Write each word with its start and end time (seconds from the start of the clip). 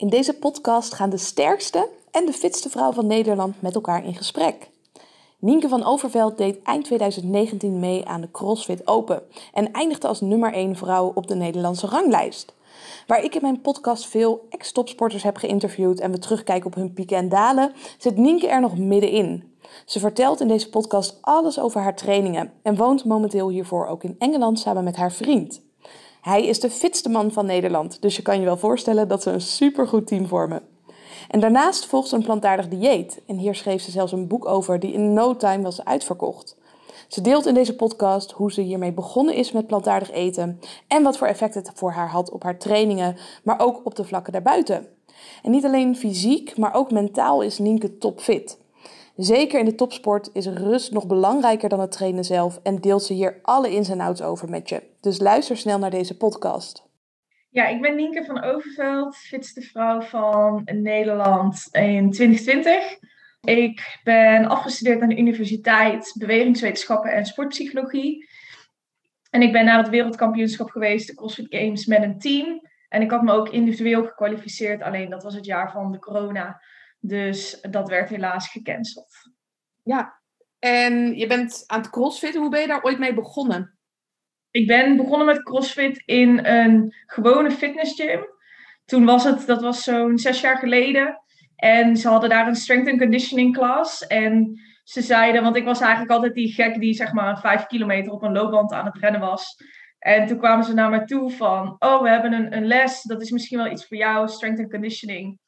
In 0.00 0.08
deze 0.08 0.34
podcast 0.34 0.94
gaan 0.94 1.10
de 1.10 1.16
sterkste 1.16 1.88
en 2.10 2.26
de 2.26 2.32
fitste 2.32 2.70
vrouw 2.70 2.92
van 2.92 3.06
Nederland 3.06 3.62
met 3.62 3.74
elkaar 3.74 4.04
in 4.04 4.14
gesprek. 4.14 4.70
Nienke 5.38 5.68
van 5.68 5.84
Overveld 5.84 6.38
deed 6.38 6.62
eind 6.62 6.84
2019 6.84 7.78
mee 7.78 8.06
aan 8.06 8.20
de 8.20 8.30
CrossFit 8.30 8.86
Open 8.86 9.22
en 9.52 9.72
eindigde 9.72 10.08
als 10.08 10.20
nummer 10.20 10.52
1 10.52 10.76
vrouw 10.76 11.12
op 11.14 11.26
de 11.26 11.34
Nederlandse 11.34 11.86
ranglijst. 11.86 12.54
Waar 13.06 13.24
ik 13.24 13.34
in 13.34 13.42
mijn 13.42 13.60
podcast 13.60 14.06
veel 14.06 14.46
ex-topsporters 14.50 15.22
heb 15.22 15.36
geïnterviewd 15.36 16.00
en 16.00 16.10
we 16.10 16.18
terugkijken 16.18 16.66
op 16.66 16.74
hun 16.74 16.92
pieken 16.92 17.16
en 17.16 17.28
dalen, 17.28 17.72
zit 17.98 18.16
Nienke 18.16 18.48
er 18.48 18.60
nog 18.60 18.78
middenin. 18.78 19.54
Ze 19.84 19.98
vertelt 19.98 20.40
in 20.40 20.48
deze 20.48 20.68
podcast 20.68 21.18
alles 21.20 21.58
over 21.58 21.80
haar 21.80 21.96
trainingen 21.96 22.52
en 22.62 22.76
woont 22.76 23.04
momenteel 23.04 23.48
hiervoor 23.48 23.86
ook 23.86 24.04
in 24.04 24.16
Engeland 24.18 24.58
samen 24.58 24.84
met 24.84 24.96
haar 24.96 25.12
vriend. 25.12 25.60
Hij 26.20 26.46
is 26.46 26.60
de 26.60 26.70
fitste 26.70 27.08
man 27.08 27.32
van 27.32 27.46
Nederland, 27.46 28.02
dus 28.02 28.16
je 28.16 28.22
kan 28.22 28.38
je 28.38 28.44
wel 28.44 28.56
voorstellen 28.56 29.08
dat 29.08 29.22
ze 29.22 29.30
een 29.30 29.40
supergoed 29.40 30.06
team 30.06 30.26
vormen. 30.26 30.62
En 31.28 31.40
daarnaast 31.40 31.86
volgt 31.86 32.08
ze 32.08 32.16
een 32.16 32.22
plantaardig 32.22 32.68
dieet. 32.68 33.20
En 33.26 33.36
hier 33.36 33.54
schreef 33.54 33.82
ze 33.82 33.90
zelfs 33.90 34.12
een 34.12 34.26
boek 34.26 34.46
over 34.46 34.80
die 34.80 34.92
in 34.92 35.12
no 35.12 35.36
time 35.36 35.62
was 35.62 35.84
uitverkocht. 35.84 36.56
Ze 37.08 37.20
deelt 37.20 37.46
in 37.46 37.54
deze 37.54 37.76
podcast 37.76 38.30
hoe 38.30 38.52
ze 38.52 38.60
hiermee 38.60 38.92
begonnen 38.92 39.34
is 39.34 39.52
met 39.52 39.66
plantaardig 39.66 40.10
eten 40.10 40.60
en 40.86 41.02
wat 41.02 41.16
voor 41.18 41.26
effect 41.26 41.54
het 41.54 41.70
voor 41.74 41.92
haar 41.92 42.08
had 42.08 42.30
op 42.30 42.42
haar 42.42 42.58
trainingen, 42.58 43.16
maar 43.42 43.60
ook 43.60 43.80
op 43.84 43.94
de 43.94 44.04
vlakken 44.04 44.32
daarbuiten. 44.32 44.86
En 45.42 45.50
niet 45.50 45.64
alleen 45.64 45.96
fysiek, 45.96 46.56
maar 46.56 46.74
ook 46.74 46.90
mentaal 46.90 47.42
is 47.42 47.58
Nienke 47.58 47.98
topfit. 47.98 48.58
Zeker 49.16 49.58
in 49.58 49.64
de 49.64 49.74
topsport 49.74 50.30
is 50.32 50.46
rust 50.46 50.92
nog 50.92 51.06
belangrijker 51.06 51.68
dan 51.68 51.80
het 51.80 51.92
trainen 51.92 52.24
zelf 52.24 52.60
en 52.62 52.76
deelt 52.76 53.02
ze 53.02 53.12
hier 53.12 53.38
alle 53.42 53.70
ins 53.70 53.88
en 53.88 54.00
outs 54.00 54.22
over 54.22 54.48
met 54.48 54.68
je. 54.68 54.82
Dus 55.00 55.20
luister 55.20 55.56
snel 55.56 55.78
naar 55.78 55.90
deze 55.90 56.16
podcast. 56.16 56.88
Ja, 57.50 57.66
ik 57.66 57.80
ben 57.80 57.96
Nienke 57.96 58.24
van 58.24 58.42
Overveld, 58.42 59.16
fitste 59.16 59.60
vrouw 59.60 60.00
van 60.00 60.62
Nederland 60.64 61.68
in 61.72 62.10
2020. 62.10 62.98
Ik 63.40 64.00
ben 64.04 64.46
afgestudeerd 64.46 65.02
aan 65.02 65.08
de 65.08 65.18
Universiteit 65.18 66.14
Bewegingswetenschappen 66.18 67.12
en 67.12 67.26
Sportpsychologie. 67.26 68.28
En 69.30 69.42
ik 69.42 69.52
ben 69.52 69.64
naar 69.64 69.78
het 69.78 69.88
wereldkampioenschap 69.88 70.70
geweest, 70.70 71.06
de 71.06 71.14
CrossFit 71.14 71.46
Games, 71.48 71.86
met 71.86 72.02
een 72.02 72.18
team. 72.18 72.68
En 72.88 73.02
ik 73.02 73.10
had 73.10 73.22
me 73.22 73.32
ook 73.32 73.48
individueel 73.48 74.04
gekwalificeerd, 74.04 74.82
alleen 74.82 75.10
dat 75.10 75.22
was 75.22 75.34
het 75.34 75.44
jaar 75.44 75.72
van 75.72 75.92
de 75.92 75.98
corona. 75.98 76.60
Dus 77.00 77.60
dat 77.70 77.88
werd 77.88 78.10
helaas 78.10 78.48
gecanceld. 78.48 79.14
Ja, 79.82 80.20
en 80.58 81.16
je 81.16 81.26
bent 81.26 81.64
aan 81.66 81.80
het 81.80 81.90
crossfit. 81.90 82.36
Hoe 82.36 82.50
ben 82.50 82.60
je 82.60 82.66
daar 82.66 82.82
ooit 82.82 82.98
mee 82.98 83.14
begonnen? 83.14 83.78
Ik 84.50 84.66
ben 84.66 84.96
begonnen 84.96 85.26
met 85.26 85.42
crossfit 85.42 86.02
in 86.04 86.44
een 86.46 86.94
gewone 87.06 87.50
fitnessgym. 87.50 88.20
Toen 88.84 89.04
was 89.04 89.24
het, 89.24 89.46
dat 89.46 89.62
was 89.62 89.82
zo'n 89.82 90.18
zes 90.18 90.40
jaar 90.40 90.56
geleden. 90.56 91.22
En 91.56 91.96
ze 91.96 92.08
hadden 92.08 92.30
daar 92.30 92.46
een 92.46 92.54
strength 92.54 92.90
and 92.90 92.98
conditioning 92.98 93.54
class. 93.56 94.06
En 94.06 94.60
ze 94.84 95.02
zeiden, 95.02 95.42
want 95.42 95.56
ik 95.56 95.64
was 95.64 95.80
eigenlijk 95.80 96.12
altijd 96.12 96.34
die 96.34 96.52
gek 96.52 96.80
die 96.80 96.94
zeg 96.94 97.12
maar 97.12 97.40
vijf 97.40 97.66
kilometer 97.66 98.12
op 98.12 98.22
een 98.22 98.32
loopband 98.32 98.72
aan 98.72 98.86
het 98.86 98.96
rennen 98.96 99.20
was. 99.20 99.56
En 99.98 100.26
toen 100.26 100.38
kwamen 100.38 100.64
ze 100.64 100.74
naar 100.74 100.90
me 100.90 101.04
toe 101.04 101.30
van, 101.30 101.76
oh, 101.78 102.02
we 102.02 102.08
hebben 102.08 102.32
een, 102.32 102.56
een 102.56 102.66
les, 102.66 103.02
dat 103.02 103.22
is 103.22 103.30
misschien 103.30 103.58
wel 103.58 103.70
iets 103.70 103.86
voor 103.86 103.96
jou, 103.96 104.28
strength 104.28 104.60
and 104.60 104.70
conditioning. 104.70 105.38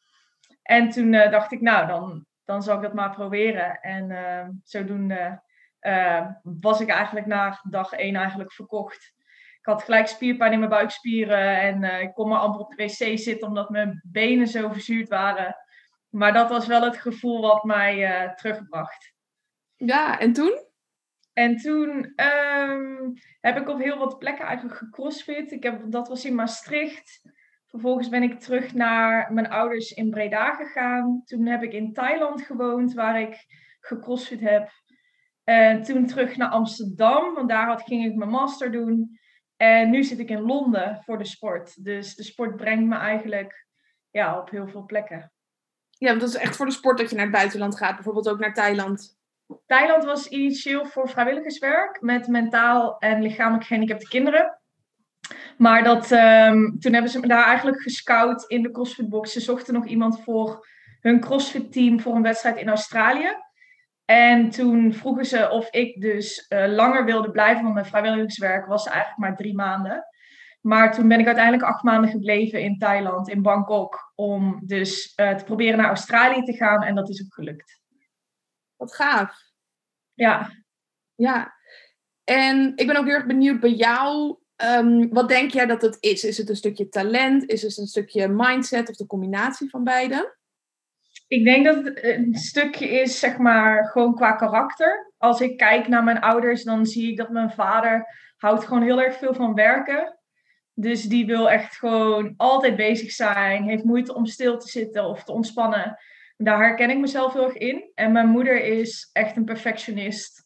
En 0.63 0.89
toen 0.89 1.13
uh, 1.13 1.31
dacht 1.31 1.53
ik, 1.53 1.61
nou, 1.61 1.87
dan, 1.87 2.27
dan 2.45 2.63
zal 2.63 2.77
ik 2.77 2.83
dat 2.83 2.95
maar 2.95 3.15
proberen. 3.15 3.81
En 3.81 4.11
uh, 4.11 4.49
zodoende 4.65 5.43
uh, 5.81 6.27
was 6.43 6.81
ik 6.81 6.89
eigenlijk 6.89 7.27
na 7.27 7.61
dag 7.71 7.93
één 7.93 8.17
eigenlijk 8.17 8.53
verkocht. 8.53 9.15
Ik 9.59 9.69
had 9.69 9.83
gelijk 9.83 10.07
spierpijn 10.07 10.53
in 10.53 10.59
mijn 10.59 10.71
buikspieren 10.71 11.61
en 11.61 12.01
ik 12.01 12.15
kon 12.15 12.29
maar 12.29 12.39
amper 12.39 12.61
op 12.61 12.71
de 12.71 12.85
wc 12.85 13.19
zitten 13.19 13.49
omdat 13.49 13.71
mijn 13.71 14.01
benen 14.05 14.47
zo 14.47 14.69
verzuurd 14.69 15.09
waren. 15.09 15.57
Maar 16.09 16.33
dat 16.33 16.49
was 16.49 16.67
wel 16.67 16.83
het 16.83 16.97
gevoel 16.97 17.41
wat 17.41 17.65
mij 17.65 18.33
terugbracht. 18.37 19.15
Ja, 19.77 20.19
en 20.19 20.33
toen? 20.33 20.71
En 21.33 21.57
toen 21.57 22.13
um, 22.25 23.13
heb 23.41 23.57
ik 23.57 23.69
op 23.69 23.79
heel 23.79 23.99
wat 23.99 24.19
plekken 24.19 24.47
eigenlijk 24.47 24.77
gecrossfit. 24.77 25.53
Ik 25.53 25.63
heb, 25.63 25.83
dat 25.91 26.09
was 26.09 26.25
in 26.25 26.35
Maastricht. 26.35 27.22
Vervolgens 27.73 28.09
ben 28.09 28.23
ik 28.23 28.41
terug 28.41 28.75
naar 28.75 29.33
mijn 29.33 29.51
ouders 29.51 29.91
in 29.91 30.11
Breda 30.11 30.55
gegaan. 30.55 31.23
Toen 31.25 31.47
heb 31.47 31.63
ik 31.63 31.73
in 31.73 31.93
Thailand 31.93 32.43
gewoond, 32.43 32.93
waar 32.95 33.21
ik 33.21 33.45
gecrossfit 33.81 34.41
heb. 34.41 34.71
En 35.45 35.83
toen 35.83 36.07
terug 36.07 36.37
naar 36.37 36.49
Amsterdam, 36.49 37.35
want 37.35 37.49
daar 37.49 37.67
had, 37.67 37.83
ging 37.83 38.05
ik 38.05 38.15
mijn 38.15 38.31
master 38.31 38.73
doen. 38.73 39.19
En 39.57 39.91
nu 39.91 40.05
zit 40.05 40.19
ik 40.19 40.29
in 40.29 40.41
Londen 40.41 41.03
voor 41.05 41.19
de 41.19 41.25
sport. 41.25 41.85
Dus 41.85 42.15
de 42.15 42.23
sport 42.23 42.57
brengt 42.57 42.85
me 42.85 42.97
eigenlijk 42.97 43.67
ja, 44.11 44.39
op 44.39 44.51
heel 44.51 44.69
veel 44.69 44.85
plekken. 44.85 45.33
Ja, 45.89 46.09
want 46.09 46.21
dat 46.21 46.29
is 46.29 46.37
echt 46.37 46.57
voor 46.57 46.67
de 46.67 46.73
sport 46.73 46.99
dat 46.99 47.11
je 47.11 47.17
naar 47.17 47.25
het 47.25 47.35
buitenland 47.35 47.77
gaat, 47.77 47.95
bijvoorbeeld 47.95 48.29
ook 48.29 48.39
naar 48.39 48.55
Thailand. 48.55 49.17
Thailand 49.67 50.05
was 50.05 50.29
initieel 50.29 50.85
voor 50.85 51.09
vrijwilligerswerk 51.09 52.01
met 52.01 52.27
mentaal 52.27 52.99
en 52.99 53.23
lichamelijk 53.23 53.65
gehandicapte 53.65 54.09
kinderen. 54.09 54.62
Maar 55.57 55.85
dat, 55.85 56.11
um, 56.11 56.79
toen 56.79 56.93
hebben 56.93 57.11
ze 57.11 57.21
me 57.21 57.27
daar 57.27 57.47
eigenlijk 57.47 57.83
gescout 57.83 58.45
in 58.49 58.63
de 58.63 58.71
CrossFit-box. 58.71 59.33
Ze 59.33 59.41
zochten 59.41 59.75
nog 59.75 59.87
iemand 59.87 60.23
voor 60.23 60.67
hun 61.01 61.21
CrossFit-team 61.21 62.01
voor 62.01 62.15
een 62.15 62.23
wedstrijd 62.23 62.57
in 62.57 62.69
Australië. 62.69 63.37
En 64.05 64.51
toen 64.51 64.93
vroegen 64.93 65.25
ze 65.25 65.51
of 65.51 65.71
ik 65.71 66.01
dus 66.01 66.47
uh, 66.49 66.67
langer 66.67 67.05
wilde 67.05 67.31
blijven, 67.31 67.63
want 67.63 67.75
mijn 67.75 67.87
vrijwilligerswerk 67.87 68.67
was 68.67 68.87
eigenlijk 68.87 69.19
maar 69.19 69.37
drie 69.37 69.55
maanden. 69.55 70.07
Maar 70.61 70.93
toen 70.93 71.09
ben 71.09 71.21
ik 71.21 71.27
uiteindelijk 71.27 71.65
acht 71.65 71.83
maanden 71.83 72.11
gebleven 72.11 72.63
in 72.63 72.79
Thailand, 72.79 73.29
in 73.29 73.43
Bangkok, 73.43 74.13
om 74.15 74.61
dus 74.65 75.13
uh, 75.17 75.35
te 75.35 75.45
proberen 75.45 75.79
naar 75.79 75.87
Australië 75.87 76.43
te 76.43 76.53
gaan. 76.53 76.83
En 76.83 76.95
dat 76.95 77.09
is 77.09 77.23
ook 77.25 77.35
gelukt. 77.35 77.81
Wat 78.77 78.95
gaaf. 78.95 79.37
Ja. 80.15 80.51
Ja. 81.15 81.53
En 82.25 82.73
ik 82.77 82.87
ben 82.87 82.97
ook 82.97 83.05
heel 83.05 83.15
erg 83.15 83.27
benieuwd 83.27 83.61
bij 83.61 83.73
jou. 83.73 84.37
Um, 84.57 85.09
wat 85.13 85.29
denk 85.29 85.51
jij 85.51 85.67
dat 85.67 85.83
het 85.83 85.97
is? 86.01 86.25
Is 86.25 86.39
het 86.39 86.49
een 86.49 86.57
stukje 86.57 86.89
talent? 86.89 87.51
Is 87.51 87.63
het 87.63 87.79
een 87.79 87.87
stukje 87.87 88.29
mindset 88.29 88.89
of 88.89 88.97
de 88.97 89.07
combinatie 89.07 89.71
van 89.71 89.85
beide? 89.85 90.37
Ik 91.29 91.45
denk 91.45 91.65
dat 91.65 91.85
het 91.85 92.05
een 92.05 92.35
stukje 92.35 92.89
is, 92.89 93.19
zeg 93.19 93.39
maar, 93.39 93.85
gewoon 93.85 94.15
qua 94.15 94.33
karakter. 94.33 95.13
Als 95.19 95.41
ik 95.41 95.57
kijk 95.57 95.89
naar 95.89 96.05
mijn 96.05 96.21
ouders, 96.21 96.65
dan 96.65 96.87
zie 96.87 97.11
ik 97.11 97.17
dat 97.17 97.31
mijn 97.31 97.51
vader 97.51 98.07
houdt 98.37 98.65
gewoon 98.65 98.83
heel 98.83 99.03
erg 99.03 99.17
veel 99.17 99.35
van 99.35 99.55
werken. 99.55 100.19
Dus 100.75 101.03
die 101.03 101.27
wil 101.27 101.51
echt 101.51 101.77
gewoon 101.77 102.35
altijd 102.37 102.77
bezig 102.77 103.11
zijn, 103.11 103.63
heeft 103.63 103.85
moeite 103.85 104.15
om 104.15 104.27
stil 104.27 104.59
te 104.59 104.69
zitten 104.69 105.05
of 105.05 105.25
te 105.25 105.33
ontspannen. 105.33 105.99
Daar 106.37 106.59
herken 106.59 106.91
ik 106.91 106.99
mezelf 106.99 107.33
heel 107.33 107.45
erg 107.45 107.57
in. 107.57 107.91
En 107.95 108.13
mijn 108.13 108.29
moeder 108.29 108.65
is 108.65 109.11
echt 109.13 109.37
een 109.37 109.45
perfectionist. 109.45 110.42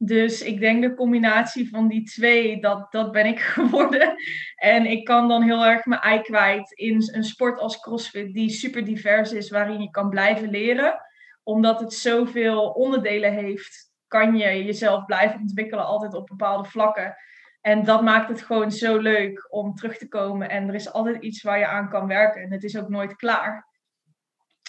Dus 0.00 0.42
ik 0.42 0.60
denk 0.60 0.82
de 0.82 0.94
combinatie 0.94 1.68
van 1.68 1.88
die 1.88 2.04
twee, 2.04 2.60
dat, 2.60 2.92
dat 2.92 3.12
ben 3.12 3.26
ik 3.26 3.40
geworden. 3.58 4.14
En 4.54 4.86
ik 4.86 5.04
kan 5.04 5.28
dan 5.28 5.42
heel 5.42 5.64
erg 5.66 5.84
mijn 5.84 6.00
ei 6.00 6.20
kwijt 6.20 6.72
in 6.72 7.10
een 7.12 7.24
sport 7.24 7.58
als 7.58 7.80
CrossFit, 7.80 8.34
die 8.34 8.50
super 8.50 8.84
divers 8.84 9.32
is, 9.32 9.50
waarin 9.50 9.80
je 9.80 9.90
kan 9.90 10.08
blijven 10.08 10.50
leren. 10.50 11.00
Omdat 11.42 11.80
het 11.80 11.92
zoveel 11.92 12.68
onderdelen 12.68 13.32
heeft, 13.32 13.92
kan 14.06 14.36
je 14.36 14.64
jezelf 14.64 15.04
blijven 15.04 15.40
ontwikkelen, 15.40 15.86
altijd 15.86 16.14
op 16.14 16.26
bepaalde 16.26 16.68
vlakken. 16.68 17.16
En 17.60 17.84
dat 17.84 18.02
maakt 18.02 18.28
het 18.28 18.42
gewoon 18.42 18.72
zo 18.72 18.98
leuk 18.98 19.46
om 19.50 19.74
terug 19.74 19.98
te 19.98 20.08
komen. 20.08 20.50
En 20.50 20.68
er 20.68 20.74
is 20.74 20.92
altijd 20.92 21.22
iets 21.22 21.42
waar 21.42 21.58
je 21.58 21.66
aan 21.66 21.88
kan 21.88 22.06
werken. 22.06 22.42
En 22.42 22.52
het 22.52 22.64
is 22.64 22.78
ook 22.78 22.88
nooit 22.88 23.16
klaar. 23.16 23.66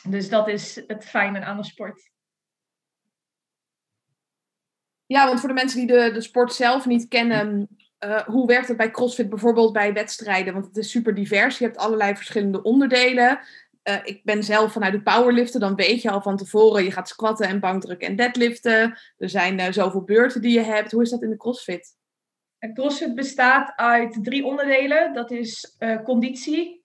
Dus 0.07 0.29
dat 0.29 0.47
is 0.47 0.83
het 0.87 1.05
fijne 1.05 1.43
aan 1.43 1.57
de 1.57 1.63
sport. 1.63 2.11
Ja, 5.09 5.27
want 5.27 5.39
voor 5.39 5.49
de 5.49 5.55
mensen 5.55 5.79
die 5.79 5.87
de, 5.87 6.11
de 6.11 6.21
sport 6.21 6.53
zelf 6.53 6.85
niet 6.85 7.07
kennen, 7.07 7.67
uh, 8.05 8.19
hoe 8.19 8.47
werkt 8.47 8.67
het 8.67 8.77
bij 8.77 8.91
CrossFit 8.91 9.29
bijvoorbeeld 9.29 9.73
bij 9.73 9.93
wedstrijden? 9.93 10.53
Want 10.53 10.65
het 10.65 10.77
is 10.77 10.91
super 10.91 11.13
divers. 11.13 11.57
Je 11.57 11.65
hebt 11.65 11.77
allerlei 11.77 12.15
verschillende 12.15 12.61
onderdelen. 12.61 13.39
Uh, 13.83 13.95
ik 14.03 14.23
ben 14.23 14.43
zelf 14.43 14.71
vanuit 14.71 14.93
de 14.93 15.01
powerliften, 15.01 15.59
dan 15.59 15.75
weet 15.75 16.01
je 16.01 16.09
al 16.09 16.21
van 16.21 16.37
tevoren, 16.37 16.83
je 16.83 16.91
gaat 16.91 17.07
squatten 17.07 17.47
en 17.47 17.59
bankdrukken 17.59 18.07
en 18.07 18.15
deadliften. 18.15 18.99
Er 19.17 19.29
zijn 19.29 19.59
uh, 19.59 19.65
zoveel 19.69 20.03
beurten 20.03 20.41
die 20.41 20.53
je 20.53 20.63
hebt. 20.63 20.91
Hoe 20.91 21.01
is 21.01 21.09
dat 21.09 21.23
in 21.23 21.29
de 21.29 21.37
CrossFit? 21.37 21.97
CrossFit 22.73 23.15
bestaat 23.15 23.73
uit 23.75 24.19
drie 24.23 24.45
onderdelen. 24.45 25.13
Dat 25.13 25.31
is 25.31 25.77
conditie. 26.03 26.83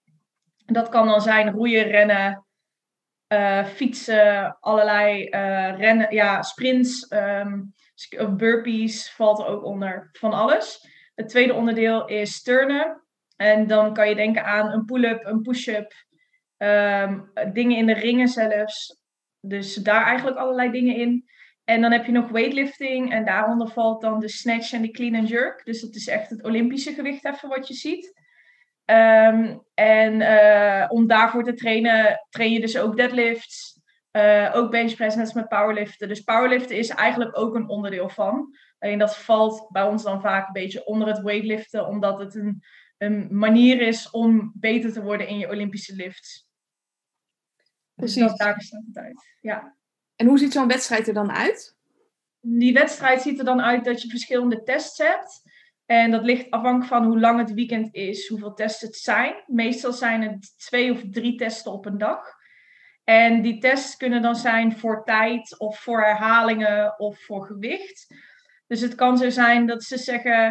Dat 0.66 0.88
kan 0.88 1.06
dan 1.06 1.20
zijn 1.20 1.50
roeien, 1.50 1.86
rennen, 1.86 2.46
fietsen, 3.74 4.56
allerlei 4.60 5.28
rennen, 5.76 6.14
ja, 6.14 6.42
sprints. 6.42 7.10
Um, 7.10 7.74
burpees 8.36 9.10
valt 9.10 9.44
ook 9.44 9.64
onder 9.64 10.08
van 10.12 10.32
alles. 10.32 10.88
Het 11.14 11.28
tweede 11.28 11.54
onderdeel 11.54 12.06
is 12.06 12.42
turnen. 12.42 13.02
En 13.36 13.66
dan 13.66 13.94
kan 13.94 14.08
je 14.08 14.14
denken 14.14 14.44
aan 14.44 14.70
een 14.70 14.84
pull-up, 14.84 15.26
een 15.26 15.42
push-up, 15.42 15.92
ehm, 16.56 17.20
dingen 17.52 17.76
in 17.76 17.86
de 17.86 17.94
ringen 17.94 18.28
zelfs. 18.28 19.00
Dus 19.40 19.74
daar 19.74 20.04
eigenlijk 20.04 20.36
allerlei 20.36 20.70
dingen 20.70 20.96
in. 20.96 21.24
En 21.64 21.80
dan 21.80 21.92
heb 21.92 22.06
je 22.06 22.12
nog 22.12 22.30
weightlifting 22.30 23.12
en 23.12 23.24
daaronder 23.24 23.68
valt 23.68 24.00
dan 24.00 24.20
de 24.20 24.28
snatch 24.28 24.72
en 24.72 24.82
de 24.82 24.90
clean 24.90 25.14
and 25.14 25.28
jerk. 25.28 25.64
Dus 25.64 25.80
dat 25.80 25.94
is 25.94 26.08
echt 26.08 26.30
het 26.30 26.44
Olympische 26.44 26.92
gewicht 26.92 27.24
even 27.24 27.48
wat 27.48 27.68
je 27.68 27.74
ziet. 27.74 28.22
Ehm, 28.84 29.56
en 29.74 30.20
uh, 30.20 30.86
om 30.88 31.06
daarvoor 31.06 31.44
te 31.44 31.54
trainen, 31.54 32.26
train 32.30 32.52
je 32.52 32.60
dus 32.60 32.78
ook 32.78 32.96
deadlifts, 32.96 33.73
uh, 34.16 34.50
ook 34.54 34.70
benchpress, 34.70 35.16
net 35.16 35.24
als 35.24 35.34
met 35.34 35.48
powerliften. 35.48 36.08
Dus 36.08 36.20
powerliften 36.20 36.76
is 36.76 36.88
eigenlijk 36.88 37.38
ook 37.38 37.54
een 37.54 37.68
onderdeel 37.68 38.08
van. 38.08 38.56
Alleen 38.78 38.98
dat 38.98 39.16
valt 39.16 39.68
bij 39.70 39.82
ons 39.82 40.02
dan 40.02 40.20
vaak 40.20 40.46
een 40.46 40.52
beetje 40.52 40.84
onder 40.84 41.08
het 41.08 41.18
weightliften, 41.18 41.86
omdat 41.86 42.18
het 42.18 42.34
een, 42.34 42.62
een 42.98 43.28
manier 43.30 43.80
is 43.80 44.10
om 44.10 44.52
beter 44.54 44.92
te 44.92 45.02
worden 45.02 45.28
in 45.28 45.38
je 45.38 45.50
Olympische 45.50 45.94
lifts. 45.94 46.48
Dus 47.94 47.94
Precies. 47.94 48.14
Dus 48.14 48.28
dat, 48.28 48.38
daar 48.38 48.54
bestaat 48.54 48.82
het 48.86 48.96
uit. 48.96 49.36
Ja. 49.40 49.76
En 50.16 50.26
hoe 50.26 50.38
ziet 50.38 50.52
zo'n 50.52 50.68
wedstrijd 50.68 51.08
er 51.08 51.14
dan 51.14 51.32
uit? 51.32 51.76
Die 52.40 52.72
wedstrijd 52.72 53.22
ziet 53.22 53.38
er 53.38 53.44
dan 53.44 53.62
uit 53.62 53.84
dat 53.84 54.02
je 54.02 54.08
verschillende 54.08 54.62
tests 54.62 54.98
hebt. 54.98 55.42
En 55.86 56.10
dat 56.10 56.24
ligt 56.24 56.50
afhankelijk 56.50 56.88
van 56.88 57.04
hoe 57.04 57.20
lang 57.20 57.38
het 57.38 57.52
weekend 57.52 57.94
is, 57.94 58.28
hoeveel 58.28 58.54
tests 58.54 58.80
het 58.80 58.96
zijn. 58.96 59.34
Meestal 59.46 59.92
zijn 59.92 60.22
het 60.22 60.58
twee 60.58 60.92
of 60.92 61.02
drie 61.10 61.34
testen 61.36 61.72
op 61.72 61.86
een 61.86 61.98
dag. 61.98 62.42
En 63.04 63.42
die 63.42 63.58
tests 63.58 63.96
kunnen 63.96 64.22
dan 64.22 64.36
zijn 64.36 64.76
voor 64.76 65.04
tijd 65.04 65.58
of 65.58 65.78
voor 65.78 66.00
herhalingen 66.00 66.98
of 66.98 67.24
voor 67.24 67.46
gewicht. 67.46 68.14
Dus 68.66 68.80
het 68.80 68.94
kan 68.94 69.18
zo 69.18 69.30
zijn 69.30 69.66
dat 69.66 69.82
ze 69.82 69.98
zeggen: 69.98 70.48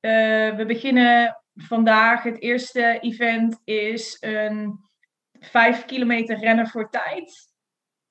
uh, 0.00 0.56
we 0.56 0.64
beginnen 0.66 1.42
vandaag. 1.54 2.22
Het 2.22 2.40
eerste 2.40 2.98
event 3.00 3.60
is 3.64 4.16
een 4.20 4.88
5 5.32 5.84
kilometer 5.84 6.38
rennen 6.38 6.68
voor 6.68 6.90
tijd. 6.90 7.48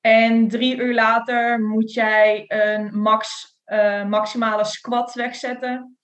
En 0.02 0.48
drie 0.48 0.78
uur 0.78 0.94
later 0.94 1.62
moet 1.62 1.94
jij 1.94 2.46
een 2.48 3.00
max, 3.00 3.56
uh, 3.66 4.06
maximale 4.06 4.66
squat 4.66 5.14
wegzetten. 5.14 5.98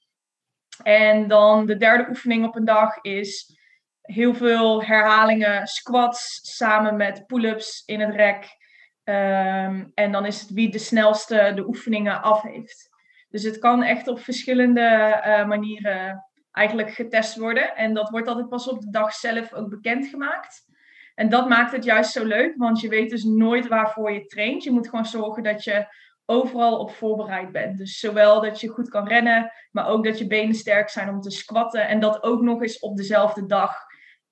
En 0.83 1.27
dan 1.27 1.65
de 1.65 1.77
derde 1.77 2.09
oefening 2.09 2.45
op 2.45 2.56
een 2.56 2.65
dag 2.65 3.01
is 3.01 3.55
heel 4.06 4.34
veel 4.34 4.84
herhalingen 4.84 5.68
squats 5.68 6.40
samen 6.56 6.96
met 6.96 7.25
pull-ups 7.25 7.84
in 7.86 8.00
het 8.00 8.16
rek. 8.16 8.63
Um, 9.04 9.92
en 9.94 10.12
dan 10.12 10.25
is 10.25 10.42
het 10.42 10.50
wie 10.50 10.69
de 10.69 10.78
snelste 10.78 11.52
de 11.56 11.68
oefeningen 11.68 12.22
af 12.22 12.42
heeft. 12.42 12.90
Dus 13.30 13.44
het 13.44 13.60
kan 13.60 13.84
echt 13.84 14.07
op 14.07 14.19
verschillende 14.19 15.22
uh, 15.25 15.46
manieren 15.46 16.25
eigenlijk 16.52 16.94
getest 16.94 17.38
worden. 17.38 17.75
En 17.75 17.94
dat 17.94 18.10
wordt 18.10 18.28
altijd 18.28 18.50
pas 18.50 18.68
op 18.68 18.81
de 18.81 18.90
dag 18.90 19.13
zelf 19.13 19.54
ook 19.54 19.69
bekendgemaakt. 19.69 20.63
En 21.16 21.30
dat 21.30 21.50
maakt 21.50 21.72
het 21.72 21.84
juist 21.84 22.12
zo 22.12 22.25
leuk, 22.25 22.54
want 22.58 22.81
je 22.81 22.90
weet 22.90 23.10
dus 23.10 23.24
nooit 23.24 23.68
waarvoor 23.68 24.12
je 24.12 24.25
traint. 24.25 24.63
Je 24.63 24.72
moet 24.72 24.90
gewoon 24.90 25.06
zorgen 25.06 25.44
dat 25.44 25.63
je 25.63 25.88
overal 26.25 26.80
op 26.80 26.92
voorbereid 26.92 27.51
bent. 27.51 27.78
Dus 27.78 28.00
zowel 28.00 28.42
dat 28.42 28.60
je 28.60 28.68
goed 28.68 28.90
kan 28.90 29.08
rennen, 29.08 29.51
maar 29.72 29.88
ook 29.88 30.04
dat 30.04 30.18
je 30.18 30.28
benen 30.28 30.56
sterk 30.56 30.90
zijn 30.90 31.10
om 31.10 31.22
te 31.22 31.31
squatten. 31.31 31.88
En 31.88 32.00
dat 32.00 32.24
ook 32.24 32.42
nog 32.42 32.62
eens 32.62 32.80
op 32.80 32.98
dezelfde 32.98 33.46
dag. 33.46 33.85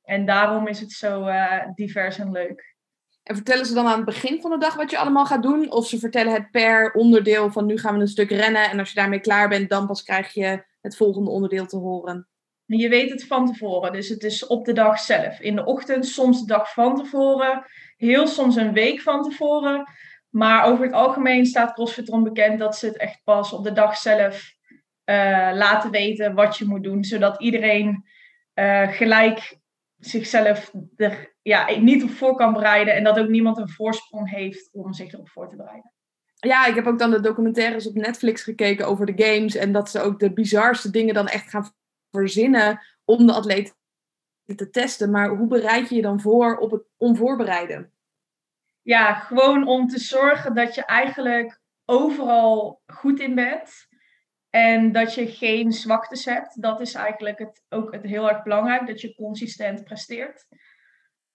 En 0.04 0.26
daarom 0.26 0.68
is 0.68 0.80
het 0.80 0.92
zo 0.92 1.28
uh, 1.28 1.66
divers 1.76 2.20
en 2.20 2.32
leuk. 2.32 2.76
En 3.24 3.36
vertellen 3.36 3.66
ze 3.66 3.74
dan 3.74 3.88
aan 3.88 3.96
het 3.96 4.06
begin 4.06 4.42
van 4.42 4.52
de 4.52 4.58
dag 4.58 4.76
wat 4.76 4.92
je 4.92 4.98
allemaal 4.98 5.26
gaat 5.26 5.44
doen? 5.44 5.72
Of 5.72 5.88
ze 5.88 6.00
vertellen 6.00 6.34
het 6.34 6.52
per 6.52 6.92
onderdeel 6.92 7.52
van 7.52 7.66
nu 7.66 7.78
gaan 7.78 7.96
we 7.96 8.02
een 8.02 8.08
stuk 8.08 8.30
rennen 8.30 8.70
en 8.70 8.80
als 8.80 8.90
je 8.90 8.96
daarmee 8.96 9.20
klaar 9.20 9.50
bent, 9.50 9.70
dan 9.70 9.88
pas 9.88 10.04
krijg 10.04 10.34
je 10.34 10.64
het 10.82 10.96
volgende 10.96 11.30
onderdeel 11.30 11.66
te 11.66 11.78
horen? 11.78 12.28
Je 12.66 12.90
weet 12.90 13.10
het 13.10 13.28
van 13.28 13.46
tevoren, 13.46 13.92
dus 13.92 14.10
het 14.10 14.24
is 14.24 14.48
op 14.48 14.66
de 14.66 14.74
dag 14.74 15.00
zelf. 15.00 15.40
In 15.40 15.56
de 15.56 15.66
ochtend, 15.66 16.06
soms 16.06 16.40
de 16.40 16.46
dag 16.46 16.74
van 16.74 16.96
tevoren, 16.96 17.66
heel 17.98 18.28
soms 18.28 18.56
een 18.56 18.74
week 18.74 19.02
van 19.02 19.24
tevoren. 19.24 19.84
Maar 20.30 20.66
over 20.66 20.86
het 20.86 20.94
algemeen 20.94 21.46
staat 21.46 21.74
CrossFit 21.74 22.08
erom 22.08 22.24
bekend 22.24 22.60
dat 22.60 22.78
ze 22.78 22.86
het 22.86 22.98
echt 22.98 23.22
pas 23.24 23.54
op 23.54 23.64
de 23.64 23.72
dag 23.72 23.98
zelf 23.98 24.54
uh, 25.06 25.50
laten 25.54 25.92
weten 25.92 26.34
wat 26.34 26.58
je 26.58 26.66
moet 26.66 26.84
doen. 26.84 27.04
Zodat 27.04 27.42
iedereen 27.42 28.06
uh, 28.54 28.92
gelijk 28.92 29.58
zichzelf 30.06 30.74
er 30.96 31.34
ja, 31.42 31.80
niet 31.80 32.04
op 32.04 32.10
voor 32.10 32.36
kan 32.36 32.54
bereiden. 32.54 32.96
En 32.96 33.04
dat 33.04 33.20
ook 33.20 33.28
niemand 33.28 33.58
een 33.58 33.70
voorsprong 33.70 34.30
heeft 34.30 34.70
om 34.72 34.94
zich 34.94 35.14
erop 35.14 35.30
voor 35.30 35.50
te 35.50 35.56
bereiden. 35.56 35.92
Ja, 36.36 36.66
ik 36.66 36.76
heb 36.76 36.88
ook 36.88 37.00
dan 37.00 37.12
de 37.12 37.20
documentaires 37.20 37.88
op 37.88 37.96
Netflix 37.96 38.44
gekeken 38.44 38.88
over 38.88 39.06
de 39.06 39.24
games. 39.24 39.56
En 39.56 39.72
dat 39.72 39.90
ze 39.90 40.02
ook 40.02 40.20
de 40.20 40.34
bizarste 40.34 40.90
dingen 40.90 41.14
dan 41.14 41.28
echt 41.28 41.50
gaan 41.50 41.72
verzinnen 42.12 42.80
om 43.06 43.26
de 43.26 43.34
atleet 43.34 43.76
te 44.56 44.70
testen. 44.70 45.12
Maar 45.12 45.30
hoe 45.30 45.48
bereid 45.48 45.90
je 45.90 45.96
je 45.96 46.02
dan 46.02 46.22
voor 46.22 46.58
op 46.58 46.72
het 46.72 46.84
onvoorbereiden? 46.98 47.92
Ja, 48.82 49.14
gewoon 49.14 49.68
om 49.68 49.88
te 49.88 50.00
zorgen 50.00 50.56
dat 50.56 50.76
je 50.76 50.86
eigenlijk 50.86 51.60
overal 51.86 52.82
goed 52.86 53.20
in 53.20 53.36
bent. 53.36 53.88
En 54.56 54.92
dat 54.92 55.14
je 55.14 55.28
geen 55.28 55.72
zwaktes 55.72 56.26
hebt. 56.26 56.62
Dat 56.62 56.80
is 56.82 56.94
eigenlijk 56.94 57.40
het, 57.40 57.64
ook 57.70 57.94
het 57.94 58.04
heel 58.04 58.30
erg 58.30 58.44
belangrijk. 58.44 58.88
Dat 58.88 59.02
je 59.02 59.16
consistent 59.16 59.84
presteert. 59.84 60.46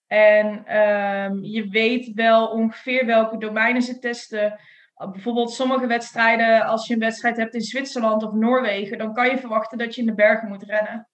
En 0.06 0.76
um, 0.78 1.44
je 1.44 1.68
weet 1.68 2.12
wel 2.14 2.46
ongeveer 2.46 3.06
welke 3.06 3.38
domeinen 3.38 3.82
ze 3.82 3.98
testen. 3.98 4.60
Bijvoorbeeld 4.94 5.52
sommige 5.52 5.86
wedstrijden, 5.86 6.64
als 6.64 6.86
je 6.86 6.94
een 6.94 7.00
wedstrijd 7.00 7.36
hebt 7.36 7.54
in 7.54 7.60
Zwitserland 7.60 8.22
of 8.22 8.32
Noorwegen, 8.32 8.98
dan 8.98 9.14
kan 9.14 9.28
je 9.28 9.38
verwachten 9.38 9.78
dat 9.78 9.94
je 9.94 10.00
in 10.00 10.06
de 10.06 10.14
bergen 10.14 10.48
moet 10.48 10.62
rennen. 10.62 11.08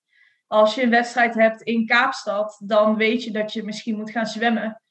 Als 0.46 0.74
je 0.74 0.82
een 0.82 0.90
wedstrijd 0.90 1.34
hebt 1.34 1.62
in 1.62 1.86
Kaapstad, 1.86 2.62
dan 2.66 2.96
weet 2.96 3.24
je 3.24 3.30
dat 3.30 3.52
je 3.52 3.62
misschien 3.62 3.96
moet 3.96 4.10
gaan 4.10 4.26
zwemmen. 4.26 4.82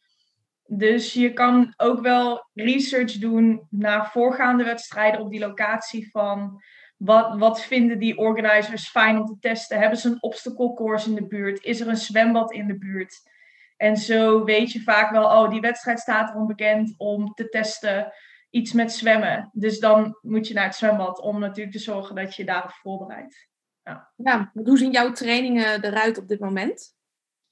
Dus 0.65 1.13
je 1.13 1.33
kan 1.33 1.73
ook 1.77 2.01
wel 2.01 2.49
research 2.53 3.11
doen 3.11 3.67
naar 3.69 4.11
voorgaande 4.11 4.63
wedstrijden 4.63 5.21
op 5.21 5.31
die 5.31 5.39
locatie 5.39 6.11
van 6.11 6.61
wat, 6.97 7.37
wat 7.37 7.63
vinden 7.63 7.99
die 7.99 8.17
organizers 8.17 8.89
fijn 8.89 9.17
om 9.17 9.25
te 9.25 9.37
testen? 9.39 9.79
Hebben 9.79 9.99
ze 9.99 10.09
een 10.09 10.23
obstacle 10.23 10.73
course 10.73 11.09
in 11.09 11.15
de 11.15 11.27
buurt? 11.27 11.63
Is 11.63 11.79
er 11.79 11.87
een 11.87 11.97
zwembad 11.97 12.51
in 12.51 12.67
de 12.67 12.77
buurt? 12.77 13.31
En 13.77 13.97
zo 13.97 14.43
weet 14.43 14.71
je 14.71 14.81
vaak 14.81 15.11
wel, 15.11 15.23
oh, 15.23 15.49
die 15.49 15.61
wedstrijd 15.61 15.99
staat 15.99 16.29
erom 16.29 16.47
bekend 16.47 16.93
om 16.97 17.33
te 17.33 17.49
testen 17.49 18.13
iets 18.49 18.73
met 18.73 18.91
zwemmen. 18.91 19.49
Dus 19.53 19.79
dan 19.79 20.17
moet 20.21 20.47
je 20.47 20.53
naar 20.53 20.65
het 20.65 20.75
zwembad 20.75 21.19
om 21.19 21.39
natuurlijk 21.39 21.75
te 21.75 21.81
zorgen 21.81 22.15
dat 22.15 22.35
je 22.35 22.45
daarop 22.45 22.71
voorbereidt. 22.71 23.47
Ja. 23.83 24.11
ja, 24.15 24.51
hoe 24.53 24.77
zien 24.77 24.91
jouw 24.91 25.11
trainingen 25.11 25.83
eruit 25.83 26.17
op 26.17 26.27
dit 26.27 26.39
moment? 26.39 26.95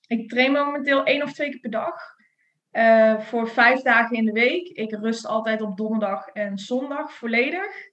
Ik 0.07 0.29
train 0.29 0.51
momenteel 0.51 1.03
één 1.03 1.23
of 1.23 1.33
twee 1.33 1.49
keer 1.49 1.59
per 1.59 1.69
dag. 1.69 1.95
Uh, 2.71 3.19
voor 3.19 3.49
vijf 3.49 3.81
dagen 3.81 4.17
in 4.17 4.25
de 4.25 4.31
week. 4.31 4.67
Ik 4.67 4.91
rust 4.91 5.25
altijd 5.25 5.61
op 5.61 5.77
donderdag 5.77 6.27
en 6.27 6.57
zondag 6.57 7.13
volledig. 7.13 7.90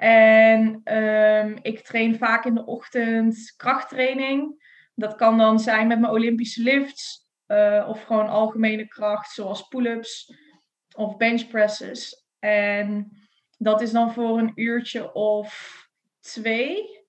En 0.00 0.80
um, 0.96 1.58
ik 1.62 1.80
train 1.80 2.16
vaak 2.16 2.44
in 2.44 2.54
de 2.54 2.66
ochtend 2.66 3.54
krachttraining. 3.56 4.68
Dat 4.94 5.14
kan 5.14 5.38
dan 5.38 5.58
zijn 5.58 5.86
met 5.86 6.00
mijn 6.00 6.12
Olympische 6.12 6.62
lifts. 6.62 7.28
Uh, 7.46 7.86
of 7.88 8.02
gewoon 8.02 8.28
algemene 8.28 8.88
kracht, 8.88 9.30
zoals 9.30 9.68
pull-ups 9.68 10.34
of 10.96 11.16
benchpresses. 11.16 12.26
En 12.38 13.10
dat 13.58 13.80
is 13.80 13.90
dan 13.90 14.12
voor 14.12 14.38
een 14.38 14.52
uurtje 14.54 15.12
of 15.12 15.76
twee, 16.20 17.06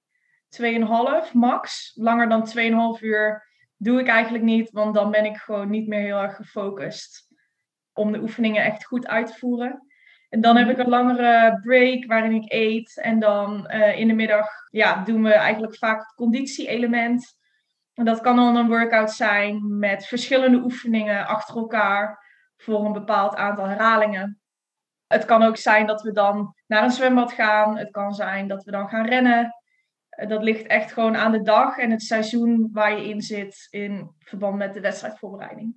tweeënhalf 0.50 1.34
max. 1.34 1.92
Langer 1.96 2.30
dan 2.30 2.44
tweeënhalf 2.44 3.02
uur 3.02 3.48
doe 3.78 4.00
ik 4.00 4.08
eigenlijk 4.08 4.44
niet, 4.44 4.72
want 4.72 4.94
dan 4.94 5.12
ben 5.12 5.26
ik 5.26 5.38
gewoon 5.38 5.70
niet 5.70 5.88
meer 5.88 6.02
heel 6.02 6.22
erg 6.22 6.36
gefocust 6.36 7.28
om 7.94 8.12
de 8.12 8.22
oefeningen 8.22 8.64
echt 8.64 8.86
goed 8.86 9.08
uit 9.08 9.28
te 9.28 9.34
voeren. 9.34 9.86
En 10.32 10.42
dan 10.42 10.58
heb 10.58 10.70
ik 10.70 10.78
een 10.78 10.90
langere 10.90 11.60
break 11.62 12.06
waarin 12.06 12.32
ik 12.32 12.52
eet. 12.52 12.98
En 13.02 13.20
dan 13.20 13.68
uh, 13.72 14.00
in 14.00 14.08
de 14.08 14.14
middag 14.14 14.48
ja, 14.70 15.04
doen 15.04 15.24
we 15.24 15.34
eigenlijk 15.34 15.78
vaak 15.78 16.00
het 16.00 16.14
conditie-element. 16.16 17.38
En 17.94 18.06
dat 18.06 18.22
kan 18.22 18.36
dan 18.36 18.56
een 18.56 18.68
workout 18.68 19.12
zijn 19.12 19.80
met 19.80 20.06
verschillende 20.06 20.58
oefeningen 20.58 21.28
achter 21.28 21.56
elkaar 21.56 22.26
voor 22.58 22.86
een 22.86 22.94
bepaald 22.94 23.36
aantal 23.36 23.66
herhalingen. 23.66 24.42
Het 25.08 25.26
kan 25.26 25.44
ook 25.44 25.58
zijn 25.58 25.88
dat 25.88 26.02
we 26.02 26.12
dan 26.12 26.56
naar 26.68 26.84
een 26.84 26.92
zwembad 26.92 27.32
gaan. 27.32 27.78
Het 27.78 27.92
kan 27.92 28.14
zijn 28.14 28.48
dat 28.48 28.64
we 28.64 28.72
dan 28.72 28.90
gaan 28.90 29.06
rennen. 29.06 29.56
Eh, 30.10 30.30
dat 30.30 30.44
ligt 30.44 30.68
echt 30.68 30.94
gewoon 30.94 31.18
aan 31.18 31.32
de 31.32 31.42
dag 31.42 31.78
en 31.78 31.92
het 31.92 32.02
seizoen 32.02 32.70
waar 32.72 32.98
je 32.98 33.10
in 33.10 33.22
zit 33.22 33.68
in 33.70 34.16
verband 34.20 34.58
met 34.58 34.74
de 34.74 34.82
wedstrijdvoorbereiding. 34.82 35.76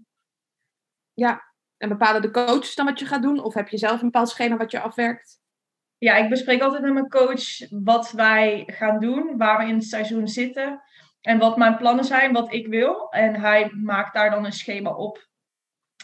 Ja, 1.13 1.54
en 1.85 1.91
bepalen 1.91 2.23
de 2.23 2.31
coaches 2.31 2.75
dan 2.75 2.87
wat 2.87 2.99
je 2.99 3.07
gaat 3.07 3.23
doen? 3.23 3.43
Of 3.43 3.55
heb 3.55 3.69
je 3.69 3.79
zelf 3.79 4.01
een 4.01 4.11
bepaald 4.11 4.29
schema 4.29 4.57
wat 4.57 4.71
je 4.71 4.81
afwerkt? 4.81 5.43
Ja, 5.99 6.17
ik 6.17 6.29
bespreek 6.29 6.63
altijd 6.63 6.83
met 6.83 6.93
mijn 6.93 7.09
coach 7.09 7.71
wat 7.71 8.11
wij 8.11 8.63
gaan 8.67 9.01
doen, 9.01 9.37
waar 9.37 9.59
we 9.59 9.65
in 9.65 9.75
het 9.75 9.85
seizoen 9.85 10.29
zitten 10.29 10.83
en 11.21 11.39
wat 11.39 11.57
mijn 11.57 11.77
plannen 11.77 12.05
zijn, 12.05 12.33
wat 12.33 12.53
ik 12.53 12.67
wil. 12.67 13.11
En 13.11 13.41
hij 13.41 13.71
maakt 13.71 14.15
daar 14.15 14.31
dan 14.31 14.45
een 14.45 14.53
schema 14.53 14.91
op. 14.91 15.29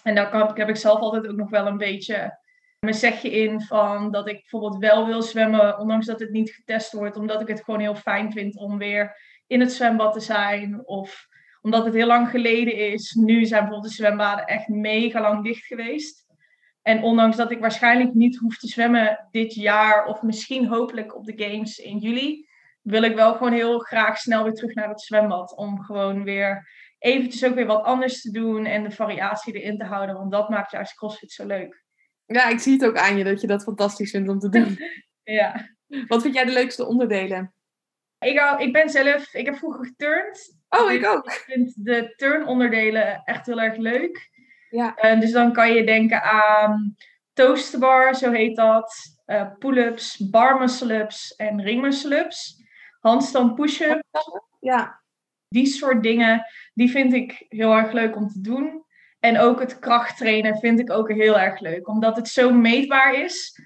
En 0.03 0.15
daar 0.15 0.31
kan, 0.31 0.51
heb 0.55 0.69
ik 0.69 0.77
zelf 0.77 1.01
altijd 1.01 1.29
ook 1.29 1.37
nog 1.37 1.51
wel 1.51 1.67
een 1.67 1.79
beetje 1.79 2.39
mijn 2.79 2.95
zegje 2.95 3.31
in 3.31 3.61
van 3.61 4.11
dat 4.11 4.29
ik 4.29 4.35
bijvoorbeeld 4.35 4.79
wel 4.79 5.07
wil 5.07 5.23
zwemmen, 5.23 5.79
ondanks 5.79 6.07
dat 6.07 6.21
het 6.21 6.31
niet 6.31 6.51
getest 6.51 6.93
wordt, 6.93 7.17
omdat 7.17 7.41
ik 7.41 7.49
het 7.49 7.65
gewoon 7.65 7.81
heel 7.81 7.95
fijn 7.95 8.33
vind 8.33 8.57
om 8.57 8.79
weer 8.79 9.17
in 9.47 9.61
het 9.61 9.73
zwembad 9.73 10.13
te 10.13 10.21
zijn. 10.21 10.87
Of 10.87 11.29
omdat 11.61 11.85
het 11.85 11.95
heel 11.95 12.07
lang 12.07 12.29
geleden 12.29 12.77
is. 12.77 13.13
Nu 13.13 13.45
zijn 13.45 13.61
bijvoorbeeld 13.61 13.91
de 13.91 14.03
zwembaden 14.03 14.47
echt 14.47 14.69
mega 14.69 15.21
lang 15.21 15.45
dicht 15.45 15.65
geweest. 15.65 16.25
En 16.83 17.03
ondanks 17.03 17.37
dat 17.37 17.51
ik 17.51 17.61
waarschijnlijk 17.61 18.15
niet 18.15 18.37
hoef 18.37 18.59
te 18.59 18.67
zwemmen 18.67 19.29
dit 19.31 19.55
jaar, 19.55 20.07
of 20.07 20.23
misschien 20.23 20.67
hopelijk 20.67 21.17
op 21.17 21.25
de 21.25 21.45
Games 21.45 21.79
in 21.79 21.99
juli, 21.99 22.49
wil 22.83 23.03
ik 23.03 23.15
wel 23.15 23.33
gewoon 23.33 23.53
heel 23.53 23.79
graag 23.79 24.19
snel 24.19 24.45
weer 24.45 24.53
terug 24.53 24.75
naar 24.75 24.89
het 24.89 25.01
zwembad. 25.01 25.57
Om 25.57 25.83
gewoon 25.83 26.25
weer 26.25 26.69
eventjes 26.99 27.45
ook 27.45 27.55
weer 27.55 27.67
wat 27.67 27.85
anders 27.85 28.21
te 28.21 28.31
doen 28.31 28.67
en 28.67 28.83
de 28.83 28.91
variatie 28.91 29.53
erin 29.53 29.79
te 29.79 29.85
houden. 29.85 30.15
Want 30.15 30.33
dat 30.33 30.49
maakt 30.49 30.71
juist 30.71 30.95
CrossFit 30.95 31.33
zo 31.33 31.47
leuk. 31.47 31.85
Ja, 32.27 32.49
ik 32.49 32.59
zie 32.59 32.73
het 32.73 32.85
ook 32.85 32.97
aan 32.97 33.17
je 33.17 33.25
dat 33.25 33.41
je 33.41 33.47
dat 33.47 33.63
fantastisch 33.63 34.11
vindt 34.11 34.29
om 34.29 34.39
te 34.39 34.49
doen. 34.49 34.79
ja. 35.39 35.69
Wat 36.07 36.23
vind 36.23 36.35
jij 36.35 36.45
de 36.45 36.53
leukste 36.53 36.87
onderdelen? 36.87 37.55
Ik, 38.21 38.39
hou, 38.39 38.63
ik 38.63 38.73
ben 38.73 38.89
zelf, 38.89 39.35
ik 39.35 39.47
heb 39.47 39.57
vroeger 39.57 39.85
geturnd. 39.85 40.59
Oh, 40.69 40.93
ik 40.93 41.07
ook. 41.07 41.25
Ik 41.25 41.45
vind 41.47 41.85
de 41.85 42.13
turnonderdelen 42.17 43.23
echt 43.25 43.47
heel 43.47 43.61
erg 43.61 43.77
leuk. 43.77 44.31
Ja. 44.71 44.97
Uh, 45.03 45.21
dus 45.21 45.33
dan 45.33 45.53
kan 45.53 45.73
je 45.73 45.85
denken 45.85 46.23
aan 46.23 46.97
toasterbar, 47.33 48.15
zo 48.15 48.31
heet 48.33 48.57
dat. 48.57 48.95
Uh, 49.27 49.47
pull-ups, 49.59 50.29
bar 50.31 50.59
muscle-ups 50.59 51.35
en 51.35 51.63
ring 51.63 51.81
muscle-ups. 51.81 52.63
Handstand 53.01 53.55
push-ups. 53.55 54.31
Ja. 54.61 55.03
Die 55.49 55.67
soort 55.67 56.03
dingen, 56.03 56.47
die 56.75 56.91
vind 56.91 57.13
ik 57.13 57.47
heel 57.49 57.73
erg 57.73 57.93
leuk 57.93 58.17
om 58.17 58.29
te 58.29 58.41
doen. 58.41 58.85
En 59.21 59.39
ook 59.39 59.61
het 59.61 59.79
krachttrainen 59.79 60.59
vind 60.59 60.81
ik 60.81 60.91
ook 60.91 61.13
heel 61.13 61.39
erg 61.39 61.61
leuk. 61.61 61.89
Omdat 61.89 62.17
het 62.17 62.29
zo 62.29 62.53
meetbaar 62.53 63.15
is. 63.15 63.61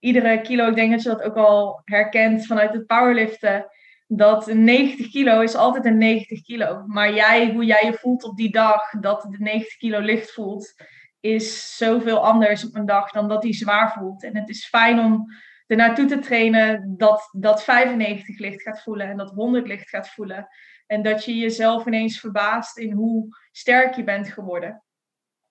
Iedere 0.00 0.40
kilo, 0.40 0.68
ik 0.68 0.74
denk 0.74 0.90
dat 0.90 1.02
je 1.02 1.08
dat 1.08 1.22
ook 1.22 1.36
al 1.36 1.80
herkent 1.84 2.46
vanuit 2.46 2.72
het 2.72 2.86
powerliften 2.86 3.66
dat 4.06 4.46
90 4.46 5.10
kilo 5.10 5.40
is 5.40 5.54
altijd 5.54 5.84
een 5.84 5.98
90 5.98 6.42
kilo. 6.42 6.84
Maar 6.86 7.14
jij, 7.14 7.52
hoe 7.52 7.64
jij 7.64 7.84
je 7.84 7.94
voelt 7.94 8.24
op 8.24 8.36
die 8.36 8.50
dag, 8.50 8.90
dat 9.00 9.22
de 9.22 9.36
90 9.38 9.76
kilo 9.76 10.00
licht 10.00 10.32
voelt, 10.32 10.74
is 11.20 11.76
zoveel 11.76 12.24
anders 12.24 12.64
op 12.64 12.74
een 12.74 12.86
dag 12.86 13.10
dan 13.10 13.28
dat 13.28 13.42
die 13.42 13.54
zwaar 13.54 13.92
voelt. 13.92 14.24
En 14.24 14.36
het 14.36 14.48
is 14.48 14.66
fijn 14.66 14.98
om 14.98 15.26
er 15.66 15.76
naartoe 15.76 16.06
te 16.06 16.18
trainen 16.18 16.94
dat, 16.96 17.28
dat 17.32 17.64
95 17.64 18.38
licht 18.38 18.62
gaat 18.62 18.82
voelen 18.82 19.08
en 19.08 19.16
dat 19.16 19.30
100 19.30 19.66
licht 19.66 19.88
gaat 19.88 20.08
voelen. 20.08 20.48
En 20.86 21.02
dat 21.02 21.24
je 21.24 21.36
jezelf 21.36 21.86
ineens 21.86 22.20
verbaast 22.20 22.78
in 22.78 22.92
hoe 22.92 23.26
sterk 23.52 23.94
je 23.94 24.04
bent 24.04 24.28
geworden. 24.28 24.82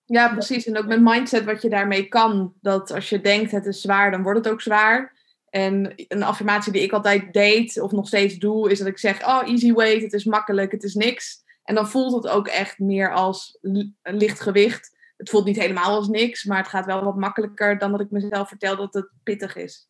Ja, 0.05 0.33
precies. 0.33 0.65
En 0.65 0.77
ook 0.77 0.85
met 0.85 1.01
mindset 1.01 1.43
wat 1.43 1.61
je 1.61 1.69
daarmee 1.69 2.07
kan. 2.07 2.53
Dat 2.61 2.91
als 2.91 3.09
je 3.09 3.21
denkt 3.21 3.51
het 3.51 3.65
is 3.65 3.81
zwaar, 3.81 4.11
dan 4.11 4.23
wordt 4.23 4.45
het 4.45 4.53
ook 4.53 4.61
zwaar. 4.61 5.22
En 5.53 5.93
een 6.07 6.23
affirmatie 6.23 6.71
die 6.71 6.81
ik 6.81 6.91
altijd 6.91 7.33
deed, 7.33 7.79
of 7.79 7.91
nog 7.91 8.07
steeds 8.07 8.37
doe, 8.37 8.71
is 8.71 8.77
dat 8.77 8.87
ik 8.87 8.97
zeg: 8.97 9.27
Oh, 9.27 9.49
easy 9.49 9.73
weight, 9.73 10.01
het 10.01 10.13
is 10.13 10.23
makkelijk, 10.23 10.71
het 10.71 10.83
is 10.83 10.93
niks. 10.93 11.43
En 11.63 11.75
dan 11.75 11.89
voelt 11.89 12.23
het 12.23 12.31
ook 12.31 12.47
echt 12.47 12.79
meer 12.79 13.13
als 13.13 13.57
licht 14.01 14.39
gewicht. 14.39 14.97
Het 15.17 15.29
voelt 15.29 15.45
niet 15.45 15.59
helemaal 15.59 15.95
als 15.95 16.07
niks, 16.07 16.43
maar 16.43 16.57
het 16.57 16.67
gaat 16.67 16.85
wel 16.85 17.03
wat 17.03 17.15
makkelijker 17.15 17.77
dan 17.77 17.91
dat 17.91 18.01
ik 18.01 18.11
mezelf 18.11 18.47
vertel 18.47 18.75
dat 18.75 18.93
het 18.93 19.09
pittig 19.23 19.55
is. 19.55 19.87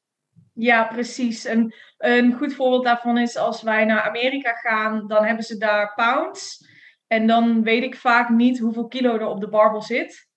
Ja, 0.53 0.84
precies. 0.84 1.46
En 1.46 1.75
een 1.98 2.34
goed 2.34 2.53
voorbeeld 2.53 2.84
daarvan 2.84 3.17
is 3.17 3.38
als 3.38 3.62
wij 3.62 3.86
naar 3.86 4.01
Amerika 4.01 4.53
gaan, 4.53 5.08
dan 5.08 5.25
hebben 5.25 5.43
ze 5.46 5.58
daar 5.58 5.93
pounds. 5.96 6.67
En 7.08 7.27
dan 7.27 7.63
weet 7.63 7.84
ik 7.84 7.96
vaak 7.96 8.29
niet 8.29 8.60
hoeveel 8.60 8.88
kilo 8.88 9.13
er 9.13 9.25
op 9.25 9.39
de 9.39 9.50
barbel 9.50 9.82
zit. 9.82 10.27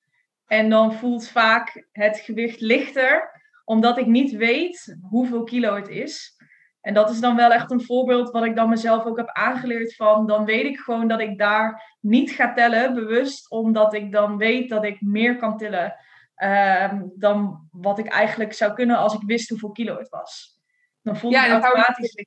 En 0.46 0.70
dan 0.70 0.94
voelt 0.94 1.28
vaak 1.28 1.86
het 1.92 2.18
gewicht 2.18 2.60
lichter 2.60 3.35
omdat 3.66 3.98
ik 3.98 4.06
niet 4.06 4.32
weet 4.32 4.96
hoeveel 5.00 5.42
kilo 5.42 5.74
het 5.74 5.88
is. 5.88 6.34
En 6.80 6.94
dat 6.94 7.10
is 7.10 7.20
dan 7.20 7.36
wel 7.36 7.52
echt 7.52 7.70
een 7.70 7.84
voorbeeld 7.84 8.30
wat 8.30 8.44
ik 8.44 8.56
dan 8.56 8.68
mezelf 8.68 9.04
ook 9.04 9.16
heb 9.16 9.28
aangeleerd 9.28 9.94
van. 9.94 10.26
Dan 10.26 10.44
weet 10.44 10.64
ik 10.64 10.78
gewoon 10.78 11.08
dat 11.08 11.20
ik 11.20 11.38
daar 11.38 11.96
niet 12.00 12.30
ga 12.30 12.52
tellen, 12.52 12.94
bewust. 12.94 13.50
Omdat 13.50 13.94
ik 13.94 14.12
dan 14.12 14.36
weet 14.36 14.68
dat 14.68 14.84
ik 14.84 15.00
meer 15.00 15.36
kan 15.36 15.56
tillen 15.56 15.94
uh, 16.36 16.92
dan 17.14 17.68
wat 17.70 17.98
ik 17.98 18.06
eigenlijk 18.06 18.52
zou 18.52 18.74
kunnen 18.74 18.96
als 18.96 19.14
ik 19.14 19.22
wist 19.26 19.48
hoeveel 19.48 19.72
kilo 19.72 19.98
het 19.98 20.08
was. 20.08 20.60
Dan 21.02 21.16
voel 21.16 21.30
ja, 21.30 21.44
ik 21.44 21.62
automatisch... 21.62 22.26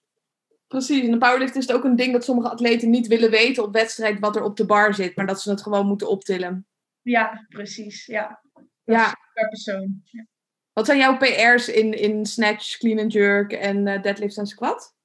Precies, 0.68 1.04
in 1.04 1.12
de 1.12 1.18
powerlift 1.18 1.56
is 1.56 1.68
het 1.68 1.76
ook 1.76 1.84
een 1.84 1.96
ding 1.96 2.14
dat 2.14 2.24
sommige 2.24 2.50
atleten 2.50 2.90
niet 2.90 3.08
willen 3.08 3.30
weten 3.30 3.64
op 3.64 3.74
wedstrijd 3.74 4.20
wat 4.20 4.36
er 4.36 4.44
op 4.44 4.58
de 4.58 4.66
bar 4.66 4.94
zit. 4.94 5.16
Maar 5.16 5.28
dat 5.28 5.42
ze 5.42 5.50
het 5.50 5.62
gewoon 5.62 5.88
moeten 5.88 6.10
optillen. 6.10 6.68
Ja, 7.02 7.46
precies. 7.50 8.06
Ja. 8.06 8.42
ja. 8.84 9.14
per 9.34 9.48
persoon. 9.48 10.02
Ja. 10.04 10.26
Wat 10.74 10.86
zijn 10.86 10.98
jouw 10.98 11.18
PR's 11.18 11.68
in, 11.68 11.94
in 11.94 12.26
snatch, 12.26 12.78
clean 12.78 13.00
and 13.00 13.12
jerk 13.12 13.52
en 13.52 13.88
uh, 13.88 14.02
deadlift 14.02 14.38
en 14.38 14.46
squat? 14.46 14.96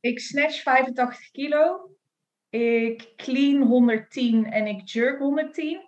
Ik 0.00 0.20
snatch 0.20 0.62
85 0.62 1.30
kilo. 1.30 1.90
Ik 2.48 3.12
clean 3.16 3.62
110 3.62 4.52
en 4.52 4.66
ik 4.66 4.88
jerk 4.88 5.18
110. 5.18 5.80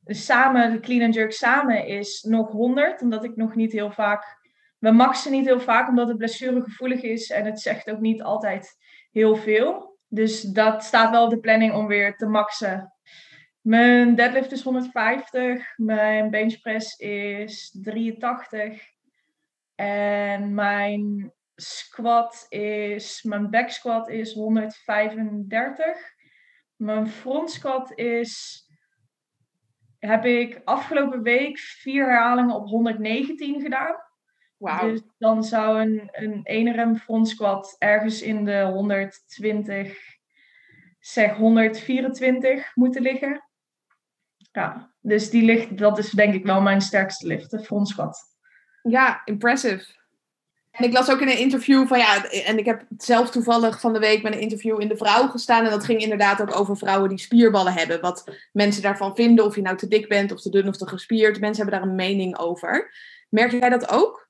Dus 0.00 0.24
samen, 0.24 0.72
de 0.72 0.80
clean 0.80 1.02
and 1.02 1.14
jerk 1.14 1.32
samen 1.32 1.86
is 1.86 2.22
nog 2.22 2.50
100. 2.50 3.02
Omdat 3.02 3.24
ik 3.24 3.36
nog 3.36 3.54
niet 3.54 3.72
heel 3.72 3.90
vaak... 3.90 4.38
We 4.78 4.90
maxen 4.90 5.32
niet 5.32 5.46
heel 5.46 5.60
vaak 5.60 5.88
omdat 5.88 6.08
het 6.08 6.16
blessuregevoelig 6.16 7.02
is. 7.02 7.30
En 7.30 7.44
het 7.44 7.60
zegt 7.60 7.90
ook 7.90 8.00
niet 8.00 8.22
altijd 8.22 8.76
heel 9.10 9.36
veel. 9.36 9.98
Dus 10.08 10.40
dat 10.40 10.84
staat 10.84 11.10
wel 11.10 11.24
op 11.24 11.30
de 11.30 11.40
planning 11.40 11.74
om 11.74 11.86
weer 11.86 12.16
te 12.16 12.26
maxen 12.26 12.92
mijn 13.60 14.14
deadlift 14.14 14.52
is 14.52 14.62
150, 14.62 15.72
mijn 15.76 16.30
benchpress 16.30 16.96
is 16.96 17.76
83 17.82 18.82
en 19.74 20.54
mijn 20.54 21.32
squat 21.54 22.46
is, 22.48 23.22
mijn 23.22 23.50
back 23.50 23.68
squat 23.68 24.08
is 24.08 24.32
135. 24.32 26.14
Mijn 26.76 27.08
front 27.08 27.50
squat 27.50 27.98
is, 27.98 28.64
heb 29.98 30.24
ik 30.24 30.60
afgelopen 30.64 31.22
week 31.22 31.58
vier 31.58 32.06
herhalingen 32.06 32.54
op 32.54 32.66
119 32.66 33.60
gedaan. 33.60 33.96
Wow. 34.56 34.80
Dus 34.80 35.02
dan 35.18 35.44
zou 35.44 35.80
een, 35.80 36.08
een 36.12 36.40
enerem 36.42 36.96
front 36.96 37.28
squat 37.28 37.76
ergens 37.78 38.22
in 38.22 38.44
de 38.44 38.62
120, 38.62 39.98
zeg 40.98 41.36
124 41.36 42.74
moeten 42.74 43.02
liggen. 43.02 43.49
Ja, 44.52 44.90
dus 45.00 45.30
die 45.30 45.42
ligt, 45.42 45.78
dat 45.78 45.98
is 45.98 46.10
denk 46.10 46.34
ik 46.34 46.44
wel 46.44 46.60
mijn 46.60 46.80
sterkste 46.80 47.26
lift, 47.26 47.50
de 47.50 47.64
frontschat. 47.64 48.18
Ja, 48.82 49.22
impressive. 49.24 49.98
En 50.70 50.84
ik 50.84 50.92
las 50.92 51.10
ook 51.10 51.20
in 51.20 51.28
een 51.28 51.38
interview 51.38 51.86
van 51.86 51.98
ja, 51.98 52.24
en 52.24 52.58
ik 52.58 52.64
heb 52.64 52.84
zelf 52.96 53.30
toevallig 53.30 53.80
van 53.80 53.92
de 53.92 53.98
week 53.98 54.22
met 54.22 54.34
een 54.34 54.40
interview 54.40 54.80
in 54.80 54.88
de 54.88 54.96
Vrouw 54.96 55.28
gestaan. 55.28 55.64
En 55.64 55.70
dat 55.70 55.84
ging 55.84 56.00
inderdaad 56.00 56.40
ook 56.40 56.56
over 56.56 56.76
vrouwen 56.76 57.08
die 57.08 57.18
spierballen 57.18 57.72
hebben. 57.72 58.00
Wat 58.00 58.24
mensen 58.52 58.82
daarvan 58.82 59.14
vinden, 59.14 59.44
of 59.44 59.54
je 59.54 59.62
nou 59.62 59.76
te 59.76 59.88
dik 59.88 60.08
bent, 60.08 60.32
of 60.32 60.40
te 60.40 60.50
dun 60.50 60.68
of 60.68 60.76
te 60.76 60.88
gespierd. 60.88 61.40
Mensen 61.40 61.62
hebben 61.62 61.80
daar 61.80 61.88
een 61.88 61.96
mening 61.96 62.38
over. 62.38 62.94
Merk 63.28 63.50
jij 63.50 63.68
dat 63.68 63.90
ook? 63.90 64.28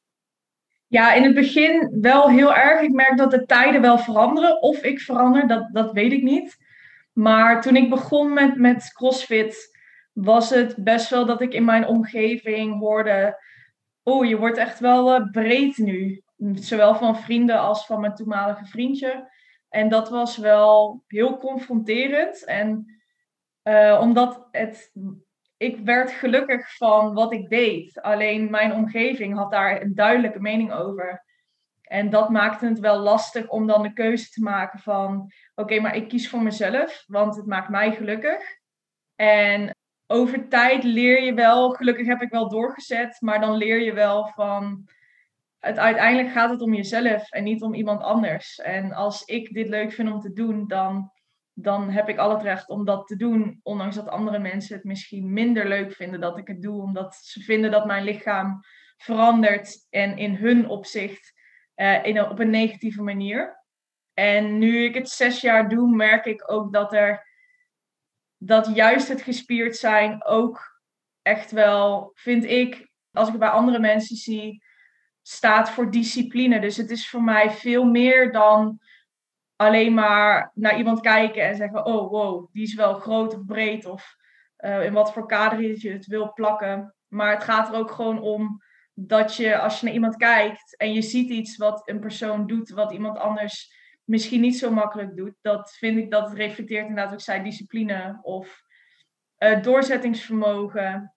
Ja, 0.86 1.12
in 1.12 1.22
het 1.22 1.34
begin 1.34 1.98
wel 2.00 2.28
heel 2.28 2.54
erg. 2.54 2.80
Ik 2.80 2.92
merk 2.92 3.16
dat 3.16 3.30
de 3.30 3.46
tijden 3.46 3.80
wel 3.80 3.98
veranderen. 3.98 4.62
Of 4.62 4.82
ik 4.82 5.00
verander, 5.00 5.48
dat, 5.48 5.68
dat 5.72 5.92
weet 5.92 6.12
ik 6.12 6.22
niet. 6.22 6.56
Maar 7.12 7.62
toen 7.62 7.76
ik 7.76 7.90
begon 7.90 8.32
met, 8.32 8.56
met 8.56 8.92
CrossFit, 8.92 9.69
was 10.12 10.50
het 10.50 10.76
best 10.76 11.10
wel 11.10 11.26
dat 11.26 11.40
ik 11.40 11.52
in 11.52 11.64
mijn 11.64 11.86
omgeving 11.86 12.78
hoorde: 12.78 13.42
Oh, 14.02 14.24
je 14.24 14.38
wordt 14.38 14.58
echt 14.58 14.80
wel 14.80 15.20
uh, 15.20 15.30
breed 15.30 15.78
nu. 15.78 16.22
Zowel 16.54 16.94
van 16.94 17.16
vrienden 17.16 17.58
als 17.58 17.86
van 17.86 18.00
mijn 18.00 18.14
toenmalige 18.14 18.66
vriendje. 18.66 19.30
En 19.68 19.88
dat 19.88 20.08
was 20.08 20.36
wel 20.36 21.04
heel 21.06 21.38
confronterend. 21.38 22.44
En 22.44 23.00
uh, 23.64 23.98
omdat 24.00 24.48
het. 24.50 24.92
Ik 25.56 25.78
werd 25.78 26.10
gelukkig 26.10 26.76
van 26.76 27.14
wat 27.14 27.32
ik 27.32 27.48
deed. 27.48 28.02
Alleen 28.02 28.50
mijn 28.50 28.72
omgeving 28.72 29.36
had 29.36 29.50
daar 29.50 29.82
een 29.82 29.94
duidelijke 29.94 30.40
mening 30.40 30.72
over. 30.72 31.24
En 31.82 32.10
dat 32.10 32.30
maakte 32.30 32.66
het 32.66 32.78
wel 32.78 32.98
lastig 32.98 33.48
om 33.48 33.66
dan 33.66 33.82
de 33.82 33.92
keuze 33.92 34.30
te 34.30 34.42
maken 34.42 34.78
van... 34.78 35.32
Oké, 35.54 35.80
maar 35.80 35.96
ik 35.96 36.08
kies 36.08 36.30
voor 36.30 36.42
mezelf, 36.42 37.04
want 37.06 37.36
het 37.36 37.46
maakt 37.46 37.68
mij 37.68 37.92
gelukkig. 37.92 38.42
En 39.14 39.76
over 40.10 40.48
tijd 40.48 40.84
leer 40.84 41.22
je 41.22 41.34
wel, 41.34 41.70
gelukkig 41.70 42.06
heb 42.06 42.22
ik 42.22 42.30
wel 42.30 42.48
doorgezet, 42.48 43.20
maar 43.20 43.40
dan 43.40 43.56
leer 43.56 43.80
je 43.80 43.92
wel 43.92 44.26
van, 44.26 44.88
het, 45.58 45.78
uiteindelijk 45.78 46.30
gaat 46.30 46.50
het 46.50 46.60
om 46.60 46.74
jezelf 46.74 47.30
en 47.30 47.44
niet 47.44 47.62
om 47.62 47.74
iemand 47.74 48.02
anders. 48.02 48.58
En 48.58 48.92
als 48.92 49.24
ik 49.24 49.54
dit 49.54 49.68
leuk 49.68 49.92
vind 49.92 50.12
om 50.12 50.20
te 50.20 50.32
doen, 50.32 50.66
dan, 50.66 51.12
dan 51.52 51.90
heb 51.90 52.08
ik 52.08 52.18
al 52.18 52.30
het 52.30 52.42
recht 52.42 52.68
om 52.68 52.84
dat 52.84 53.06
te 53.06 53.16
doen, 53.16 53.60
ondanks 53.62 53.96
dat 53.96 54.08
andere 54.08 54.38
mensen 54.38 54.74
het 54.74 54.84
misschien 54.84 55.32
minder 55.32 55.68
leuk 55.68 55.92
vinden 55.92 56.20
dat 56.20 56.38
ik 56.38 56.46
het 56.46 56.62
doe, 56.62 56.82
omdat 56.82 57.14
ze 57.14 57.40
vinden 57.40 57.70
dat 57.70 57.86
mijn 57.86 58.04
lichaam 58.04 58.60
verandert 58.96 59.86
en 59.90 60.16
in 60.16 60.34
hun 60.34 60.68
opzicht 60.68 61.32
uh, 61.76 62.04
in 62.04 62.22
op 62.22 62.38
een 62.38 62.50
negatieve 62.50 63.02
manier. 63.02 63.62
En 64.14 64.58
nu 64.58 64.84
ik 64.84 64.94
het 64.94 65.08
zes 65.08 65.40
jaar 65.40 65.68
doe, 65.68 65.94
merk 65.96 66.24
ik 66.24 66.52
ook 66.52 66.72
dat 66.72 66.92
er 66.92 67.28
dat 68.42 68.70
juist 68.74 69.08
het 69.08 69.22
gespierd 69.22 69.76
zijn 69.76 70.24
ook 70.24 70.80
echt 71.22 71.50
wel, 71.50 72.10
vind 72.14 72.44
ik, 72.44 72.90
als 73.12 73.26
ik 73.26 73.32
het 73.32 73.42
bij 73.42 73.50
andere 73.50 73.78
mensen 73.78 74.16
zie, 74.16 74.62
staat 75.22 75.70
voor 75.70 75.90
discipline. 75.90 76.60
Dus 76.60 76.76
het 76.76 76.90
is 76.90 77.08
voor 77.08 77.22
mij 77.22 77.50
veel 77.50 77.84
meer 77.84 78.32
dan 78.32 78.80
alleen 79.56 79.94
maar 79.94 80.50
naar 80.54 80.78
iemand 80.78 81.00
kijken 81.00 81.42
en 81.42 81.56
zeggen: 81.56 81.84
Oh, 81.84 82.10
wow, 82.10 82.52
die 82.52 82.62
is 82.62 82.74
wel 82.74 82.94
groot 82.94 83.34
of 83.34 83.44
breed 83.44 83.86
of 83.86 84.16
uh, 84.58 84.84
in 84.84 84.92
wat 84.92 85.12
voor 85.12 85.26
kader 85.26 85.60
je 85.60 85.90
het 85.90 86.06
wil 86.06 86.32
plakken. 86.32 86.94
Maar 87.08 87.30
het 87.30 87.44
gaat 87.44 87.68
er 87.68 87.74
ook 87.74 87.90
gewoon 87.90 88.20
om 88.20 88.62
dat 88.94 89.36
je, 89.36 89.58
als 89.58 89.80
je 89.80 89.86
naar 89.86 89.94
iemand 89.94 90.16
kijkt 90.16 90.76
en 90.76 90.92
je 90.92 91.02
ziet 91.02 91.30
iets 91.30 91.56
wat 91.56 91.88
een 91.88 92.00
persoon 92.00 92.46
doet, 92.46 92.70
wat 92.70 92.92
iemand 92.92 93.18
anders 93.18 93.78
misschien 94.10 94.40
niet 94.40 94.58
zo 94.58 94.70
makkelijk 94.70 95.16
doet. 95.16 95.34
Dat 95.40 95.72
vind 95.72 95.98
ik 95.98 96.10
dat 96.10 96.28
het 96.28 96.38
reflecteert 96.38 96.88
inderdaad, 96.88 97.12
ook 97.12 97.20
zei, 97.20 97.42
discipline 97.42 98.18
of 98.22 98.62
uh, 99.38 99.62
doorzettingsvermogen. 99.62 101.14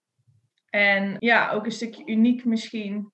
En 0.69 1.15
ja, 1.19 1.51
ook 1.51 1.65
een 1.65 1.71
stukje 1.71 2.05
uniek 2.05 2.45
misschien. 2.45 3.11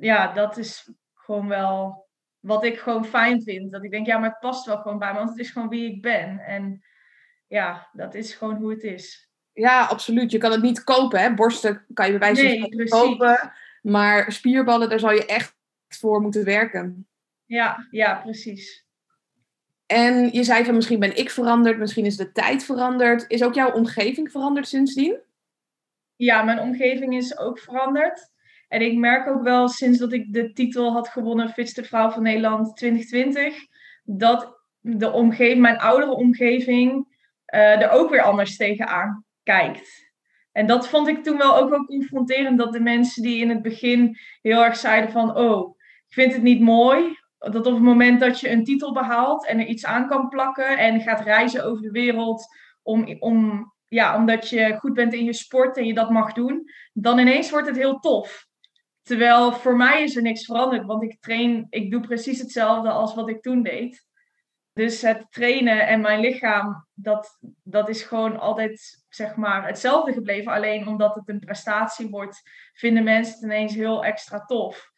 Ja, 0.00 0.32
dat 0.32 0.56
is 0.56 0.92
gewoon 1.14 1.48
wel 1.48 2.06
wat 2.40 2.64
ik 2.64 2.78
gewoon 2.78 3.04
fijn 3.04 3.42
vind. 3.42 3.72
Dat 3.72 3.84
ik 3.84 3.90
denk, 3.90 4.06
ja, 4.06 4.18
maar 4.18 4.30
het 4.30 4.38
past 4.38 4.66
wel 4.66 4.78
gewoon 4.78 4.98
bij 4.98 5.12
me, 5.12 5.18
want 5.18 5.30
het 5.30 5.38
is 5.38 5.50
gewoon 5.50 5.68
wie 5.68 5.92
ik 5.92 6.02
ben. 6.02 6.38
En 6.38 6.84
ja, 7.46 7.88
dat 7.92 8.14
is 8.14 8.34
gewoon 8.34 8.56
hoe 8.56 8.70
het 8.70 8.82
is. 8.82 9.30
Ja, 9.52 9.84
absoluut. 9.84 10.30
Je 10.30 10.38
kan 10.38 10.52
het 10.52 10.62
niet 10.62 10.84
kopen, 10.84 11.20
hè. 11.20 11.34
Borsten 11.34 11.86
kan 11.92 12.06
je 12.06 12.18
bij 12.18 12.34
wijze 12.34 12.60
van 12.60 12.76
nee, 12.76 12.88
kopen. 12.88 13.52
Maar 13.82 14.32
spierballen, 14.32 14.88
daar 14.88 15.00
zal 15.00 15.12
je 15.12 15.26
echt 15.26 15.56
voor 15.88 16.20
moeten 16.20 16.44
werken. 16.44 17.08
Ja, 17.44 17.86
ja, 17.90 18.14
precies. 18.14 18.85
En 19.86 20.32
je 20.32 20.44
zei 20.44 20.64
van 20.64 20.74
misschien 20.74 21.00
ben 21.00 21.16
ik 21.16 21.30
veranderd, 21.30 21.78
misschien 21.78 22.04
is 22.04 22.16
de 22.16 22.32
tijd 22.32 22.64
veranderd. 22.64 23.24
Is 23.28 23.42
ook 23.42 23.54
jouw 23.54 23.72
omgeving 23.72 24.30
veranderd 24.30 24.68
sindsdien? 24.68 25.20
Ja, 26.16 26.42
mijn 26.42 26.60
omgeving 26.60 27.16
is 27.16 27.38
ook 27.38 27.58
veranderd. 27.58 28.30
En 28.68 28.80
ik 28.80 28.96
merk 28.96 29.26
ook 29.28 29.42
wel 29.42 29.68
sinds 29.68 29.98
dat 29.98 30.12
ik 30.12 30.32
de 30.32 30.52
titel 30.52 30.92
had 30.92 31.08
gewonnen 31.08 31.48
Fitste 31.48 31.84
Vrouw 31.84 32.10
van 32.10 32.22
Nederland 32.22 32.76
2020, 32.76 33.66
dat 34.04 34.56
de 34.80 35.12
omgeving, 35.12 35.60
mijn 35.60 35.78
oudere 35.78 36.12
omgeving 36.12 37.14
uh, 37.54 37.82
er 37.82 37.90
ook 37.90 38.10
weer 38.10 38.22
anders 38.22 38.56
tegenaan 38.56 39.24
kijkt. 39.42 40.10
En 40.52 40.66
dat 40.66 40.88
vond 40.88 41.08
ik 41.08 41.24
toen 41.24 41.38
wel 41.38 41.56
ook 41.56 41.70
wel 41.70 41.84
confronterend, 41.84 42.58
dat 42.58 42.72
de 42.72 42.80
mensen 42.80 43.22
die 43.22 43.40
in 43.40 43.48
het 43.48 43.62
begin 43.62 44.18
heel 44.42 44.64
erg 44.64 44.76
zeiden 44.76 45.10
van, 45.10 45.36
oh, 45.36 45.76
ik 46.06 46.14
vind 46.14 46.32
het 46.32 46.42
niet 46.42 46.60
mooi, 46.60 47.18
dat 47.38 47.66
op 47.66 47.74
het 47.74 47.82
moment 47.82 48.20
dat 48.20 48.40
je 48.40 48.50
een 48.50 48.64
titel 48.64 48.92
behaalt 48.92 49.46
en 49.46 49.58
er 49.58 49.66
iets 49.66 49.84
aan 49.84 50.08
kan 50.08 50.28
plakken 50.28 50.78
en 50.78 51.00
gaat 51.00 51.20
reizen 51.20 51.64
over 51.64 51.82
de 51.82 51.90
wereld 51.90 52.46
om, 52.82 53.16
om, 53.18 53.72
ja, 53.86 54.16
omdat 54.16 54.48
je 54.48 54.76
goed 54.76 54.94
bent 54.94 55.12
in 55.12 55.24
je 55.24 55.32
sport 55.32 55.76
en 55.76 55.86
je 55.86 55.94
dat 55.94 56.10
mag 56.10 56.32
doen, 56.32 56.70
dan 56.92 57.18
ineens 57.18 57.50
wordt 57.50 57.66
het 57.66 57.76
heel 57.76 57.98
tof. 57.98 58.46
Terwijl 59.02 59.52
voor 59.52 59.76
mij 59.76 60.02
is 60.02 60.16
er 60.16 60.22
niks 60.22 60.44
veranderd, 60.44 60.86
want 60.86 61.02
ik 61.02 61.20
train, 61.20 61.66
ik 61.70 61.90
doe 61.90 62.00
precies 62.00 62.38
hetzelfde 62.38 62.90
als 62.90 63.14
wat 63.14 63.28
ik 63.28 63.42
toen 63.42 63.62
deed. 63.62 64.06
Dus 64.72 65.02
het 65.02 65.26
trainen 65.30 65.86
en 65.86 66.00
mijn 66.00 66.20
lichaam, 66.20 66.86
dat, 66.94 67.38
dat 67.62 67.88
is 67.88 68.02
gewoon 68.02 68.38
altijd 68.38 69.04
zeg 69.08 69.36
maar 69.36 69.66
hetzelfde 69.66 70.12
gebleven. 70.12 70.52
Alleen 70.52 70.86
omdat 70.86 71.14
het 71.14 71.28
een 71.28 71.38
prestatie 71.38 72.08
wordt, 72.08 72.42
vinden 72.72 73.04
mensen 73.04 73.34
het 73.34 73.42
ineens 73.42 73.74
heel 73.74 74.04
extra 74.04 74.44
tof. 74.44 74.90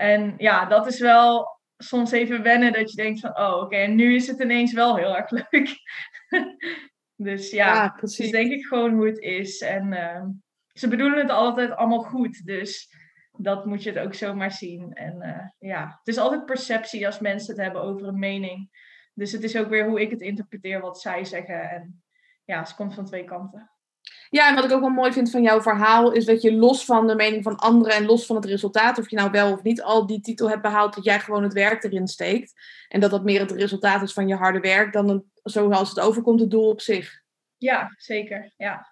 En 0.00 0.34
ja, 0.38 0.64
dat 0.64 0.86
is 0.86 1.00
wel 1.00 1.60
soms 1.76 2.10
even 2.10 2.42
wennen 2.42 2.72
dat 2.72 2.90
je 2.90 2.96
denkt 2.96 3.20
van, 3.20 3.38
oh 3.38 3.60
oké, 3.62 3.76
nu 3.76 4.14
is 4.14 4.26
het 4.26 4.40
ineens 4.40 4.72
wel 4.72 4.96
heel 4.96 5.16
erg 5.16 5.30
leuk. 5.50 5.76
dus 7.16 7.50
ja, 7.50 7.74
ja 7.74 7.88
precies. 7.88 8.18
dus 8.18 8.30
denk 8.30 8.52
ik 8.52 8.66
gewoon 8.66 8.92
hoe 8.92 9.06
het 9.06 9.18
is. 9.18 9.60
En 9.60 9.92
uh, 9.92 10.24
ze 10.72 10.88
bedoelen 10.88 11.18
het 11.18 11.30
altijd 11.30 11.70
allemaal 11.70 12.02
goed, 12.02 12.46
dus 12.46 12.94
dat 13.32 13.64
moet 13.66 13.82
je 13.82 13.90
het 13.90 13.98
ook 13.98 14.14
zomaar 14.14 14.52
zien. 14.52 14.92
En 14.92 15.16
uh, 15.22 15.70
ja, 15.70 15.86
het 15.98 16.08
is 16.08 16.18
altijd 16.18 16.44
perceptie 16.44 17.06
als 17.06 17.18
mensen 17.18 17.54
het 17.54 17.64
hebben 17.64 17.82
over 17.82 18.06
een 18.06 18.18
mening. 18.18 18.68
Dus 19.14 19.32
het 19.32 19.42
is 19.42 19.56
ook 19.56 19.68
weer 19.68 19.88
hoe 19.88 20.00
ik 20.00 20.10
het 20.10 20.20
interpreteer 20.20 20.80
wat 20.80 21.00
zij 21.00 21.24
zeggen. 21.24 21.70
En 21.70 22.02
ja, 22.44 22.58
het 22.58 22.74
komt 22.74 22.94
van 22.94 23.04
twee 23.04 23.24
kanten. 23.24 23.70
Ja, 24.30 24.48
en 24.48 24.54
wat 24.54 24.64
ik 24.64 24.72
ook 24.72 24.80
wel 24.80 24.88
mooi 24.88 25.12
vind 25.12 25.30
van 25.30 25.42
jouw 25.42 25.62
verhaal 25.62 26.12
is 26.12 26.24
dat 26.24 26.42
je 26.42 26.54
los 26.54 26.84
van 26.84 27.06
de 27.06 27.14
mening 27.14 27.42
van 27.42 27.56
anderen 27.56 27.96
en 27.96 28.04
los 28.04 28.26
van 28.26 28.36
het 28.36 28.44
resultaat, 28.44 28.98
of 28.98 29.10
je 29.10 29.16
nou 29.16 29.30
wel 29.30 29.52
of 29.52 29.62
niet 29.62 29.82
al 29.82 30.06
die 30.06 30.20
titel 30.20 30.48
hebt 30.48 30.62
behaald, 30.62 30.94
dat 30.94 31.04
jij 31.04 31.20
gewoon 31.20 31.42
het 31.42 31.52
werk 31.52 31.84
erin 31.84 32.08
steekt. 32.08 32.52
En 32.88 33.00
dat 33.00 33.10
dat 33.10 33.24
meer 33.24 33.40
het 33.40 33.50
resultaat 33.50 34.02
is 34.02 34.12
van 34.12 34.28
je 34.28 34.34
harde 34.34 34.60
werk 34.60 34.92
dan 34.92 35.08
een, 35.08 35.30
zoals 35.42 35.88
het 35.88 36.00
overkomt, 36.00 36.40
het 36.40 36.50
doel 36.50 36.68
op 36.68 36.80
zich. 36.80 37.20
Ja, 37.56 37.94
zeker. 37.96 38.52
Ja. 38.56 38.88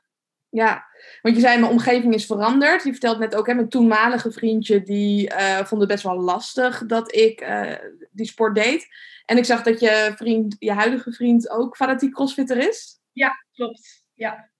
Ja, 0.50 0.86
want 1.22 1.34
je 1.34 1.40
zei 1.40 1.58
mijn 1.60 1.72
omgeving 1.72 2.14
is 2.14 2.26
veranderd. 2.26 2.84
Je 2.84 2.90
vertelt 2.90 3.18
net 3.18 3.34
ook, 3.34 3.46
hè, 3.46 3.54
mijn 3.54 3.68
toenmalige 3.68 4.32
vriendje, 4.32 4.82
die 4.82 5.30
uh, 5.30 5.64
vond 5.64 5.80
het 5.80 5.90
best 5.90 6.02
wel 6.02 6.20
lastig 6.20 6.86
dat 6.86 7.14
ik 7.14 7.40
uh, 7.40 7.74
die 8.10 8.26
sport 8.26 8.54
deed. 8.54 8.86
En 9.24 9.36
ik 9.36 9.44
zag 9.44 9.62
dat 9.62 9.80
je 9.80 10.12
vriend, 10.16 10.56
je 10.58 10.72
huidige 10.72 11.12
vriend 11.12 11.50
ook 11.50 11.76
fanatiek 11.76 12.12
crossfitter 12.12 12.56
is. 12.56 13.00
Ja, 13.12 13.44
klopt. 13.52 14.04
Ja. 14.14 14.50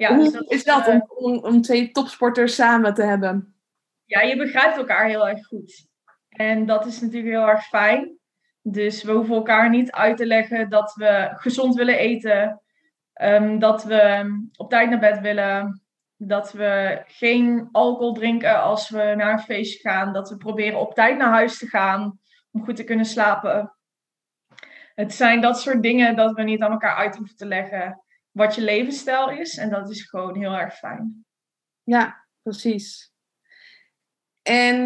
Ja, 0.00 0.14
Hoe 0.14 0.24
dus 0.24 0.32
dat 0.32 0.50
is 0.50 0.64
dat 0.64 0.88
uh, 0.88 1.00
om, 1.08 1.38
om, 1.38 1.60
twee 1.60 1.90
topsporters 1.90 2.54
samen 2.54 2.94
te 2.94 3.02
hebben? 3.02 3.54
Ja, 4.04 4.20
je 4.20 4.36
begrijpt 4.36 4.76
elkaar 4.76 5.06
heel 5.06 5.28
erg 5.28 5.46
goed. 5.46 5.88
En 6.28 6.66
dat 6.66 6.86
is 6.86 7.00
natuurlijk 7.00 7.32
heel 7.32 7.48
erg 7.48 7.64
fijn. 7.64 8.18
Dus 8.62 9.02
we 9.02 9.12
hoeven 9.12 9.34
elkaar 9.34 9.70
niet 9.70 9.90
uit 9.90 10.16
te 10.16 10.26
leggen 10.26 10.68
dat 10.68 10.94
we 10.94 11.30
gezond 11.34 11.74
willen 11.74 11.98
eten. 11.98 12.62
Um, 13.22 13.58
dat 13.58 13.84
we 13.84 14.26
op 14.56 14.70
tijd 14.70 14.90
naar 14.90 14.98
bed 14.98 15.20
willen. 15.20 15.82
Dat 16.16 16.52
we 16.52 17.02
geen 17.06 17.68
alcohol 17.72 18.12
drinken 18.12 18.62
als 18.62 18.90
we 18.90 19.14
naar 19.16 19.32
een 19.32 19.38
feestje 19.38 19.88
gaan. 19.88 20.12
Dat 20.12 20.28
we 20.28 20.36
proberen 20.36 20.80
op 20.80 20.94
tijd 20.94 21.18
naar 21.18 21.32
huis 21.32 21.58
te 21.58 21.66
gaan 21.66 22.18
om 22.50 22.64
goed 22.64 22.76
te 22.76 22.84
kunnen 22.84 23.06
slapen. 23.06 23.74
Het 24.94 25.14
zijn 25.14 25.40
dat 25.40 25.60
soort 25.60 25.82
dingen 25.82 26.16
dat 26.16 26.32
we 26.32 26.42
niet 26.42 26.60
aan 26.60 26.72
elkaar 26.72 26.96
uit 26.96 27.16
hoeven 27.16 27.36
te 27.36 27.46
leggen 27.46 28.02
wat 28.30 28.54
je 28.54 28.60
levensstijl 28.60 29.30
is. 29.30 29.56
En 29.56 29.70
dat 29.70 29.90
is 29.90 30.02
gewoon 30.02 30.36
heel 30.36 30.52
erg 30.52 30.74
fijn. 30.74 31.24
Ja, 31.82 32.26
precies. 32.42 33.12
En 34.42 34.76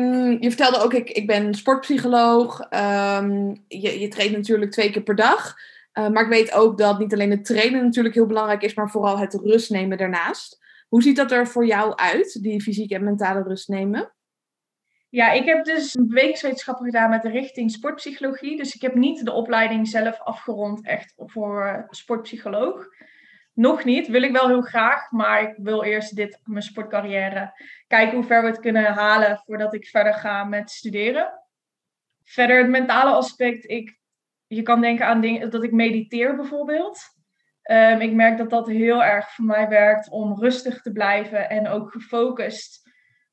je 0.40 0.48
vertelde 0.48 0.78
ook, 0.78 0.94
ik, 0.94 1.10
ik 1.10 1.26
ben 1.26 1.54
sportpsycholoog. 1.54 2.60
Um, 2.60 3.64
je, 3.68 4.00
je 4.00 4.08
traint 4.08 4.36
natuurlijk 4.36 4.70
twee 4.70 4.90
keer 4.90 5.02
per 5.02 5.14
dag. 5.14 5.54
Uh, 5.98 6.08
maar 6.08 6.22
ik 6.22 6.28
weet 6.28 6.52
ook 6.52 6.78
dat 6.78 6.98
niet 6.98 7.12
alleen 7.12 7.30
het 7.30 7.44
trainen 7.44 7.84
natuurlijk 7.84 8.14
heel 8.14 8.26
belangrijk 8.26 8.62
is, 8.62 8.74
maar 8.74 8.90
vooral 8.90 9.18
het 9.18 9.34
rust 9.34 9.70
nemen 9.70 9.98
daarnaast. 9.98 10.62
Hoe 10.88 11.02
ziet 11.02 11.16
dat 11.16 11.32
er 11.32 11.46
voor 11.46 11.66
jou 11.66 11.96
uit, 11.96 12.42
die 12.42 12.62
fysieke 12.62 12.94
en 12.94 13.04
mentale 13.04 13.42
rust 13.42 13.68
nemen? 13.68 14.12
Ja, 15.08 15.32
ik 15.32 15.44
heb 15.44 15.64
dus 15.64 15.92
bewegingswetenschappen 15.92 16.84
gedaan 16.84 17.10
met 17.10 17.22
de 17.22 17.30
richting 17.30 17.70
sportpsychologie. 17.70 18.56
Dus 18.56 18.74
ik 18.74 18.82
heb 18.82 18.94
niet 18.94 19.24
de 19.24 19.32
opleiding 19.32 19.88
zelf 19.88 20.20
afgerond 20.20 20.86
echt 20.86 21.12
voor 21.16 21.86
sportpsycholoog. 21.90 22.86
Nog 23.54 23.84
niet, 23.84 24.08
wil 24.08 24.22
ik 24.22 24.32
wel 24.32 24.48
heel 24.48 24.62
graag, 24.62 25.10
maar 25.10 25.42
ik 25.42 25.54
wil 25.56 25.82
eerst 25.82 26.16
dit, 26.16 26.40
mijn 26.44 26.62
sportcarrière, 26.62 27.52
kijken 27.86 28.16
hoe 28.16 28.24
ver 28.24 28.42
we 28.42 28.48
het 28.48 28.60
kunnen 28.60 28.92
halen 28.92 29.42
voordat 29.44 29.74
ik 29.74 29.86
verder 29.86 30.14
ga 30.14 30.44
met 30.44 30.70
studeren. 30.70 31.32
Verder 32.24 32.58
het 32.58 32.68
mentale 32.68 33.10
aspect, 33.10 33.70
ik, 33.70 33.98
je 34.46 34.62
kan 34.62 34.80
denken 34.80 35.06
aan 35.06 35.20
dingen, 35.20 35.50
dat 35.50 35.62
ik 35.64 35.72
mediteer 35.72 36.36
bijvoorbeeld. 36.36 37.00
Um, 37.70 38.00
ik 38.00 38.12
merk 38.12 38.38
dat 38.38 38.50
dat 38.50 38.66
heel 38.66 39.04
erg 39.04 39.34
voor 39.34 39.44
mij 39.44 39.68
werkt 39.68 40.10
om 40.10 40.38
rustig 40.40 40.82
te 40.82 40.92
blijven 40.92 41.50
en 41.50 41.68
ook 41.68 41.92
gefocust 41.92 42.90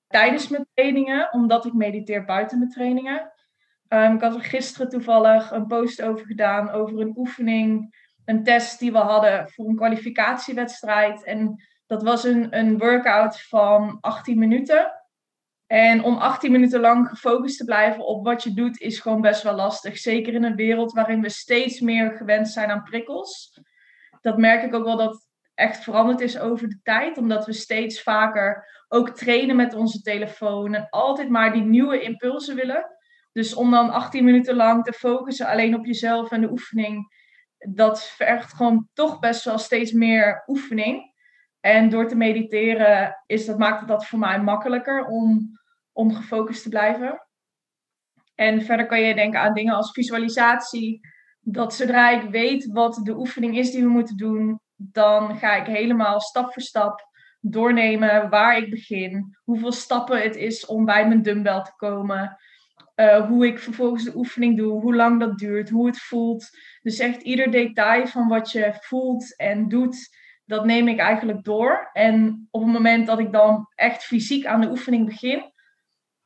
tijdens 0.07 0.47
mijn 0.47 0.67
trainingen, 0.73 1.33
omdat 1.33 1.65
ik 1.65 1.73
mediteer 1.73 2.25
buiten 2.25 2.57
mijn 2.57 2.71
trainingen. 2.71 3.31
Um, 3.87 4.15
ik 4.15 4.21
had 4.21 4.35
er 4.35 4.43
gisteren 4.43 4.89
toevallig 4.89 5.51
een 5.51 5.67
post 5.67 6.01
over 6.01 6.25
gedaan 6.25 6.69
over 6.69 6.99
een 6.99 7.13
oefening 7.17 7.95
een 8.25 8.43
test 8.43 8.79
die 8.79 8.91
we 8.91 8.97
hadden 8.97 9.49
voor 9.49 9.67
een 9.67 9.75
kwalificatiewedstrijd. 9.75 11.23
En 11.23 11.63
dat 11.85 12.03
was 12.03 12.23
een, 12.23 12.57
een 12.57 12.77
workout 12.77 13.41
van 13.41 13.97
18 14.01 14.39
minuten. 14.39 14.91
En 15.67 16.03
om 16.03 16.17
18 16.17 16.51
minuten 16.51 16.79
lang 16.79 17.07
gefocust 17.07 17.57
te 17.57 17.65
blijven 17.65 18.05
op 18.05 18.25
wat 18.25 18.43
je 18.43 18.53
doet, 18.53 18.79
is 18.79 18.99
gewoon 18.99 19.21
best 19.21 19.43
wel 19.43 19.55
lastig. 19.55 19.97
Zeker 19.97 20.33
in 20.33 20.43
een 20.43 20.55
wereld 20.55 20.91
waarin 20.91 21.21
we 21.21 21.29
steeds 21.29 21.79
meer 21.79 22.11
gewend 22.11 22.49
zijn 22.49 22.69
aan 22.69 22.83
prikkels. 22.83 23.59
Dat 24.21 24.37
merk 24.37 24.63
ik 24.63 24.73
ook 24.73 24.83
wel 24.83 24.97
dat 24.97 25.27
echt 25.53 25.83
veranderd 25.83 26.21
is 26.21 26.39
over 26.39 26.69
de 26.69 26.79
tijd. 26.83 27.17
Omdat 27.17 27.45
we 27.45 27.53
steeds 27.53 28.01
vaker 28.01 28.67
ook 28.87 29.09
trainen 29.09 29.55
met 29.55 29.73
onze 29.73 30.01
telefoon. 30.01 30.73
En 30.73 30.87
altijd 30.89 31.29
maar 31.29 31.53
die 31.53 31.63
nieuwe 31.63 32.01
impulsen 32.01 32.55
willen. 32.55 32.85
Dus 33.31 33.53
om 33.53 33.71
dan 33.71 33.89
18 33.89 34.23
minuten 34.23 34.55
lang 34.55 34.83
te 34.83 34.93
focussen 34.93 35.47
alleen 35.47 35.75
op 35.75 35.85
jezelf 35.85 36.31
en 36.31 36.41
de 36.41 36.51
oefening 36.51 37.20
dat 37.69 38.03
vergt 38.03 38.53
gewoon 38.53 38.87
toch 38.93 39.19
best 39.19 39.43
wel 39.43 39.57
steeds 39.57 39.91
meer 39.91 40.43
oefening. 40.47 41.13
En 41.59 41.89
door 41.89 42.07
te 42.07 42.15
mediteren 42.15 43.21
is 43.25 43.45
dat, 43.45 43.57
maakt 43.57 43.79
het 43.79 43.87
dat 43.87 44.05
voor 44.05 44.19
mij 44.19 44.41
makkelijker 44.41 45.05
om, 45.05 45.59
om 45.91 46.13
gefocust 46.13 46.63
te 46.63 46.69
blijven. 46.69 47.27
En 48.35 48.61
verder 48.61 48.85
kan 48.85 49.01
je 49.01 49.15
denken 49.15 49.39
aan 49.39 49.53
dingen 49.53 49.75
als 49.75 49.91
visualisatie. 49.91 50.99
Dat 51.39 51.73
zodra 51.73 52.09
ik 52.09 52.29
weet 52.29 52.65
wat 52.71 52.99
de 53.03 53.17
oefening 53.17 53.57
is 53.57 53.71
die 53.71 53.83
we 53.83 53.89
moeten 53.89 54.17
doen, 54.17 54.59
dan 54.75 55.37
ga 55.37 55.55
ik 55.55 55.65
helemaal 55.65 56.21
stap 56.21 56.53
voor 56.53 56.61
stap 56.61 57.09
doornemen 57.39 58.29
waar 58.29 58.57
ik 58.57 58.69
begin. 58.69 59.37
Hoeveel 59.43 59.71
stappen 59.71 60.21
het 60.21 60.35
is 60.35 60.65
om 60.65 60.85
bij 60.85 61.07
mijn 61.07 61.21
dumbbell 61.21 61.61
te 61.61 61.73
komen. 61.75 62.37
Uh, 63.01 63.27
hoe 63.27 63.47
ik 63.47 63.59
vervolgens 63.59 64.03
de 64.03 64.15
oefening 64.15 64.57
doe, 64.57 64.81
hoe 64.81 64.95
lang 64.95 65.19
dat 65.19 65.37
duurt, 65.37 65.69
hoe 65.69 65.87
het 65.87 65.99
voelt. 65.99 66.49
Dus 66.81 66.99
echt 66.99 67.21
ieder 67.21 67.51
detail 67.51 68.07
van 68.07 68.27
wat 68.27 68.51
je 68.51 68.73
voelt 68.79 69.35
en 69.37 69.67
doet, 69.67 70.09
dat 70.45 70.65
neem 70.65 70.87
ik 70.87 70.99
eigenlijk 70.99 71.43
door. 71.43 71.89
En 71.93 72.47
op 72.51 72.61
het 72.61 72.71
moment 72.71 73.07
dat 73.07 73.19
ik 73.19 73.31
dan 73.31 73.67
echt 73.75 74.03
fysiek 74.03 74.45
aan 74.45 74.61
de 74.61 74.69
oefening 74.69 75.05
begin, 75.05 75.51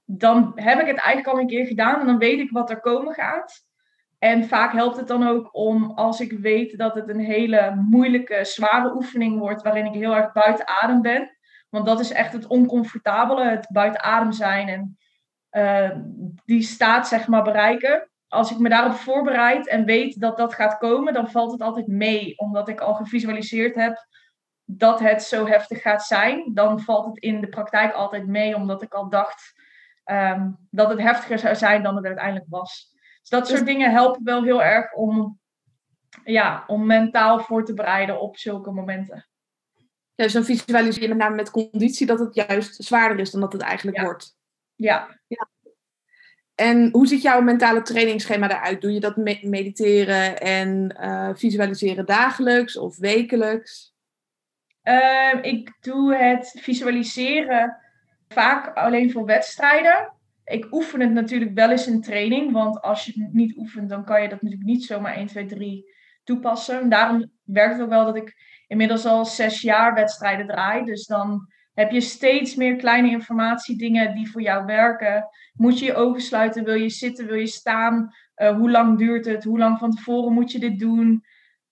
dan 0.05 0.51
heb 0.55 0.79
ik 0.79 0.87
het 0.87 0.97
eigenlijk 0.97 1.27
al 1.27 1.39
een 1.39 1.47
keer 1.47 1.65
gedaan 1.65 1.99
en 1.99 2.05
dan 2.05 2.17
weet 2.17 2.39
ik 2.39 2.51
wat 2.51 2.69
er 2.69 2.79
komen 2.79 3.13
gaat. 3.13 3.65
En 4.19 4.47
vaak 4.47 4.71
helpt 4.71 4.97
het 4.97 5.07
dan 5.07 5.27
ook 5.27 5.49
om, 5.55 5.91
als 5.91 6.19
ik 6.19 6.31
weet 6.31 6.77
dat 6.77 6.95
het 6.95 7.09
een 7.09 7.19
hele 7.19 7.75
moeilijke, 7.89 8.39
zware 8.45 8.95
oefening 8.95 9.39
wordt, 9.39 9.61
waarin 9.61 9.85
ik 9.85 9.93
heel 9.93 10.15
erg 10.15 10.31
buiten 10.31 10.67
adem 10.67 11.01
ben. 11.01 11.37
Want 11.69 11.85
dat 11.85 11.99
is 11.99 12.11
echt 12.11 12.33
het 12.33 12.47
oncomfortabele, 12.47 13.49
het 13.49 13.67
buiten 13.71 14.03
adem 14.03 14.31
zijn 14.31 14.67
en 14.67 14.97
uh, 15.55 15.91
die 16.45 16.61
staat 16.61 17.07
zeg 17.07 17.27
maar 17.27 17.43
bereiken. 17.43 18.09
Als 18.27 18.51
ik 18.51 18.59
me 18.59 18.69
daarop 18.69 18.93
voorbereid 18.93 19.67
en 19.67 19.85
weet 19.85 20.19
dat 20.19 20.37
dat 20.37 20.53
gaat 20.53 20.77
komen, 20.77 21.13
dan 21.13 21.31
valt 21.31 21.51
het 21.51 21.61
altijd 21.61 21.87
mee. 21.87 22.37
Omdat 22.37 22.67
ik 22.67 22.79
al 22.79 22.93
gevisualiseerd 22.93 23.75
heb 23.75 24.07
dat 24.65 24.99
het 24.99 25.23
zo 25.23 25.47
heftig 25.47 25.81
gaat 25.81 26.03
zijn. 26.03 26.53
Dan 26.53 26.79
valt 26.79 27.05
het 27.05 27.17
in 27.17 27.41
de 27.41 27.47
praktijk 27.47 27.93
altijd 27.93 28.27
mee, 28.27 28.55
omdat 28.55 28.81
ik 28.81 28.93
al 28.93 29.09
dacht 29.09 29.53
um, 30.05 30.57
dat 30.69 30.89
het 30.89 30.99
heftiger 30.99 31.39
zou 31.39 31.55
zijn 31.55 31.83
dan 31.83 31.95
het 31.95 32.05
uiteindelijk 32.05 32.45
was. 32.49 32.93
Dus 33.19 33.29
dat 33.29 33.47
soort 33.47 33.65
dingen 33.65 33.91
helpen 33.91 34.23
wel 34.23 34.43
heel 34.43 34.63
erg 34.63 34.93
om, 34.93 35.39
ja, 36.23 36.63
om 36.67 36.85
mentaal 36.85 37.39
voor 37.39 37.65
te 37.65 37.73
bereiden 37.73 38.21
op 38.21 38.37
zulke 38.37 38.71
momenten. 38.71 39.27
Ja, 40.15 40.23
dus 40.23 40.33
dan 40.33 40.43
visualiseer 40.43 41.01
je 41.01 41.07
met 41.07 41.17
name 41.17 41.35
met 41.35 41.51
conditie 41.51 42.07
dat 42.07 42.19
het 42.19 42.35
juist 42.35 42.83
zwaarder 42.83 43.19
is 43.19 43.31
dan 43.31 43.41
dat 43.41 43.53
het 43.53 43.61
eigenlijk 43.61 44.01
wordt. 44.01 44.34
Ja. 44.75 45.19
ja. 45.27 45.49
En 46.55 46.89
hoe 46.91 47.07
ziet 47.07 47.21
jouw 47.21 47.41
mentale 47.41 47.81
trainingsschema 47.81 48.49
eruit? 48.49 48.81
Doe 48.81 48.93
je 48.93 48.99
dat 48.99 49.15
mediteren 49.41 50.39
en 50.39 50.97
uh, 51.01 51.29
visualiseren 51.33 52.05
dagelijks 52.05 52.77
of 52.77 52.97
wekelijks? 52.97 53.93
Uh, 54.83 55.33
ik 55.41 55.77
doe 55.79 56.15
het 56.15 56.59
visualiseren 56.61 57.77
vaak 58.27 58.75
alleen 58.75 59.11
voor 59.11 59.25
wedstrijden. 59.25 60.13
Ik 60.45 60.73
oefen 60.73 60.99
het 60.99 61.11
natuurlijk 61.11 61.53
wel 61.53 61.71
eens 61.71 61.87
in 61.87 62.01
training, 62.01 62.51
want 62.51 62.81
als 62.81 63.05
je 63.05 63.23
het 63.23 63.33
niet 63.33 63.57
oefent, 63.57 63.89
dan 63.89 64.05
kan 64.05 64.21
je 64.21 64.29
dat 64.29 64.41
natuurlijk 64.41 64.69
niet 64.69 64.83
zomaar 64.83 65.15
1, 65.15 65.27
2, 65.27 65.45
3 65.45 65.93
toepassen. 66.23 66.89
Daarom 66.89 67.31
werkt 67.43 67.73
het 67.73 67.83
ook 67.83 67.89
wel 67.89 68.05
dat 68.05 68.15
ik 68.15 68.35
inmiddels 68.67 69.05
al 69.05 69.25
zes 69.25 69.61
jaar 69.61 69.93
wedstrijden 69.93 70.47
draai. 70.47 70.85
Dus 70.85 71.05
dan 71.05 71.53
heb 71.75 71.91
je 71.91 72.01
steeds 72.01 72.55
meer 72.55 72.75
kleine 72.75 73.09
informatie, 73.09 73.77
dingen 73.77 74.15
die 74.15 74.31
voor 74.31 74.41
jou 74.41 74.65
werken. 74.65 75.27
Moet 75.53 75.79
je 75.79 75.85
je 75.85 75.95
ogen 75.95 76.21
sluiten? 76.21 76.63
Wil 76.63 76.73
je 76.73 76.89
zitten? 76.89 77.25
Wil 77.25 77.35
je 77.35 77.47
staan? 77.47 78.15
Uh, 78.35 78.55
hoe 78.55 78.71
lang 78.71 78.97
duurt 78.97 79.25
het? 79.25 79.43
Hoe 79.43 79.57
lang 79.57 79.77
van 79.77 79.91
tevoren 79.91 80.33
moet 80.33 80.51
je 80.51 80.59
dit 80.59 80.79
doen? 80.79 81.25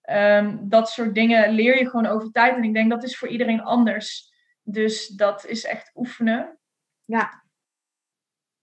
Um, 0.09 0.69
dat 0.69 0.89
soort 0.89 1.15
dingen 1.15 1.53
leer 1.53 1.77
je 1.77 1.89
gewoon 1.89 2.05
over 2.05 2.31
tijd. 2.31 2.55
En 2.55 2.63
ik 2.63 2.73
denk 2.73 2.89
dat 2.89 3.03
is 3.03 3.17
voor 3.17 3.27
iedereen 3.27 3.61
anders. 3.61 4.31
Dus 4.63 5.07
dat 5.07 5.45
is 5.45 5.65
echt 5.65 5.91
oefenen. 5.95 6.57
Ja. 7.05 7.43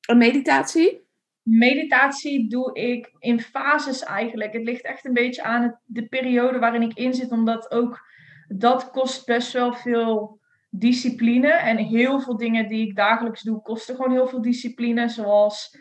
Een 0.08 0.18
meditatie? 0.18 1.08
Meditatie 1.42 2.48
doe 2.48 2.74
ik 2.74 3.12
in 3.18 3.40
fases 3.40 4.02
eigenlijk. 4.02 4.52
Het 4.52 4.64
ligt 4.64 4.82
echt 4.82 5.04
een 5.04 5.12
beetje 5.12 5.42
aan 5.42 5.80
de 5.84 6.06
periode 6.06 6.58
waarin 6.58 6.82
ik 6.82 6.94
in 6.94 7.14
zit, 7.14 7.30
omdat 7.30 7.70
ook 7.70 8.08
dat 8.48 8.90
kost 8.90 9.26
best 9.26 9.52
wel 9.52 9.72
veel 9.72 10.39
discipline. 10.70 11.48
En 11.48 11.76
heel 11.76 12.20
veel 12.20 12.36
dingen 12.36 12.68
die 12.68 12.86
ik 12.86 12.96
dagelijks 12.96 13.42
doe, 13.42 13.62
kosten 13.62 13.96
gewoon 13.96 14.12
heel 14.12 14.28
veel 14.28 14.42
discipline. 14.42 15.08
Zoals 15.08 15.78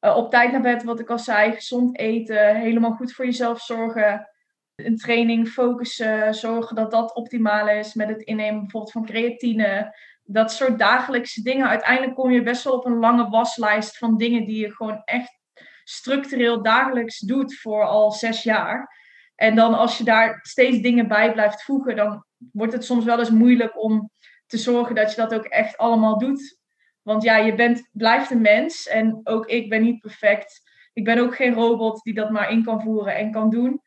uh, 0.00 0.16
op 0.16 0.30
tijd 0.30 0.52
naar 0.52 0.60
bed, 0.60 0.82
wat 0.82 1.00
ik 1.00 1.10
al 1.10 1.18
zei, 1.18 1.52
gezond 1.52 1.98
eten, 1.98 2.56
helemaal 2.56 2.92
goed 2.92 3.12
voor 3.12 3.24
jezelf 3.24 3.60
zorgen. 3.60 4.28
Een 4.74 4.96
training 4.96 5.48
focussen, 5.48 6.34
zorgen 6.34 6.76
dat 6.76 6.90
dat 6.90 7.14
optimaal 7.14 7.68
is 7.68 7.94
met 7.94 8.08
het 8.08 8.22
innemen 8.22 8.60
bijvoorbeeld 8.60 8.92
van 8.92 9.04
creatine. 9.04 9.96
Dat 10.22 10.52
soort 10.52 10.78
dagelijkse 10.78 11.42
dingen. 11.42 11.68
Uiteindelijk 11.68 12.14
kom 12.14 12.30
je 12.30 12.42
best 12.42 12.64
wel 12.64 12.72
op 12.72 12.86
een 12.86 12.98
lange 12.98 13.28
waslijst 13.28 13.98
van 13.98 14.16
dingen 14.16 14.46
die 14.46 14.60
je 14.60 14.74
gewoon 14.74 15.02
echt 15.04 15.38
structureel 15.84 16.62
dagelijks 16.62 17.18
doet 17.18 17.58
voor 17.58 17.84
al 17.84 18.10
zes 18.10 18.42
jaar. 18.42 18.98
En 19.34 19.54
dan 19.54 19.74
als 19.74 19.98
je 19.98 20.04
daar 20.04 20.38
steeds 20.42 20.80
dingen 20.80 21.08
bij 21.08 21.32
blijft 21.32 21.62
voegen, 21.62 21.96
dan 21.96 22.24
wordt 22.52 22.72
het 22.72 22.84
soms 22.84 23.04
wel 23.04 23.18
eens 23.18 23.30
moeilijk 23.30 23.82
om 23.82 24.10
te 24.50 24.58
zorgen 24.58 24.94
dat 24.94 25.10
je 25.10 25.16
dat 25.16 25.34
ook 25.34 25.44
echt 25.44 25.76
allemaal 25.76 26.18
doet. 26.18 26.58
Want 27.02 27.22
ja, 27.22 27.36
je 27.36 27.54
bent, 27.54 27.88
blijft 27.92 28.30
een 28.30 28.40
mens 28.40 28.86
en 28.88 29.20
ook 29.24 29.46
ik 29.46 29.68
ben 29.68 29.82
niet 29.82 30.00
perfect. 30.00 30.70
Ik 30.92 31.04
ben 31.04 31.18
ook 31.18 31.34
geen 31.34 31.54
robot 31.54 32.02
die 32.02 32.14
dat 32.14 32.30
maar 32.30 32.50
in 32.50 32.64
kan 32.64 32.82
voeren 32.82 33.16
en 33.16 33.30
kan 33.30 33.50
doen. 33.50 33.80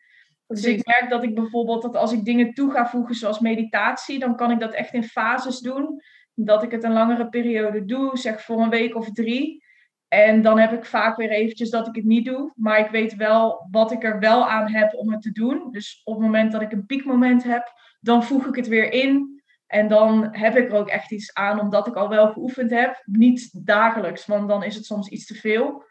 Dus 0.48 0.66
ik 0.66 0.86
merk 0.86 1.10
dat 1.10 1.24
ik 1.24 1.36
bijvoorbeeld 1.36 1.82
dat 1.82 1.96
als 1.96 2.12
ik 2.12 2.26
dingen 2.26 2.54
toe 2.54 2.72
ga 2.72 2.88
voegen 2.88 3.16
zoals 3.16 3.40
meditatie, 3.40 4.20
dan 4.20 4.36
kan 4.36 4.52
ik 4.52 4.60
dat 4.60 4.74
echt 4.74 4.94
in 4.94 5.04
fases 5.04 5.60
doen. 5.60 6.02
Dat 6.34 6.64
ik 6.64 6.72
het 6.72 6.84
een 6.84 6.94
langere 6.94 7.30
periode 7.30 7.86
doe, 7.86 8.18
zeg 8.18 8.42
voor 8.42 8.62
een 8.62 8.70
week 8.70 8.96
of 8.96 9.12
drie. 9.12 9.64
En 10.08 10.42
dan 10.42 10.60
heb 10.60 10.74
ik 10.74 10.86
vaak 10.86 11.18
weer 11.18 11.30
eventjes 11.30 11.70
dat 11.70 11.88
ik 11.88 11.96
het 11.96 12.06
niet 12.06 12.26
doe. 12.26 12.52
Maar 12.56 12.80
ik 12.80 12.90
weet 12.90 13.16
wel 13.16 13.68
wat 13.72 13.92
ik 13.92 14.04
er 14.04 14.20
wel 14.20 14.50
aan 14.50 14.72
heb 14.72 14.94
om 14.94 15.12
het 15.12 15.22
te 15.22 15.32
doen. 15.32 15.72
Dus 15.72 16.02
op 16.04 16.14
het 16.14 16.24
moment 16.24 16.52
dat 16.52 16.62
ik 16.62 16.72
een 16.72 16.86
piekmoment 16.86 17.44
heb, 17.44 17.74
dan 18.00 18.24
voeg 18.24 18.48
ik 18.48 18.56
het 18.56 18.68
weer 18.68 18.92
in. 18.92 19.43
En 19.68 19.88
dan 19.88 20.28
heb 20.36 20.56
ik 20.56 20.70
er 20.70 20.76
ook 20.76 20.90
echt 20.90 21.12
iets 21.12 21.34
aan, 21.34 21.60
omdat 21.60 21.88
ik 21.88 21.96
al 21.96 22.10
wel 22.10 22.32
geoefend 22.32 22.72
heb. 22.72 23.02
Niet 23.06 23.66
dagelijks, 23.66 24.26
want 24.26 24.48
dan 24.48 24.64
is 24.64 24.76
het 24.76 24.86
soms 24.86 25.08
iets 25.08 25.26
te 25.26 25.36
veel. 25.36 25.84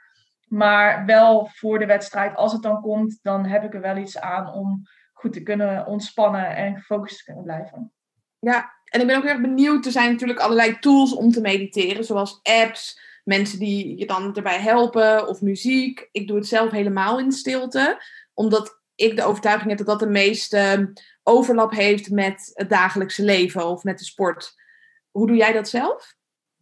Maar 0.47 1.07
wel 1.07 1.49
voor 1.53 1.79
de 1.79 1.87
wedstrijd, 1.87 2.37
als 2.37 2.53
het 2.53 2.63
dan 2.63 2.81
komt, 2.81 3.19
dan 3.23 3.47
heb 3.47 3.65
ik 3.65 3.75
er 3.75 3.81
wel 3.81 3.97
iets 3.97 4.19
aan 4.19 4.53
om 4.53 4.83
goed 5.13 5.33
te 5.33 5.43
kunnen 5.43 5.87
ontspannen 5.87 6.57
en 6.57 6.77
gefocust 6.77 7.19
te 7.19 7.25
kunnen 7.25 7.43
blijven. 7.43 7.93
Ja, 8.39 8.73
en 8.85 9.01
ik 9.01 9.07
ben 9.07 9.17
ook 9.17 9.23
heel 9.23 9.33
erg 9.33 9.41
benieuwd. 9.41 9.87
Er 9.87 9.93
zijn 9.93 10.11
natuurlijk 10.11 10.41
allerlei 10.41 10.79
tools 10.79 11.15
om 11.15 11.31
te 11.31 11.41
mediteren, 11.41 12.05
zoals 12.05 12.41
apps, 12.43 13.01
mensen 13.25 13.59
die 13.59 13.99
je 13.99 14.07
dan 14.07 14.37
erbij 14.37 14.61
helpen 14.61 15.29
of 15.29 15.41
muziek. 15.41 16.09
Ik 16.13 16.27
doe 16.29 16.37
het 16.37 16.47
zelf 16.47 16.71
helemaal 16.71 17.19
in 17.19 17.33
stilte, 17.33 18.03
omdat 18.35 18.81
ik 18.95 19.17
de 19.17 19.25
overtuiging 19.25 19.69
heb 19.69 19.79
dat 19.79 19.87
dat 19.87 19.99
de 19.99 20.07
meeste 20.07 20.93
overlap 21.23 21.71
heeft 21.71 22.11
met 22.11 22.51
het 22.53 22.69
dagelijkse 22.69 23.25
leven 23.25 23.67
of 23.67 23.83
met 23.83 23.99
de 23.99 24.05
sport. 24.05 24.55
Hoe 25.11 25.27
doe 25.27 25.37
jij 25.37 25.53
dat 25.53 25.69
zelf? 25.69 26.15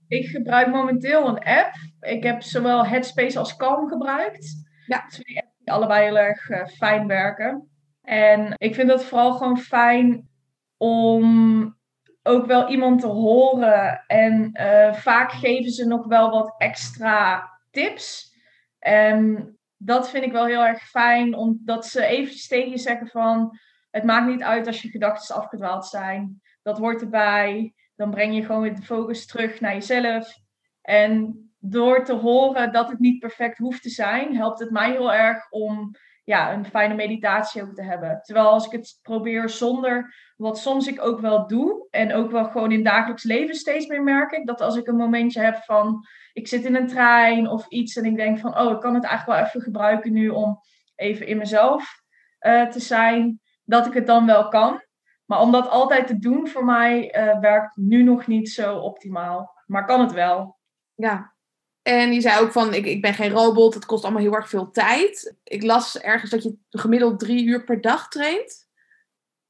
Ik 0.08 0.26
gebruik 0.26 0.68
momenteel 0.68 1.28
een 1.28 1.44
app. 1.44 1.74
Ik 2.00 2.22
heb 2.22 2.42
zowel 2.42 2.86
Headspace 2.86 3.38
als 3.38 3.56
Calm 3.56 3.88
gebruikt. 3.88 4.68
Ja. 4.86 5.06
Twee 5.06 5.36
apps 5.36 5.56
die 5.58 5.72
allebei 5.72 6.04
heel 6.04 6.18
erg 6.18 6.48
uh, 6.48 6.66
fijn 6.66 7.06
werken. 7.06 7.68
En 8.02 8.54
ik 8.56 8.74
vind 8.74 8.90
het 8.90 9.04
vooral 9.04 9.32
gewoon 9.32 9.58
fijn 9.58 10.28
om 10.76 11.78
ook 12.22 12.46
wel 12.46 12.68
iemand 12.68 13.00
te 13.00 13.06
horen. 13.06 14.04
En 14.06 14.50
uh, 14.52 14.92
vaak 14.94 15.32
geven 15.32 15.70
ze 15.70 15.86
nog 15.86 16.06
wel 16.06 16.30
wat 16.30 16.54
extra 16.58 17.50
tips. 17.70 18.34
En 18.78 19.58
dat 19.76 20.10
vind 20.10 20.24
ik 20.24 20.32
wel 20.32 20.46
heel 20.46 20.64
erg 20.64 20.82
fijn, 20.82 21.34
omdat 21.34 21.86
ze 21.86 22.04
eventjes 22.04 22.46
tegen 22.46 22.70
je 22.70 22.78
zeggen 22.78 23.06
van... 23.06 23.58
Het 23.90 24.04
maakt 24.04 24.26
niet 24.26 24.42
uit 24.42 24.66
als 24.66 24.82
je 24.82 24.88
gedachten 24.88 25.36
afgedwaald 25.36 25.86
zijn. 25.86 26.42
Dat 26.62 26.78
hoort 26.78 27.00
erbij. 27.00 27.74
Dan 27.96 28.10
breng 28.10 28.34
je 28.34 28.44
gewoon 28.44 28.62
weer 28.62 28.74
de 28.74 28.82
focus 28.82 29.26
terug 29.26 29.60
naar 29.60 29.72
jezelf. 29.72 30.38
En 30.80 31.44
door 31.58 32.04
te 32.04 32.12
horen 32.12 32.72
dat 32.72 32.88
het 32.88 32.98
niet 32.98 33.18
perfect 33.18 33.58
hoeft 33.58 33.82
te 33.82 33.88
zijn, 33.88 34.36
helpt 34.36 34.58
het 34.58 34.70
mij 34.70 34.90
heel 34.90 35.12
erg 35.12 35.50
om 35.50 35.94
ja, 36.24 36.52
een 36.52 36.64
fijne 36.64 36.94
meditatie 36.94 37.62
ook 37.62 37.74
te 37.74 37.82
hebben. 37.82 38.20
Terwijl 38.22 38.48
als 38.48 38.66
ik 38.66 38.72
het 38.72 38.98
probeer 39.02 39.48
zonder, 39.48 40.14
wat 40.36 40.58
soms 40.58 40.86
ik 40.86 41.02
ook 41.02 41.20
wel 41.20 41.46
doe, 41.46 41.86
en 41.90 42.14
ook 42.14 42.30
wel 42.30 42.44
gewoon 42.44 42.72
in 42.72 42.84
dagelijks 42.84 43.22
leven 43.22 43.54
steeds 43.54 43.86
meer 43.86 44.02
merk 44.02 44.32
ik, 44.32 44.46
dat 44.46 44.60
als 44.60 44.76
ik 44.76 44.86
een 44.86 44.96
momentje 44.96 45.40
heb 45.40 45.56
van, 45.56 46.06
ik 46.32 46.48
zit 46.48 46.64
in 46.64 46.74
een 46.74 46.86
trein 46.86 47.48
of 47.48 47.68
iets 47.68 47.96
en 47.96 48.04
ik 48.04 48.16
denk 48.16 48.38
van, 48.38 48.58
oh, 48.58 48.72
ik 48.72 48.80
kan 48.80 48.94
het 48.94 49.04
eigenlijk 49.04 49.38
wel 49.38 49.48
even 49.48 49.60
gebruiken 49.60 50.12
nu 50.12 50.28
om 50.28 50.60
even 50.94 51.26
in 51.26 51.38
mezelf 51.38 52.02
uh, 52.40 52.66
te 52.66 52.80
zijn, 52.80 53.39
dat 53.70 53.86
ik 53.86 53.92
het 53.92 54.06
dan 54.06 54.26
wel 54.26 54.48
kan. 54.48 54.82
Maar 55.26 55.40
om 55.40 55.52
dat 55.52 55.68
altijd 55.68 56.06
te 56.06 56.18
doen 56.18 56.48
voor 56.48 56.64
mij 56.64 57.16
uh, 57.16 57.38
werkt 57.40 57.76
nu 57.76 58.02
nog 58.02 58.26
niet 58.26 58.50
zo 58.50 58.76
optimaal. 58.76 59.54
Maar 59.66 59.86
kan 59.86 60.00
het 60.00 60.12
wel. 60.12 60.58
Ja. 60.94 61.34
En 61.82 62.12
je 62.12 62.20
zei 62.20 62.40
ook 62.40 62.52
van, 62.52 62.74
ik, 62.74 62.86
ik 62.86 63.02
ben 63.02 63.14
geen 63.14 63.30
robot, 63.30 63.74
het 63.74 63.86
kost 63.86 64.04
allemaal 64.04 64.22
heel 64.22 64.34
erg 64.34 64.48
veel 64.48 64.70
tijd. 64.70 65.36
Ik 65.44 65.62
las 65.62 66.00
ergens 66.00 66.30
dat 66.30 66.42
je 66.42 66.56
gemiddeld 66.70 67.18
drie 67.18 67.44
uur 67.44 67.64
per 67.64 67.80
dag 67.80 68.08
traint. 68.08 68.68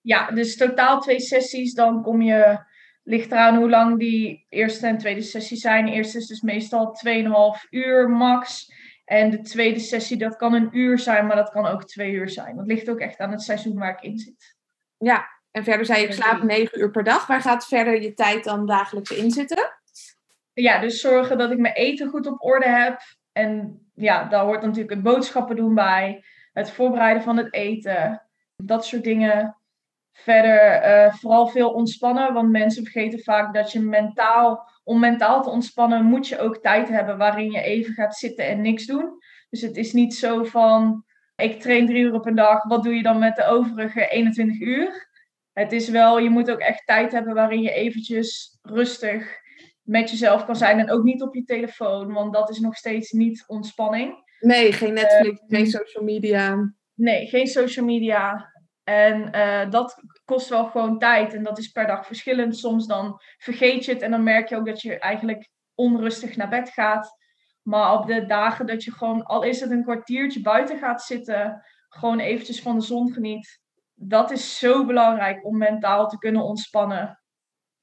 Ja, 0.01 0.31
dus 0.31 0.57
totaal 0.57 1.01
twee 1.01 1.21
sessies. 1.21 1.75
Dan 1.75 2.03
kom 2.03 2.23
je, 2.23 2.65
ligt 3.03 3.33
eraan 3.33 3.57
hoe 3.57 3.71
lang 3.71 3.99
die 3.99 4.47
eerste 4.49 4.87
en 4.87 4.99
tweede 4.99 5.23
sessie 5.23 5.57
zijn. 5.57 5.87
De 5.87 5.93
eerste 5.93 6.19
is 6.19 6.27
dus 6.27 6.41
meestal 6.41 6.97
2,5 7.63 7.69
uur 7.71 8.09
max. 8.09 8.73
En 9.11 9.31
de 9.31 9.41
tweede 9.41 9.79
sessie, 9.79 10.17
dat 10.17 10.37
kan 10.37 10.55
een 10.55 10.69
uur 10.73 10.99
zijn, 10.99 11.27
maar 11.27 11.37
dat 11.37 11.51
kan 11.51 11.67
ook 11.67 11.85
twee 11.85 12.13
uur 12.13 12.29
zijn. 12.29 12.57
Dat 12.57 12.67
ligt 12.67 12.91
ook 12.91 12.99
echt 12.99 13.19
aan 13.19 13.31
het 13.31 13.43
seizoen 13.43 13.79
waar 13.79 13.91
ik 13.91 14.03
in 14.03 14.19
zit. 14.19 14.57
Ja, 14.99 15.29
en 15.51 15.65
verder 15.65 15.87
zei 15.87 16.01
je, 16.01 16.07
ik 16.07 16.13
slaap 16.13 16.43
9 16.43 16.81
uur 16.81 16.91
per 16.91 17.05
dag. 17.05 17.27
Waar 17.27 17.41
gaat 17.41 17.67
verder 17.67 18.03
je 18.03 18.15
tijd 18.15 18.45
dan 18.45 18.67
dagelijks 18.67 19.11
in 19.11 19.31
zitten? 19.31 19.73
Ja, 20.53 20.81
dus 20.81 21.01
zorgen 21.01 21.39
dat 21.39 21.51
ik 21.51 21.59
mijn 21.59 21.75
eten 21.75 22.09
goed 22.09 22.27
op 22.27 22.45
orde 22.45 22.69
heb. 22.69 23.01
En 23.33 23.81
ja, 23.95 24.25
daar 24.25 24.45
hoort 24.45 24.63
natuurlijk 24.63 24.91
het 24.91 25.03
boodschappen 25.03 25.57
doen 25.57 25.75
bij. 25.75 26.25
Het 26.53 26.71
voorbereiden 26.71 27.23
van 27.23 27.37
het 27.37 27.55
eten. 27.55 28.23
Dat 28.57 28.87
soort 28.87 29.05
dingen. 29.05 29.57
Verder 30.13 30.85
uh, 30.85 31.15
vooral 31.15 31.47
veel 31.47 31.71
ontspannen. 31.71 32.33
Want 32.33 32.51
mensen 32.51 32.83
vergeten 32.83 33.23
vaak 33.23 33.55
dat 33.55 33.73
je 33.73 33.81
mentaal, 33.81 34.71
om 34.91 35.01
mentaal 35.01 35.43
te 35.43 35.51
ontspannen, 35.51 36.05
moet 36.05 36.29
je 36.29 36.39
ook 36.39 36.57
tijd 36.57 36.89
hebben 36.89 37.19
waarin 37.19 37.51
je 37.51 37.63
even 37.63 37.95
gaat 37.95 38.17
zitten 38.17 38.47
en 38.47 38.61
niks 38.61 38.87
doen. 38.87 39.19
Dus 39.51 39.61
het 39.61 39.77
is 39.77 39.93
niet 39.93 40.15
zo 40.15 40.45
van 40.45 41.05
ik 41.37 41.61
train 41.61 41.87
drie 41.87 42.03
uur 42.03 42.15
op 42.15 42.27
een 42.27 42.35
dag. 42.35 42.65
Wat 42.65 42.83
doe 42.83 42.95
je 42.95 43.03
dan 43.03 43.19
met 43.19 43.37
de 43.37 43.45
overige 43.45 44.09
21 44.09 44.61
uur? 44.61 45.09
Het 45.53 45.73
is 45.73 45.89
wel, 45.89 46.19
je 46.19 46.31
moet 46.31 46.51
ook 46.51 46.59
echt 46.59 46.87
tijd 46.87 47.13
hebben 47.13 47.35
waarin 47.35 47.63
je 47.63 47.73
eventjes 47.73 48.59
rustig 48.63 49.39
met 49.83 50.11
jezelf 50.11 50.45
kan 50.45 50.57
zijn. 50.57 50.79
En 50.79 50.91
ook 50.91 51.03
niet 51.03 51.23
op 51.23 51.35
je 51.35 51.45
telefoon, 51.45 52.13
want 52.13 52.33
dat 52.33 52.51
is 52.51 52.59
nog 52.59 52.77
steeds 52.77 53.11
niet 53.11 53.45
ontspanning. 53.47 54.15
Nee, 54.41 54.73
geen 54.73 54.93
Netflix, 54.93 55.41
geen 55.49 55.67
social 55.67 56.05
media. 56.05 56.75
Nee, 56.95 57.27
geen 57.27 57.47
social 57.47 57.85
media. 57.85 58.50
En 58.91 59.37
uh, 59.37 59.71
dat 59.71 60.03
kost 60.25 60.49
wel 60.49 60.67
gewoon 60.67 60.99
tijd. 60.99 61.35
En 61.35 61.43
dat 61.43 61.59
is 61.59 61.69
per 61.69 61.87
dag 61.87 62.07
verschillend. 62.07 62.57
Soms 62.57 62.87
dan 62.87 63.21
vergeet 63.39 63.85
je 63.85 63.93
het 63.93 64.03
en 64.03 64.11
dan 64.11 64.23
merk 64.23 64.49
je 64.49 64.57
ook 64.57 64.67
dat 64.67 64.81
je 64.81 64.99
eigenlijk 64.99 65.49
onrustig 65.75 66.37
naar 66.37 66.49
bed 66.49 66.71
gaat. 66.71 67.17
Maar 67.63 67.93
op 67.93 68.07
de 68.07 68.27
dagen 68.27 68.67
dat 68.67 68.85
je 68.85 68.93
gewoon, 68.93 69.23
al 69.23 69.43
is 69.43 69.61
het 69.61 69.71
een 69.71 69.83
kwartiertje 69.83 70.41
buiten 70.41 70.79
gaat 70.79 71.03
zitten, 71.03 71.65
gewoon 71.89 72.19
eventjes 72.19 72.63
van 72.63 72.79
de 72.79 72.85
zon 72.85 73.13
geniet. 73.13 73.61
Dat 73.95 74.31
is 74.31 74.59
zo 74.59 74.87
belangrijk 74.87 75.45
om 75.45 75.59
mentaal 75.59 76.09
te 76.09 76.19
kunnen 76.19 76.43
ontspannen. 76.43 77.21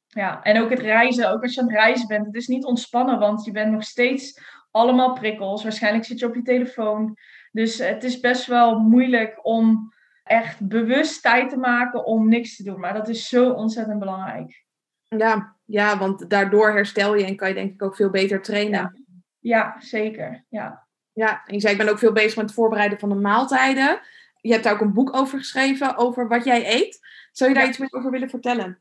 Ja, 0.07 0.41
en 0.41 0.61
ook 0.61 0.69
het 0.69 0.79
reizen, 0.79 1.31
ook 1.31 1.41
als 1.41 1.53
je 1.53 1.61
aan 1.61 1.67
het 1.67 1.75
reizen 1.75 2.07
bent. 2.07 2.25
Het 2.25 2.35
is 2.35 2.47
niet 2.47 2.65
ontspannen, 2.65 3.19
want 3.19 3.45
je 3.45 3.51
bent 3.51 3.71
nog 3.71 3.83
steeds 3.83 4.41
allemaal 4.71 5.13
prikkels. 5.13 5.63
Waarschijnlijk 5.63 6.05
zit 6.05 6.19
je 6.19 6.25
op 6.25 6.35
je 6.35 6.41
telefoon. 6.41 7.17
Dus 7.51 7.77
het 7.77 8.03
is 8.03 8.19
best 8.19 8.45
wel 8.45 8.79
moeilijk 8.79 9.45
om 9.45 9.95
echt 10.27 10.67
bewust 10.67 11.21
tijd 11.21 11.49
te 11.49 11.57
maken 11.57 12.05
om 12.05 12.29
niks 12.29 12.55
te 12.55 12.63
doen. 12.63 12.79
Maar 12.79 12.93
dat 12.93 13.07
is 13.07 13.27
zo 13.27 13.51
ontzettend 13.51 13.99
belangrijk. 13.99 14.65
Ja, 15.03 15.55
ja 15.65 15.97
want 15.97 16.29
daardoor 16.29 16.71
herstel 16.71 17.15
je 17.15 17.25
en 17.25 17.35
kan 17.35 17.47
je 17.47 17.53
denk 17.53 17.73
ik 17.73 17.83
ook 17.83 17.95
veel 17.95 18.09
beter 18.09 18.41
trainen. 18.41 19.05
Ja, 19.39 19.75
zeker. 19.79 20.45
Ja. 20.49 20.87
ja, 21.13 21.41
en 21.45 21.53
je 21.53 21.59
zei 21.59 21.73
ik 21.73 21.79
ben 21.79 21.89
ook 21.89 21.99
veel 21.99 22.11
bezig 22.11 22.35
met 22.35 22.45
het 22.45 22.53
voorbereiden 22.53 22.99
van 22.99 23.09
de 23.09 23.15
maaltijden. 23.15 23.99
Je 24.41 24.51
hebt 24.51 24.63
daar 24.63 24.73
ook 24.73 24.81
een 24.81 24.93
boek 24.93 25.15
over 25.15 25.37
geschreven, 25.37 25.97
over 25.97 26.27
wat 26.27 26.43
jij 26.43 26.75
eet. 26.75 26.99
Zou 27.31 27.49
je 27.49 27.55
daar 27.55 27.67
iets 27.67 27.77
meer 27.77 27.91
over 27.91 28.11
willen 28.11 28.29
vertellen? 28.29 28.79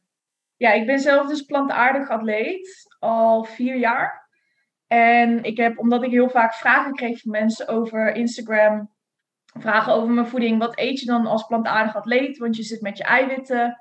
Ja, 0.56 0.72
ik 0.72 0.86
ben 0.86 0.98
zelf 0.98 1.26
dus 1.26 1.42
plantaardig 1.42 2.08
atleet, 2.08 2.96
al 2.98 3.44
vier 3.44 3.76
jaar. 3.76 4.28
En 4.86 5.42
ik 5.42 5.56
heb, 5.56 5.78
omdat 5.78 6.02
ik 6.02 6.10
heel 6.10 6.30
vaak 6.30 6.54
vragen 6.54 6.94
kreeg 6.94 7.20
van 7.20 7.30
mensen 7.30 7.68
over 7.68 8.14
Instagram, 8.14 8.90
vragen 9.60 9.92
over 9.92 10.10
mijn 10.10 10.26
voeding. 10.26 10.58
Wat 10.58 10.78
eet 10.78 11.00
je 11.00 11.06
dan 11.06 11.26
als 11.26 11.46
plantaardig 11.46 11.96
atleet? 11.96 12.38
Want 12.38 12.56
je 12.56 12.62
zit 12.62 12.80
met 12.80 12.98
je 12.98 13.04
eiwitten. 13.04 13.78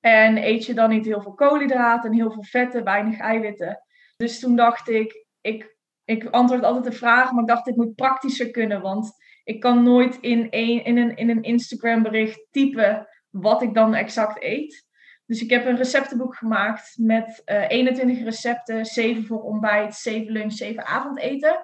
En 0.00 0.44
eet 0.46 0.66
je 0.66 0.74
dan 0.74 0.90
niet 0.90 1.04
heel 1.04 1.22
veel 1.22 1.34
koolhydraten 1.34 2.10
en 2.10 2.16
heel 2.16 2.30
veel 2.30 2.44
vetten, 2.44 2.84
weinig 2.84 3.18
eiwitten. 3.18 3.82
Dus 4.16 4.40
toen 4.40 4.56
dacht 4.56 4.88
ik, 4.88 5.26
ik, 5.40 5.76
ik 6.04 6.24
antwoord 6.24 6.62
altijd 6.62 6.84
de 6.84 6.98
vraag, 6.98 7.32
maar 7.32 7.42
ik 7.42 7.48
dacht, 7.48 7.64
dit 7.64 7.76
moet 7.76 7.94
praktischer 7.94 8.50
kunnen. 8.50 8.80
Want 8.80 9.12
ik 9.44 9.60
kan 9.60 9.82
nooit 9.82 10.18
in 10.20 10.46
een, 10.50 10.84
in 10.84 10.96
een, 10.96 11.16
in 11.16 11.30
een 11.30 11.42
Instagram 11.42 12.02
bericht 12.02 12.46
typen 12.50 13.08
wat 13.30 13.62
ik 13.62 13.74
dan 13.74 13.94
exact 13.94 14.42
eet. 14.42 14.86
Dus 15.26 15.42
ik 15.42 15.50
heb 15.50 15.66
een 15.66 15.76
receptenboek 15.76 16.36
gemaakt 16.36 16.94
met 16.98 17.42
uh, 17.46 17.64
eh, 17.64 17.70
21 17.70 18.24
recepten, 18.24 18.84
7 18.84 19.26
voor 19.26 19.42
ontbijt, 19.42 19.94
7 19.94 20.32
lunch, 20.32 20.52
7 20.52 20.84
avondeten. 20.84 21.60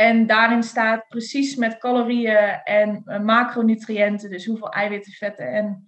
En 0.00 0.26
daarin 0.26 0.62
staat 0.62 1.08
precies 1.08 1.54
met 1.54 1.78
calorieën 1.78 2.60
en 2.64 3.02
uh, 3.06 3.18
macronutriënten, 3.18 4.30
dus 4.30 4.46
hoeveel 4.46 4.72
eiwitten, 4.72 5.12
vetten 5.12 5.52
en 5.52 5.86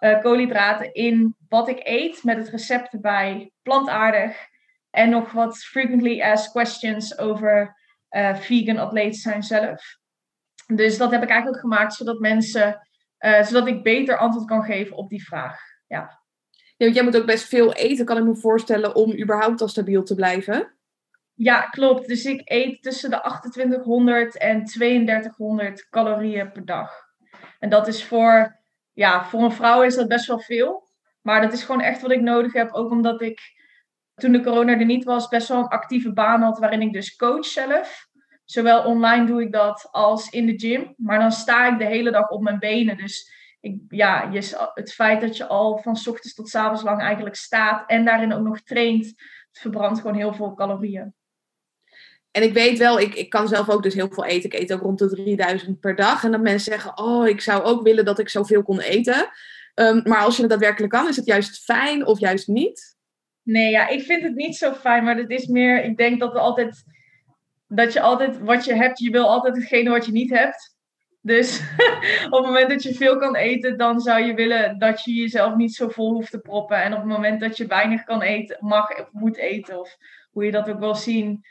uh, 0.00 0.20
koolhydraten 0.20 0.92
in 0.92 1.36
wat 1.48 1.68
ik 1.68 1.80
eet, 1.82 2.24
met 2.24 2.36
het 2.36 2.48
recept 2.48 2.92
erbij, 2.92 3.52
plantaardig. 3.62 4.36
En 4.90 5.10
nog 5.10 5.32
wat 5.32 5.58
frequently 5.58 6.22
asked 6.22 6.52
questions 6.52 7.18
over 7.18 7.76
vegan 8.34 8.78
atleten 8.78 9.20
zijn 9.20 9.42
zelf. 9.42 9.98
Dus 10.66 10.98
dat 10.98 11.10
heb 11.10 11.22
ik 11.22 11.28
eigenlijk 11.28 11.60
gemaakt 11.60 11.94
zodat 11.94 12.18
mensen, 12.18 12.88
zodat 13.18 13.66
ik 13.66 13.82
beter 13.82 14.16
antwoord 14.16 14.46
kan 14.46 14.64
geven 14.64 14.96
op 14.96 15.08
die 15.08 15.24
vraag. 15.24 15.60
Ja. 15.86 16.22
Ja, 16.76 16.86
jij 16.86 17.02
moet 17.02 17.16
ook 17.16 17.26
best 17.26 17.48
veel 17.48 17.72
eten, 17.72 18.04
kan 18.04 18.16
ik 18.16 18.24
me 18.24 18.36
voorstellen, 18.36 18.94
om 18.94 19.18
überhaupt 19.18 19.60
al 19.60 19.68
stabiel 19.68 20.02
te 20.02 20.14
blijven. 20.14 20.75
Ja, 21.36 21.60
klopt. 21.60 22.08
Dus 22.08 22.24
ik 22.24 22.40
eet 22.44 22.82
tussen 22.82 23.10
de 23.10 23.20
2800 23.20 24.38
en 24.38 24.64
3200 24.64 25.88
calorieën 25.88 26.52
per 26.52 26.64
dag. 26.64 26.92
En 27.58 27.68
dat 27.68 27.86
is 27.86 28.04
voor, 28.04 28.60
ja, 28.92 29.24
voor 29.24 29.42
een 29.42 29.52
vrouw 29.52 29.82
is 29.82 29.94
dat 29.94 30.08
best 30.08 30.26
wel 30.26 30.38
veel. 30.38 30.88
Maar 31.22 31.40
dat 31.40 31.52
is 31.52 31.62
gewoon 31.62 31.80
echt 31.80 32.02
wat 32.02 32.10
ik 32.10 32.20
nodig 32.20 32.52
heb. 32.52 32.72
Ook 32.72 32.90
omdat 32.90 33.22
ik 33.22 33.40
toen 34.14 34.32
de 34.32 34.42
corona 34.42 34.78
er 34.78 34.84
niet 34.84 35.04
was, 35.04 35.28
best 35.28 35.48
wel 35.48 35.58
een 35.58 35.68
actieve 35.68 36.12
baan 36.12 36.42
had 36.42 36.58
waarin 36.58 36.82
ik 36.82 36.92
dus 36.92 37.16
coach 37.16 37.44
zelf. 37.44 38.08
Zowel 38.44 38.84
online 38.84 39.26
doe 39.26 39.42
ik 39.42 39.52
dat 39.52 39.88
als 39.90 40.28
in 40.28 40.46
de 40.46 40.58
gym. 40.58 40.94
Maar 40.96 41.18
dan 41.18 41.32
sta 41.32 41.72
ik 41.72 41.78
de 41.78 41.84
hele 41.84 42.10
dag 42.10 42.28
op 42.28 42.42
mijn 42.42 42.58
benen. 42.58 42.96
Dus 42.96 43.32
ik, 43.60 43.80
ja, 43.88 44.28
je, 44.32 44.70
het 44.74 44.92
feit 44.92 45.20
dat 45.20 45.36
je 45.36 45.46
al 45.46 45.78
van 45.78 45.92
ochtends 45.92 46.34
tot 46.34 46.54
avonds 46.54 46.82
lang 46.82 47.00
eigenlijk 47.00 47.36
staat 47.36 47.90
en 47.90 48.04
daarin 48.04 48.32
ook 48.32 48.44
nog 48.44 48.60
traint, 48.60 49.14
verbrandt 49.52 50.00
gewoon 50.00 50.16
heel 50.16 50.34
veel 50.34 50.54
calorieën. 50.54 51.14
En 52.36 52.42
ik 52.42 52.52
weet 52.52 52.78
wel, 52.78 53.00
ik, 53.00 53.14
ik 53.14 53.30
kan 53.30 53.48
zelf 53.48 53.68
ook 53.68 53.82
dus 53.82 53.94
heel 53.94 54.08
veel 54.10 54.24
eten. 54.24 54.50
Ik 54.50 54.60
eet 54.60 54.72
ook 54.72 54.80
rond 54.80 54.98
de 54.98 55.08
3000 55.08 55.80
per 55.80 55.94
dag. 55.94 56.24
En 56.24 56.30
dan 56.30 56.42
mensen 56.42 56.72
zeggen, 56.72 56.98
oh, 56.98 57.28
ik 57.28 57.40
zou 57.40 57.62
ook 57.62 57.82
willen 57.82 58.04
dat 58.04 58.18
ik 58.18 58.28
zoveel 58.28 58.62
kon 58.62 58.80
eten. 58.80 59.28
Um, 59.74 60.02
maar 60.04 60.18
als 60.18 60.34
je 60.34 60.40
het 60.40 60.50
daadwerkelijk 60.50 60.92
kan, 60.92 61.08
is 61.08 61.16
het 61.16 61.26
juist 61.26 61.64
fijn 61.64 62.06
of 62.06 62.20
juist 62.20 62.48
niet? 62.48 62.96
Nee, 63.42 63.70
ja, 63.70 63.88
ik 63.88 64.02
vind 64.02 64.22
het 64.22 64.34
niet 64.34 64.56
zo 64.56 64.72
fijn. 64.72 65.04
Maar 65.04 65.16
het 65.16 65.30
is 65.30 65.46
meer, 65.46 65.84
ik 65.84 65.96
denk 65.96 66.20
dat 66.20 66.32
we 66.32 66.38
altijd, 66.38 66.84
dat 67.68 67.92
je 67.92 68.00
altijd, 68.00 68.38
wat 68.38 68.64
je 68.64 68.74
hebt, 68.74 68.98
je 68.98 69.10
wil 69.10 69.28
altijd 69.28 69.56
hetgene 69.56 69.90
wat 69.90 70.06
je 70.06 70.12
niet 70.12 70.30
hebt. 70.30 70.76
Dus 71.20 71.60
op 72.30 72.32
het 72.32 72.44
moment 72.44 72.68
dat 72.68 72.82
je 72.82 72.94
veel 72.94 73.16
kan 73.16 73.36
eten, 73.36 73.78
dan 73.78 74.00
zou 74.00 74.24
je 74.24 74.34
willen 74.34 74.78
dat 74.78 75.04
je 75.04 75.12
jezelf 75.12 75.54
niet 75.54 75.74
zo 75.74 75.88
vol 75.88 76.12
hoeft 76.12 76.30
te 76.30 76.40
proppen. 76.40 76.82
En 76.82 76.92
op 76.92 76.98
het 76.98 77.08
moment 77.08 77.40
dat 77.40 77.56
je 77.56 77.66
weinig 77.66 78.04
kan 78.04 78.22
eten, 78.22 78.56
mag 78.60 79.00
of 79.00 79.08
moet 79.12 79.36
eten, 79.36 79.80
of 79.80 79.96
hoe 80.30 80.44
je 80.44 80.50
dat 80.50 80.68
ook 80.68 80.78
wil 80.78 80.94
zien, 80.94 81.44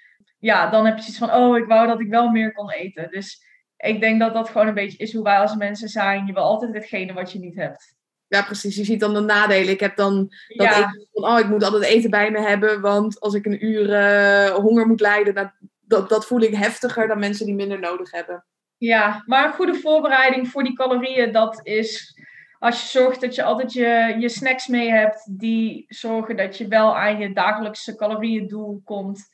ja, 0.46 0.70
dan 0.70 0.86
heb 0.86 0.98
je 0.98 1.08
iets 1.08 1.18
van, 1.18 1.34
oh, 1.34 1.58
ik 1.58 1.66
wou 1.66 1.88
dat 1.88 2.00
ik 2.00 2.10
wel 2.10 2.30
meer 2.30 2.54
kon 2.54 2.72
eten. 2.72 3.08
Dus 3.12 3.44
ik 3.78 4.00
denk 4.00 4.20
dat 4.20 4.34
dat 4.34 4.50
gewoon 4.50 4.68
een 4.68 4.74
beetje 4.74 4.98
is 4.98 5.14
hoe 5.14 5.24
wij 5.24 5.38
als 5.38 5.56
mensen 5.56 5.90
zijn. 5.90 6.26
Je 6.26 6.34
wil 6.34 6.44
altijd 6.44 6.74
hetgene 6.74 7.14
wat 7.14 7.32
je 7.32 7.40
niet 7.40 7.56
hebt. 7.56 7.96
Ja, 8.28 8.42
precies. 8.44 8.76
Je 8.76 8.84
ziet 8.84 9.00
dan 9.00 9.14
de 9.14 9.20
nadelen. 9.20 9.70
Ik 9.70 9.80
heb 9.80 9.96
dan 9.96 10.18
dat 10.48 10.68
ja. 10.68 10.78
eten 10.78 11.08
van, 11.14 11.24
oh, 11.24 11.40
ik 11.40 11.48
moet 11.48 11.64
altijd 11.64 11.84
eten 11.84 12.10
bij 12.10 12.32
me 12.32 12.40
hebben, 12.40 12.82
want 12.82 13.20
als 13.20 13.34
ik 13.34 13.46
een 13.46 13.66
uur 13.66 13.90
uh, 13.90 14.50
honger 14.50 14.88
moet 14.88 15.00
lijden, 15.00 15.36
dat, 15.36 15.52
dat, 15.82 16.10
dat 16.10 16.26
voel 16.26 16.42
ik 16.42 16.56
heftiger 16.56 17.08
dan 17.08 17.20
mensen 17.20 17.46
die 17.46 17.56
minder 17.56 17.80
nodig 17.80 18.12
hebben. 18.12 18.46
Ja, 18.78 19.24
maar 19.26 19.46
een 19.46 19.54
goede 19.54 19.76
voorbereiding 19.76 20.48
voor 20.48 20.64
die 20.64 20.76
calorieën, 20.76 21.32
dat 21.32 21.60
is 21.64 22.20
als 22.60 22.82
je 22.82 23.00
zorgt 23.00 23.22
dat 23.22 23.36
je 23.36 23.44
altijd 23.44 23.74
je, 23.74 24.16
je 24.20 24.30
snacks 24.30 24.68
mee 24.68 24.90
hebt, 24.90 25.40
die 25.40 25.86
zorgen 25.88 26.38
dat 26.38 26.58
je 26.58 26.68
wel 26.68 26.98
aan 26.98 27.18
je 27.18 27.34
dagelijkse 27.34 27.96
calorieëndoel 27.96 28.82
komt. 28.84 29.34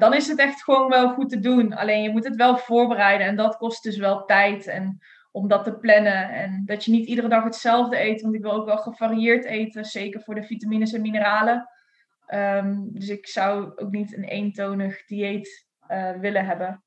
Dan 0.00 0.14
is 0.14 0.28
het 0.28 0.38
echt 0.38 0.62
gewoon 0.62 0.88
wel 0.88 1.08
goed 1.08 1.28
te 1.28 1.40
doen. 1.40 1.72
Alleen 1.72 2.02
je 2.02 2.10
moet 2.10 2.24
het 2.24 2.36
wel 2.36 2.56
voorbereiden 2.56 3.26
en 3.26 3.36
dat 3.36 3.56
kost 3.56 3.82
dus 3.82 3.96
wel 3.96 4.24
tijd 4.24 4.66
en 4.66 4.98
om 5.32 5.48
dat 5.48 5.64
te 5.64 5.74
plannen. 5.74 6.30
En 6.30 6.62
dat 6.64 6.84
je 6.84 6.90
niet 6.90 7.06
iedere 7.06 7.28
dag 7.28 7.44
hetzelfde 7.44 8.00
eet, 8.00 8.22
want 8.22 8.34
ik 8.34 8.42
wil 8.42 8.52
ook 8.52 8.66
wel 8.66 8.78
gevarieerd 8.78 9.44
eten, 9.44 9.84
zeker 9.84 10.20
voor 10.20 10.34
de 10.34 10.42
vitamines 10.42 10.92
en 10.92 11.00
mineralen. 11.00 11.68
Ehm, 12.26 12.76
dus 12.80 13.08
ik 13.08 13.26
zou 13.26 13.72
ook 13.76 13.90
niet 13.90 14.16
een 14.16 14.24
eentonig 14.24 15.04
dieet 15.04 15.66
uh, 15.90 16.10
willen 16.10 16.46
hebben. 16.46 16.82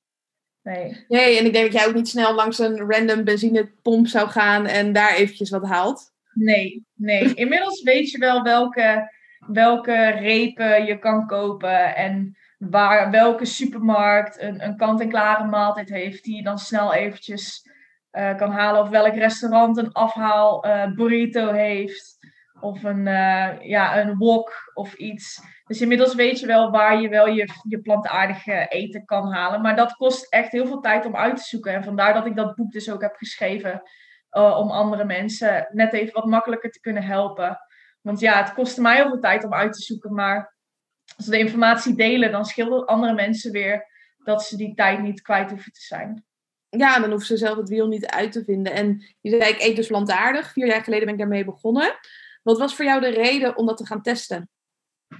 Nee. 0.61 1.05
nee, 1.07 1.37
en 1.37 1.45
ik 1.45 1.53
denk 1.53 1.71
dat 1.71 1.81
jij 1.81 1.87
ook 1.87 1.95
niet 1.95 2.07
snel 2.07 2.35
langs 2.35 2.59
een 2.59 2.77
random 2.77 3.23
benzinepomp 3.23 4.07
zou 4.07 4.29
gaan 4.29 4.65
en 4.65 4.93
daar 4.93 5.15
eventjes 5.15 5.49
wat 5.49 5.67
haalt. 5.67 6.11
Nee, 6.33 6.85
nee. 6.93 7.33
Inmiddels 7.33 7.81
weet 7.81 8.11
je 8.11 8.17
wel 8.17 8.41
welke, 8.41 9.13
welke 9.47 10.07
repen 10.07 10.85
je 10.85 10.99
kan 10.99 11.27
kopen 11.27 11.95
en 11.95 12.37
waar, 12.69 13.11
welke 13.11 13.45
supermarkt 13.45 14.41
een, 14.41 14.63
een 14.63 14.77
kant-en-klare 14.77 15.45
maaltijd 15.45 15.89
heeft 15.89 16.23
die 16.23 16.35
je 16.35 16.43
dan 16.43 16.57
snel 16.59 16.93
eventjes 16.93 17.69
uh, 18.11 18.35
kan 18.35 18.51
halen. 18.51 18.81
Of 18.81 18.89
welk 18.89 19.15
restaurant 19.15 19.77
een 19.77 19.91
afhaal 19.91 20.65
uh, 20.65 20.93
burrito 20.93 21.51
heeft. 21.51 22.17
Of 22.59 22.83
een, 22.83 23.05
uh, 23.05 23.61
ja, 23.61 23.99
een 23.99 24.17
wok 24.17 24.71
of 24.73 24.93
iets. 24.93 25.41
Dus 25.65 25.81
inmiddels 25.81 26.15
weet 26.15 26.39
je 26.39 26.45
wel 26.45 26.71
waar 26.71 27.01
je 27.01 27.09
wel 27.09 27.27
je, 27.27 27.49
je 27.67 27.81
plantaardige 27.81 28.65
eten 28.69 29.05
kan 29.05 29.31
halen. 29.31 29.61
Maar 29.61 29.75
dat 29.75 29.93
kost 29.93 30.33
echt 30.33 30.51
heel 30.51 30.67
veel 30.67 30.79
tijd 30.79 31.05
om 31.05 31.15
uit 31.15 31.37
te 31.37 31.43
zoeken. 31.43 31.73
En 31.73 31.83
vandaar 31.83 32.13
dat 32.13 32.25
ik 32.25 32.35
dat 32.35 32.55
boek 32.55 32.71
dus 32.71 32.91
ook 32.91 33.01
heb 33.01 33.15
geschreven. 33.15 33.81
Om 34.29 34.71
andere 34.71 35.05
mensen 35.05 35.67
net 35.71 35.93
even 35.93 36.13
wat 36.13 36.25
makkelijker 36.25 36.71
te 36.71 36.79
kunnen 36.79 37.03
helpen. 37.03 37.57
Want 38.01 38.19
ja, 38.19 38.37
het 38.37 38.53
kostte 38.53 38.81
mij 38.81 38.95
heel 38.95 39.07
veel 39.07 39.19
tijd 39.19 39.43
om 39.43 39.53
uit 39.53 39.73
te 39.73 39.81
zoeken. 39.81 40.13
Maar 40.13 40.52
als 41.17 41.25
we 41.25 41.31
de 41.31 41.39
informatie 41.39 41.95
delen, 41.95 42.31
dan 42.31 42.45
scheelt 42.45 42.79
het 42.79 42.85
andere 42.85 43.13
mensen 43.13 43.51
weer 43.51 43.87
dat 44.23 44.43
ze 44.43 44.57
die 44.57 44.73
tijd 44.73 45.01
niet 45.01 45.21
kwijt 45.21 45.49
hoeven 45.49 45.71
te 45.71 45.81
zijn. 45.81 46.25
Ja, 46.69 46.99
dan 46.99 47.09
hoeven 47.09 47.27
ze 47.27 47.37
zelf 47.37 47.57
het 47.57 47.69
wiel 47.69 47.87
niet 47.87 48.05
uit 48.05 48.31
te 48.31 48.43
vinden. 48.43 48.73
En 48.73 49.03
je 49.21 49.29
zei, 49.29 49.51
ik 49.51 49.61
eet 49.61 49.75
dus 49.75 49.87
plantaardig. 49.87 50.51
Vier 50.51 50.67
jaar 50.67 50.83
geleden 50.83 51.05
ben 51.05 51.13
ik 51.13 51.19
daarmee 51.19 51.45
begonnen. 51.45 51.95
Wat 52.43 52.57
was 52.57 52.75
voor 52.75 52.85
jou 52.85 53.01
de 53.01 53.09
reden 53.09 53.57
om 53.57 53.65
dat 53.65 53.77
te 53.77 53.85
gaan 53.85 54.01
testen? 54.01 54.49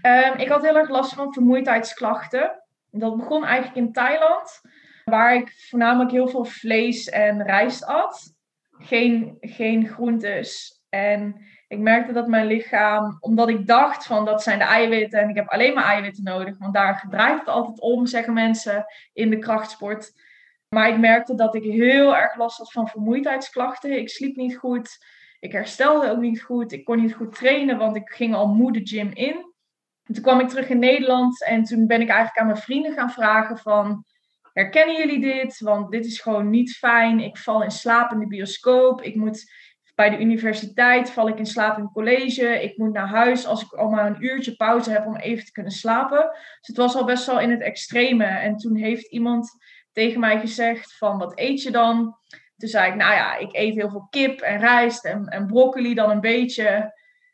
Um, 0.01 0.33
ik 0.37 0.47
had 0.47 0.61
heel 0.61 0.75
erg 0.77 0.89
last 0.89 1.13
van 1.13 1.33
vermoeidheidsklachten. 1.33 2.63
Dat 2.91 3.17
begon 3.17 3.45
eigenlijk 3.45 3.77
in 3.77 3.93
Thailand. 3.93 4.61
waar 5.03 5.35
ik 5.35 5.53
voornamelijk 5.69 6.11
heel 6.11 6.27
veel 6.27 6.45
vlees 6.45 7.09
en 7.09 7.43
rijst 7.43 7.85
at. 7.85 8.33
Geen, 8.71 9.37
geen 9.39 9.87
groentes. 9.87 10.81
En 10.89 11.45
ik 11.73 11.79
merkte 11.79 12.13
dat 12.13 12.27
mijn 12.27 12.45
lichaam, 12.45 13.17
omdat 13.19 13.49
ik 13.49 13.67
dacht 13.67 14.05
van 14.05 14.25
dat 14.25 14.43
zijn 14.43 14.59
de 14.59 14.65
eiwitten 14.65 15.19
en 15.19 15.29
ik 15.29 15.35
heb 15.35 15.47
alleen 15.47 15.73
maar 15.73 15.83
eiwitten 15.83 16.23
nodig, 16.23 16.57
want 16.57 16.73
daar 16.73 17.05
draait 17.09 17.39
het 17.39 17.47
altijd 17.47 17.81
om, 17.81 18.05
zeggen 18.05 18.33
mensen 18.33 18.85
in 19.13 19.29
de 19.29 19.39
krachtsport. 19.39 20.13
Maar 20.69 20.89
ik 20.89 20.99
merkte 20.99 21.35
dat 21.35 21.55
ik 21.55 21.63
heel 21.63 22.15
erg 22.15 22.35
last 22.35 22.57
had 22.57 22.71
van 22.71 22.87
vermoeidheidsklachten. 22.87 23.97
Ik 23.97 24.09
sliep 24.09 24.35
niet 24.35 24.57
goed. 24.57 25.05
Ik 25.39 25.51
herstelde 25.51 26.09
ook 26.09 26.19
niet 26.19 26.41
goed. 26.41 26.71
Ik 26.71 26.85
kon 26.85 27.01
niet 27.01 27.13
goed 27.13 27.35
trainen, 27.35 27.77
want 27.77 27.95
ik 27.95 28.09
ging 28.09 28.35
al 28.35 28.47
moe 28.47 28.71
de 28.71 28.81
gym 28.83 29.11
in. 29.13 29.53
En 30.03 30.13
toen 30.13 30.23
kwam 30.23 30.39
ik 30.39 30.49
terug 30.49 30.69
in 30.69 30.79
Nederland 30.79 31.43
en 31.43 31.63
toen 31.63 31.87
ben 31.87 32.01
ik 32.01 32.07
eigenlijk 32.07 32.37
aan 32.37 32.45
mijn 32.45 32.57
vrienden 32.57 32.93
gaan 32.93 33.11
vragen 33.11 33.57
van... 33.57 34.05
Herkennen 34.53 34.97
jullie 34.97 35.21
dit? 35.21 35.59
Want 35.59 35.91
dit 35.91 36.05
is 36.05 36.19
gewoon 36.19 36.49
niet 36.49 36.71
fijn. 36.71 37.19
Ik 37.19 37.37
val 37.37 37.63
in 37.63 37.71
slaap 37.71 38.11
in 38.11 38.19
de 38.19 38.27
bioscoop. 38.27 39.01
Ik 39.01 39.15
moet 39.15 39.51
bij 39.95 40.09
de 40.09 40.19
universiteit 40.19 41.11
val 41.11 41.27
ik 41.27 41.37
in 41.37 41.45
slaap 41.45 41.77
in 41.77 41.91
college. 41.91 42.61
Ik 42.61 42.77
moet 42.77 42.93
naar 42.93 43.07
huis 43.07 43.45
als 43.45 43.63
ik 43.63 43.71
al 43.71 43.89
maar 43.89 44.05
een 44.05 44.23
uurtje 44.23 44.55
pauze 44.55 44.91
heb 44.91 45.05
om 45.05 45.15
even 45.15 45.45
te 45.45 45.51
kunnen 45.51 45.71
slapen. 45.71 46.29
Dus 46.31 46.67
het 46.67 46.77
was 46.77 46.95
al 46.95 47.05
best 47.05 47.25
wel 47.25 47.39
in 47.39 47.51
het 47.51 47.61
extreme. 47.61 48.25
En 48.25 48.57
toen 48.57 48.75
heeft 48.75 49.11
iemand 49.11 49.57
tegen 49.91 50.19
mij 50.19 50.39
gezegd 50.39 50.97
van 50.97 51.17
wat 51.17 51.39
eet 51.39 51.61
je 51.61 51.71
dan? 51.71 52.17
Toen 52.57 52.69
zei 52.69 52.91
ik, 52.91 52.95
nou 52.95 53.13
ja, 53.13 53.37
ik 53.37 53.55
eet 53.55 53.75
heel 53.75 53.89
veel 53.89 54.07
kip 54.09 54.39
en 54.39 54.59
rijst 54.59 55.05
en, 55.05 55.27
en 55.27 55.47
broccoli 55.47 55.93
dan 55.93 56.09
een 56.09 56.21
beetje. 56.21 56.93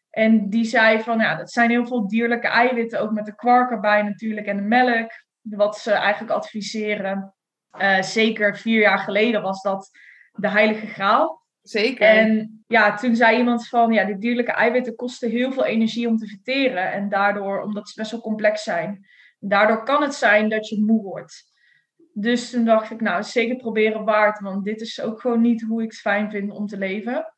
En 0.09 0.49
die 0.49 0.65
zei 0.65 1.01
van, 1.01 1.19
ja, 1.19 1.35
dat 1.35 1.51
zijn 1.51 1.69
heel 1.69 1.87
veel 1.87 2.07
dierlijke 2.07 2.47
eiwitten, 2.47 3.01
ook 3.01 3.11
met 3.11 3.25
de 3.25 3.35
kwark 3.35 3.71
erbij 3.71 4.01
natuurlijk 4.01 4.47
en 4.47 4.55
de 4.55 4.63
melk. 4.63 5.11
Wat 5.41 5.77
ze 5.77 5.91
eigenlijk 5.91 6.33
adviseren. 6.33 7.33
Uh, 7.79 8.01
zeker 8.01 8.57
vier 8.57 8.79
jaar 8.79 8.99
geleden 8.99 9.41
was 9.41 9.61
dat 9.61 9.89
de 10.31 10.49
heilige 10.49 10.87
graal. 10.87 11.38
Zeker. 11.69 12.07
En 12.07 12.63
ja, 12.67 12.95
toen 12.95 13.15
zei 13.15 13.37
iemand 13.37 13.67
van, 13.67 13.91
ja, 13.91 14.05
die 14.05 14.17
dierlijke 14.17 14.51
eiwitten 14.51 14.95
kosten 14.95 15.29
heel 15.29 15.51
veel 15.51 15.65
energie 15.65 16.07
om 16.07 16.17
te 16.17 16.27
verteren. 16.27 16.91
En 16.91 17.09
daardoor, 17.09 17.61
omdat 17.61 17.89
ze 17.89 17.99
best 17.99 18.11
wel 18.11 18.21
complex 18.21 18.63
zijn, 18.63 19.05
daardoor 19.39 19.83
kan 19.83 20.01
het 20.01 20.13
zijn 20.13 20.49
dat 20.49 20.69
je 20.69 20.81
moe 20.81 21.01
wordt. 21.01 21.43
Dus 22.13 22.49
toen 22.49 22.65
dacht 22.65 22.91
ik, 22.91 23.01
nou, 23.01 23.23
zeker 23.23 23.55
proberen 23.55 24.05
waard, 24.05 24.39
want 24.39 24.63
dit 24.63 24.81
is 24.81 25.01
ook 25.01 25.21
gewoon 25.21 25.41
niet 25.41 25.61
hoe 25.61 25.83
ik 25.83 25.91
het 25.91 25.99
fijn 25.99 26.31
vind 26.31 26.51
om 26.51 26.67
te 26.67 26.77
leven. 26.77 27.33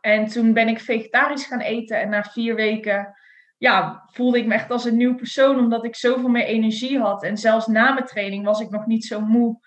En 0.00 0.26
toen 0.26 0.52
ben 0.52 0.68
ik 0.68 0.80
vegetarisch 0.80 1.46
gaan 1.46 1.60
eten 1.60 2.00
en 2.00 2.08
na 2.08 2.22
vier 2.22 2.54
weken 2.54 3.14
ja, 3.58 4.08
voelde 4.12 4.38
ik 4.38 4.46
me 4.46 4.54
echt 4.54 4.70
als 4.70 4.84
een 4.84 4.96
nieuw 4.96 5.14
persoon, 5.14 5.58
omdat 5.58 5.84
ik 5.84 5.96
zoveel 5.96 6.28
meer 6.28 6.44
energie 6.44 6.98
had. 6.98 7.22
En 7.22 7.36
zelfs 7.36 7.66
na 7.66 7.92
mijn 7.92 8.06
training 8.06 8.44
was 8.44 8.60
ik 8.60 8.70
nog 8.70 8.86
niet 8.86 9.04
zo 9.04 9.20
moe 9.20 9.58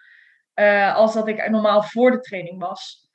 uh, 0.56 0.96
als 0.96 1.14
dat 1.14 1.28
ik 1.28 1.50
normaal 1.50 1.84
voor 1.84 2.12
de 2.12 2.20
training 2.20 2.60
was. 2.60 3.07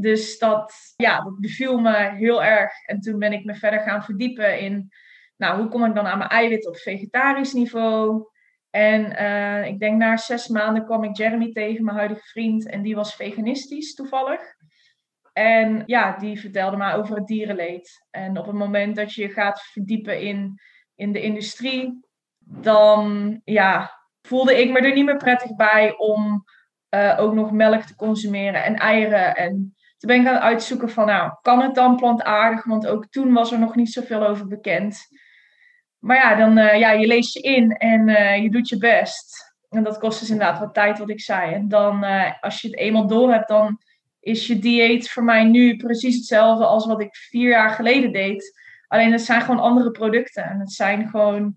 Dus 0.00 0.38
dat, 0.38 0.74
ja, 0.96 1.20
dat 1.20 1.40
beviel 1.40 1.78
me 1.78 2.10
heel 2.16 2.44
erg. 2.44 2.72
En 2.86 3.00
toen 3.00 3.18
ben 3.18 3.32
ik 3.32 3.44
me 3.44 3.54
verder 3.54 3.80
gaan 3.80 4.04
verdiepen 4.04 4.60
in, 4.60 4.92
nou, 5.36 5.60
hoe 5.60 5.68
kom 5.68 5.84
ik 5.84 5.94
dan 5.94 6.06
aan 6.06 6.18
mijn 6.18 6.30
eiwit 6.30 6.66
op 6.66 6.76
vegetarisch 6.76 7.52
niveau? 7.52 8.28
En 8.70 9.22
uh, 9.22 9.66
ik 9.66 9.78
denk 9.78 9.98
na 9.98 10.16
zes 10.16 10.48
maanden 10.48 10.84
kwam 10.84 11.04
ik 11.04 11.16
Jeremy 11.16 11.52
tegen, 11.52 11.84
mijn 11.84 11.96
huidige 11.96 12.26
vriend. 12.26 12.66
En 12.66 12.82
die 12.82 12.94
was 12.94 13.14
veganistisch 13.14 13.94
toevallig. 13.94 14.40
En 15.32 15.82
ja, 15.86 16.16
die 16.16 16.40
vertelde 16.40 16.76
me 16.76 16.94
over 16.94 17.16
het 17.16 17.26
dierenleed. 17.26 18.06
En 18.10 18.38
op 18.38 18.46
het 18.46 18.54
moment 18.54 18.96
dat 18.96 19.14
je 19.14 19.28
gaat 19.28 19.62
verdiepen 19.62 20.20
in, 20.20 20.60
in 20.94 21.12
de 21.12 21.20
industrie, 21.20 22.06
dan 22.38 23.40
ja, 23.44 24.00
voelde 24.22 24.60
ik 24.60 24.70
me 24.70 24.80
er 24.80 24.94
niet 24.94 25.04
meer 25.04 25.16
prettig 25.16 25.56
bij 25.56 25.96
om 25.96 26.44
uh, 26.94 27.16
ook 27.18 27.34
nog 27.34 27.52
melk 27.52 27.82
te 27.82 27.96
consumeren 27.96 28.64
en 28.64 28.74
eieren. 28.76 29.36
En 29.36 29.74
toen 30.00 30.10
ben 30.10 30.20
ik 30.20 30.26
aan 30.26 30.34
het 30.34 30.42
uitzoeken 30.42 30.90
van, 30.90 31.06
nou, 31.06 31.32
kan 31.42 31.60
het 31.60 31.74
dan 31.74 31.96
plantaardig? 31.96 32.64
Want 32.64 32.86
ook 32.86 33.06
toen 33.06 33.32
was 33.32 33.52
er 33.52 33.58
nog 33.58 33.74
niet 33.74 33.92
zoveel 33.92 34.26
over 34.26 34.46
bekend. 34.46 34.98
Maar 35.98 36.16
ja, 36.16 36.34
dan 36.34 36.58
uh, 36.58 36.78
ja, 36.78 36.90
je 36.90 37.06
leest 37.06 37.34
je 37.34 37.40
in 37.40 37.72
en 37.72 38.08
uh, 38.08 38.42
je 38.42 38.50
doet 38.50 38.68
je 38.68 38.78
best. 38.78 39.54
En 39.68 39.82
dat 39.82 39.98
kost 39.98 40.20
dus 40.20 40.30
inderdaad 40.30 40.58
wat 40.58 40.74
tijd, 40.74 40.98
wat 40.98 41.10
ik 41.10 41.20
zei. 41.20 41.54
En 41.54 41.68
dan, 41.68 42.04
als 42.40 42.60
je 42.60 42.68
het 42.68 42.76
eenmaal 42.76 43.06
door 43.06 43.32
hebt, 43.32 43.48
dan 43.48 43.78
is 44.20 44.46
je 44.46 44.58
dieet 44.58 45.10
voor 45.10 45.24
mij 45.24 45.44
nu 45.44 45.76
precies 45.76 46.16
hetzelfde 46.16 46.64
als 46.64 46.86
wat 46.86 47.00
ik 47.00 47.16
vier 47.16 47.48
jaar 47.48 47.70
geleden 47.70 48.12
deed. 48.12 48.58
Alleen 48.86 49.12
het 49.12 49.20
zijn 49.20 49.40
gewoon 49.40 49.60
andere 49.60 49.90
producten. 49.90 50.44
En 50.44 50.60
het 50.60 50.72
zijn 50.72 51.08
gewoon. 51.08 51.56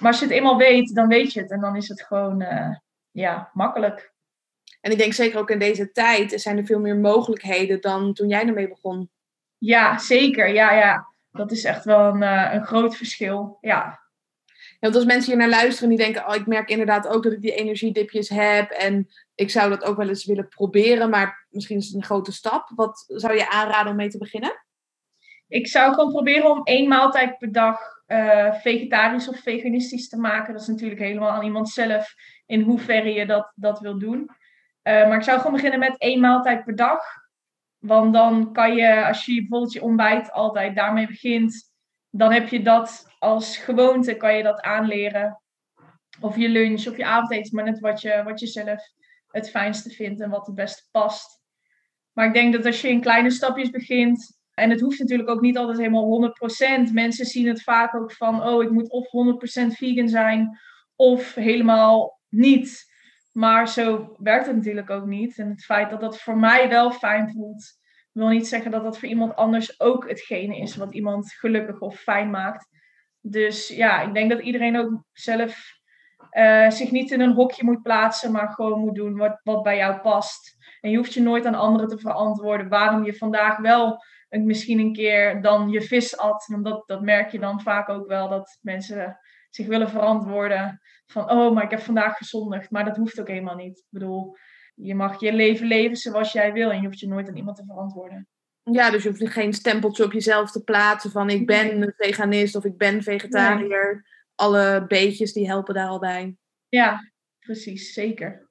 Maar 0.00 0.10
als 0.10 0.18
je 0.18 0.24
het 0.24 0.34
eenmaal 0.34 0.56
weet, 0.56 0.94
dan 0.94 1.08
weet 1.08 1.32
je 1.32 1.40
het. 1.40 1.50
En 1.50 1.60
dan 1.60 1.76
is 1.76 1.88
het 1.88 2.02
gewoon 2.02 2.44
ja, 3.10 3.50
makkelijk. 3.52 4.13
En 4.84 4.90
ik 4.90 4.98
denk 4.98 5.12
zeker 5.12 5.38
ook 5.38 5.50
in 5.50 5.58
deze 5.58 5.92
tijd 5.92 6.40
zijn 6.40 6.58
er 6.58 6.66
veel 6.66 6.80
meer 6.80 6.96
mogelijkheden 6.96 7.80
dan 7.80 8.12
toen 8.12 8.28
jij 8.28 8.46
ermee 8.46 8.68
begon. 8.68 9.10
Ja, 9.58 9.98
zeker. 9.98 10.48
Ja, 10.48 10.72
ja. 10.72 11.06
Dat 11.30 11.52
is 11.52 11.64
echt 11.64 11.84
wel 11.84 12.00
een, 12.00 12.22
uh, 12.22 12.50
een 12.52 12.64
groot 12.66 12.96
verschil. 12.96 13.58
Ja. 13.60 14.00
Ja, 14.54 14.76
want 14.80 14.94
als 14.94 15.04
mensen 15.04 15.30
hier 15.30 15.40
naar 15.40 15.60
luisteren 15.60 15.88
die 15.88 15.98
denken, 15.98 16.28
oh, 16.28 16.34
ik 16.34 16.46
merk 16.46 16.68
inderdaad 16.68 17.08
ook 17.08 17.22
dat 17.22 17.32
ik 17.32 17.40
die 17.40 17.54
energiedipjes 17.54 18.28
heb 18.28 18.70
en 18.70 19.08
ik 19.34 19.50
zou 19.50 19.70
dat 19.70 19.84
ook 19.84 19.96
wel 19.96 20.08
eens 20.08 20.24
willen 20.24 20.48
proberen, 20.48 21.10
maar 21.10 21.46
misschien 21.50 21.76
is 21.76 21.86
het 21.86 21.94
een 21.94 22.04
grote 22.04 22.32
stap. 22.32 22.70
Wat 22.74 23.04
zou 23.06 23.34
je 23.34 23.50
aanraden 23.50 23.90
om 23.90 23.96
mee 23.96 24.08
te 24.08 24.18
beginnen? 24.18 24.64
Ik 25.48 25.66
zou 25.66 25.94
gewoon 25.94 26.12
proberen 26.12 26.50
om 26.50 26.62
één 26.64 26.88
maaltijd 26.88 27.38
per 27.38 27.52
dag 27.52 27.80
uh, 28.06 28.54
vegetarisch 28.54 29.28
of 29.28 29.40
veganistisch 29.40 30.08
te 30.08 30.16
maken. 30.16 30.52
Dat 30.52 30.62
is 30.62 30.68
natuurlijk 30.68 31.00
helemaal 31.00 31.30
aan 31.30 31.44
iemand 31.44 31.68
zelf 31.68 32.14
in 32.46 32.60
hoeverre 32.60 33.12
je 33.12 33.26
dat, 33.26 33.52
dat 33.54 33.80
wil 33.80 33.98
doen. 33.98 34.30
Uh, 34.84 35.08
maar 35.08 35.16
ik 35.16 35.22
zou 35.22 35.38
gewoon 35.38 35.52
beginnen 35.52 35.78
met 35.78 35.98
één 35.98 36.20
maaltijd 36.20 36.64
per 36.64 36.76
dag. 36.76 37.02
Want 37.78 38.12
dan 38.12 38.52
kan 38.52 38.74
je, 38.74 39.06
als 39.06 39.24
je 39.24 39.40
bijvoorbeeld 39.40 39.72
je 39.72 39.82
ontbijt 39.82 40.32
altijd 40.32 40.76
daarmee 40.76 41.06
begint, 41.06 41.72
dan 42.10 42.32
heb 42.32 42.48
je 42.48 42.62
dat 42.62 43.06
als 43.18 43.56
gewoonte, 43.56 44.16
kan 44.16 44.36
je 44.36 44.42
dat 44.42 44.60
aanleren. 44.60 45.42
Of 46.20 46.36
je 46.36 46.48
lunch 46.48 46.86
of 46.86 46.96
je 46.96 47.04
avondeten, 47.04 47.54
maar 47.54 47.64
net 47.64 47.80
wat 47.80 48.00
je, 48.00 48.22
wat 48.24 48.40
je 48.40 48.46
zelf 48.46 48.82
het 49.30 49.50
fijnste 49.50 49.90
vindt 49.90 50.20
en 50.20 50.30
wat 50.30 50.46
het 50.46 50.54
beste 50.54 50.82
past. 50.90 51.42
Maar 52.12 52.26
ik 52.26 52.34
denk 52.34 52.52
dat 52.52 52.66
als 52.66 52.80
je 52.80 52.88
in 52.88 53.00
kleine 53.00 53.30
stapjes 53.30 53.70
begint, 53.70 54.38
en 54.54 54.70
het 54.70 54.80
hoeft 54.80 54.98
natuurlijk 54.98 55.28
ook 55.28 55.40
niet 55.40 55.56
altijd 55.56 55.78
helemaal 55.78 56.34
100%. 56.88 56.92
Mensen 56.92 57.26
zien 57.26 57.48
het 57.48 57.62
vaak 57.62 57.94
ook 57.94 58.12
van, 58.12 58.42
oh, 58.42 58.62
ik 58.62 58.70
moet 58.70 58.90
of 58.90 59.06
100% 59.06 59.66
vegan 59.66 60.08
zijn 60.08 60.58
of 60.96 61.34
helemaal 61.34 62.20
niet. 62.28 62.92
Maar 63.34 63.68
zo 63.68 64.14
werkt 64.18 64.46
het 64.46 64.56
natuurlijk 64.56 64.90
ook 64.90 65.06
niet. 65.06 65.38
En 65.38 65.48
het 65.48 65.64
feit 65.64 65.90
dat 65.90 66.00
dat 66.00 66.20
voor 66.20 66.38
mij 66.38 66.68
wel 66.68 66.90
fijn 66.90 67.30
voelt, 67.30 67.64
wil 68.12 68.28
niet 68.28 68.46
zeggen 68.46 68.70
dat 68.70 68.82
dat 68.82 68.98
voor 68.98 69.08
iemand 69.08 69.36
anders 69.36 69.80
ook 69.80 70.08
hetgene 70.08 70.58
is 70.58 70.76
wat 70.76 70.94
iemand 70.94 71.32
gelukkig 71.32 71.80
of 71.80 72.00
fijn 72.00 72.30
maakt. 72.30 72.68
Dus 73.20 73.68
ja, 73.68 74.02
ik 74.02 74.14
denk 74.14 74.30
dat 74.30 74.40
iedereen 74.40 74.76
ook 74.76 75.04
zelf 75.12 75.82
uh, 76.30 76.70
zich 76.70 76.90
niet 76.90 77.10
in 77.10 77.20
een 77.20 77.32
hokje 77.32 77.64
moet 77.64 77.82
plaatsen, 77.82 78.32
maar 78.32 78.48
gewoon 78.48 78.80
moet 78.80 78.94
doen 78.94 79.16
wat, 79.16 79.40
wat 79.42 79.62
bij 79.62 79.76
jou 79.76 80.00
past. 80.00 80.56
En 80.80 80.90
je 80.90 80.96
hoeft 80.96 81.14
je 81.14 81.22
nooit 81.22 81.46
aan 81.46 81.54
anderen 81.54 81.88
te 81.88 81.98
verantwoorden 81.98 82.68
waarom 82.68 83.04
je 83.04 83.14
vandaag 83.14 83.58
wel 83.58 84.04
misschien 84.28 84.78
een 84.78 84.92
keer 84.92 85.42
dan 85.42 85.70
je 85.70 85.82
vis 85.82 86.16
at. 86.16 86.46
Want 86.46 86.86
dat 86.86 87.02
merk 87.02 87.30
je 87.30 87.38
dan 87.38 87.60
vaak 87.60 87.88
ook 87.88 88.06
wel, 88.06 88.28
dat 88.28 88.58
mensen 88.62 89.18
zich 89.54 89.66
willen 89.66 89.88
verantwoorden. 89.88 90.80
Van, 91.06 91.30
oh, 91.30 91.54
maar 91.54 91.64
ik 91.64 91.70
heb 91.70 91.80
vandaag 91.80 92.16
gezondigd. 92.16 92.70
Maar 92.70 92.84
dat 92.84 92.96
hoeft 92.96 93.20
ook 93.20 93.28
helemaal 93.28 93.56
niet. 93.56 93.78
Ik 93.78 93.86
bedoel, 93.90 94.36
je 94.74 94.94
mag 94.94 95.20
je 95.20 95.32
leven 95.32 95.66
leven 95.66 95.96
zoals 95.96 96.32
jij 96.32 96.52
wil 96.52 96.70
en 96.70 96.80
je 96.80 96.86
hoeft 96.86 97.00
je 97.00 97.08
nooit 97.08 97.28
aan 97.28 97.36
iemand 97.36 97.56
te 97.56 97.64
verantwoorden. 97.66 98.28
Ja, 98.62 98.90
dus 98.90 99.02
je 99.02 99.08
hoeft 99.08 99.28
geen 99.28 99.52
stempeltje 99.52 100.04
op 100.04 100.12
jezelf 100.12 100.50
te 100.50 100.64
plaatsen 100.64 101.10
van 101.10 101.30
ik 101.30 101.46
ben 101.46 101.82
een 101.82 101.94
veganist 101.96 102.56
of 102.56 102.64
ik 102.64 102.76
ben 102.76 103.02
vegetariër 103.02 104.04
alle 104.34 104.84
beetjes 104.88 105.32
die 105.32 105.46
helpen 105.46 105.74
daar 105.74 105.88
al 105.88 105.98
bij. 105.98 106.36
Ja, 106.68 107.12
precies, 107.38 107.92
zeker. 107.92 108.48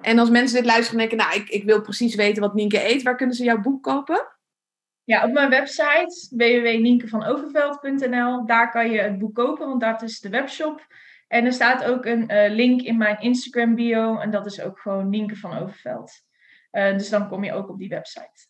En 0.00 0.18
als 0.18 0.30
mensen 0.30 0.56
dit 0.56 0.66
luisteren 0.66 1.00
en 1.00 1.08
denken, 1.08 1.26
nou, 1.26 1.40
ik, 1.40 1.48
ik 1.48 1.64
wil 1.64 1.80
precies 1.80 2.14
weten 2.14 2.42
wat 2.42 2.54
Nienke 2.54 2.88
eet, 2.88 3.02
waar 3.02 3.16
kunnen 3.16 3.36
ze 3.36 3.44
jouw 3.44 3.60
boek 3.60 3.82
kopen? 3.82 4.31
Ja, 5.12 5.24
op 5.24 5.32
mijn 5.32 5.50
website 5.50 6.28
www.nienkevanoverveld.nl. 6.30 8.46
Daar 8.46 8.70
kan 8.70 8.90
je 8.90 9.00
het 9.00 9.18
boek 9.18 9.34
kopen, 9.34 9.68
want 9.68 9.80
dat 9.80 10.02
is 10.02 10.20
de 10.20 10.28
webshop. 10.28 10.86
En 11.28 11.44
er 11.44 11.52
staat 11.52 11.84
ook 11.84 12.04
een 12.04 12.32
uh, 12.32 12.54
link 12.54 12.82
in 12.82 12.96
mijn 12.96 13.20
Instagram 13.20 13.74
bio 13.74 14.18
en 14.18 14.30
dat 14.30 14.46
is 14.46 14.60
ook 14.60 14.78
gewoon 14.78 15.08
Nienke 15.08 15.36
van 15.36 15.58
Overveld. 15.58 16.12
Uh, 16.72 16.92
dus 16.92 17.08
dan 17.08 17.28
kom 17.28 17.44
je 17.44 17.52
ook 17.52 17.68
op 17.68 17.78
die 17.78 17.88
website. 17.88 18.46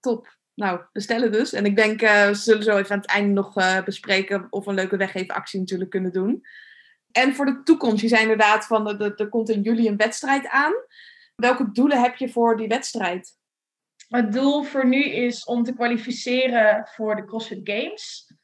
Top 0.00 0.36
nou, 0.54 0.80
bestellen 0.92 1.32
dus. 1.32 1.52
En 1.52 1.64
ik 1.64 1.76
denk, 1.76 2.02
uh, 2.02 2.26
we 2.26 2.34
zullen 2.34 2.62
zo 2.62 2.76
even 2.76 2.90
aan 2.90 3.00
het 3.00 3.10
einde 3.10 3.32
nog 3.32 3.84
bespreken 3.84 4.46
of 4.50 4.64
we 4.64 4.70
een 4.70 4.76
leuke 4.76 4.96
weggeefactie 4.96 5.60
natuurlijk 5.60 5.90
kunnen 5.90 6.12
doen. 6.12 6.42
En 7.12 7.34
voor 7.34 7.46
de 7.46 7.62
toekomst, 7.62 8.02
je 8.02 8.08
zei 8.08 8.22
inderdaad 8.22 8.66
van, 8.66 9.00
er 9.00 9.28
komt 9.28 9.48
in 9.48 9.62
juli 9.62 9.88
een 9.88 9.96
wedstrijd 9.96 10.48
aan. 10.48 10.72
Welke 11.34 11.72
doelen 11.72 12.02
heb 12.02 12.16
je 12.16 12.28
voor 12.28 12.56
die 12.56 12.68
wedstrijd? 12.68 13.35
Het 14.08 14.32
doel 14.32 14.62
voor 14.62 14.86
nu 14.86 15.04
is 15.04 15.44
om 15.44 15.62
te 15.62 15.74
kwalificeren 15.74 16.86
voor 16.86 17.16
de 17.16 17.24
CrossFit 17.24 17.60
Games. 17.64 18.34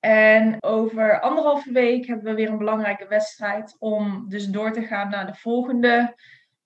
En 0.00 0.62
over 0.62 1.20
anderhalve 1.20 1.72
week 1.72 2.06
hebben 2.06 2.24
we 2.24 2.34
weer 2.34 2.48
een 2.48 2.58
belangrijke 2.58 3.06
wedstrijd 3.08 3.76
om 3.78 4.24
dus 4.28 4.46
door 4.46 4.72
te 4.72 4.82
gaan 4.82 5.10
naar 5.10 5.26
de 5.26 5.34
volgende 5.34 6.14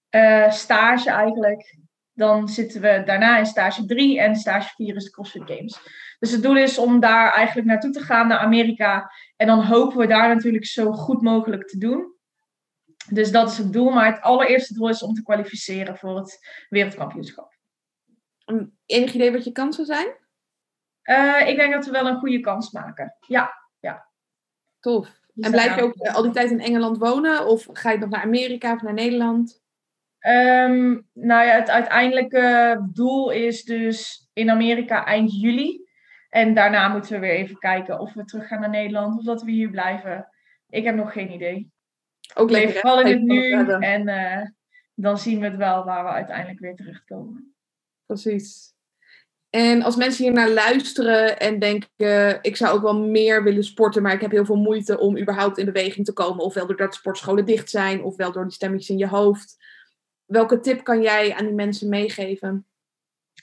eh, 0.09 0.51
stage 0.51 1.11
eigenlijk. 1.11 1.78
Dan 2.12 2.49
zitten 2.49 2.80
we 2.80 3.03
daarna 3.05 3.39
in 3.39 3.47
stage 3.47 3.84
3 3.84 4.20
en 4.20 4.37
stage 4.37 4.74
4 4.74 4.97
is 4.97 5.05
de 5.05 5.11
CrossFit 5.11 5.43
Games. 5.47 5.78
Dus 6.18 6.30
het 6.30 6.43
doel 6.43 6.57
is 6.57 6.78
om 6.78 7.01
daar 7.01 7.32
eigenlijk 7.32 7.68
naartoe 7.68 7.91
te 7.91 8.01
gaan, 8.01 8.28
naar 8.28 8.39
Amerika. 8.39 9.11
En 9.37 9.47
dan 9.47 9.62
hopen 9.62 9.99
we 9.99 10.07
daar 10.07 10.34
natuurlijk 10.34 10.66
zo 10.66 10.93
goed 10.93 11.22
mogelijk 11.22 11.68
te 11.68 11.78
doen. 11.78 12.14
Dus 13.11 13.30
dat 13.30 13.51
is 13.51 13.59
het 13.59 13.72
doel. 13.72 13.91
Maar 13.91 14.12
het 14.12 14.22
allereerste 14.22 14.74
doel 14.74 14.89
is 14.89 15.03
om 15.03 15.14
te 15.14 15.22
kwalificeren 15.22 15.97
voor 15.97 16.16
het 16.16 16.39
wereldkampioenschap. 16.68 17.55
Enig 18.86 19.14
idee 19.14 19.32
wat 19.32 19.44
je 19.44 19.53
kansen 19.53 19.86
zijn? 19.86 20.07
Uh, 21.05 21.49
ik 21.49 21.57
denk 21.57 21.72
dat 21.72 21.84
we 21.84 21.90
wel 21.90 22.07
een 22.07 22.18
goede 22.18 22.40
kans 22.40 22.70
maken. 22.70 23.16
Ja, 23.26 23.53
ja. 23.80 24.07
Tof. 24.80 25.07
Dus 25.34 25.44
en 25.44 25.51
blijf 25.51 25.76
je 25.76 25.82
ook 25.82 25.99
al 25.99 26.22
die 26.22 26.32
tijd 26.32 26.51
in 26.51 26.61
Engeland 26.61 26.99
wonen? 26.99 27.47
Of 27.47 27.66
ga 27.72 27.90
je 27.90 27.99
nog 27.99 28.09
naar 28.09 28.22
Amerika 28.22 28.72
of 28.72 28.82
naar 28.82 28.92
Nederland? 28.92 29.64
Um, 30.20 31.09
nou 31.12 31.47
ja, 31.47 31.55
het 31.55 31.70
uiteindelijke 31.70 32.78
doel 32.92 33.30
is 33.30 33.64
dus 33.64 34.28
in 34.32 34.51
Amerika 34.51 35.05
eind 35.05 35.40
juli. 35.40 35.84
En 36.28 36.55
daarna 36.55 36.88
moeten 36.88 37.12
we 37.12 37.18
weer 37.18 37.34
even 37.34 37.59
kijken 37.59 38.01
of 38.01 38.12
we 38.12 38.24
terug 38.24 38.47
gaan 38.47 38.61
naar 38.61 38.70
Nederland 38.70 39.18
of 39.18 39.24
dat 39.24 39.42
we 39.42 39.51
hier 39.51 39.70
blijven. 39.70 40.28
Ik 40.68 40.84
heb 40.84 40.94
nog 40.94 41.12
geen 41.12 41.32
idee. 41.32 41.70
Ook 42.34 42.51
lekker. 42.51 42.80
Vooral 42.80 43.01
in 43.01 43.07
het 43.07 43.22
nu. 43.22 43.53
En 43.80 44.09
uh, 44.09 44.42
dan 44.94 45.18
zien 45.18 45.40
we 45.40 45.47
het 45.47 45.57
wel 45.57 45.84
waar 45.84 46.05
we 46.05 46.11
uiteindelijk 46.11 46.59
weer 46.59 46.74
terugkomen. 46.74 47.55
Precies. 48.07 48.74
En 49.50 49.82
als 49.82 49.96
mensen 49.96 50.24
hier 50.24 50.32
naar 50.32 50.50
luisteren 50.50 51.38
en 51.38 51.59
denken, 51.59 52.38
ik 52.42 52.57
zou 52.57 52.76
ook 52.76 52.82
wel 52.82 53.00
meer 53.00 53.42
willen 53.42 53.64
sporten, 53.64 54.02
maar 54.02 54.12
ik 54.12 54.20
heb 54.20 54.30
heel 54.30 54.44
veel 54.44 54.57
moeite 54.57 54.98
om 54.98 55.18
überhaupt 55.18 55.59
in 55.59 55.64
beweging 55.64 56.07
te 56.07 56.12
komen, 56.12 56.44
ofwel 56.44 56.66
doordat 56.66 56.94
sportscholen 56.94 57.44
dicht 57.44 57.70
zijn, 57.70 58.02
ofwel 58.02 58.32
door 58.32 58.42
die 58.42 58.52
stemmetjes 58.52 58.90
in 58.90 58.98
je 58.98 59.09
hoofd. 59.09 59.57
Welke 60.24 60.61
tip 60.61 60.84
kan 60.84 61.02
jij 61.02 61.34
aan 61.34 61.44
die 61.44 61.54
mensen 61.54 61.88
meegeven? 61.88 62.66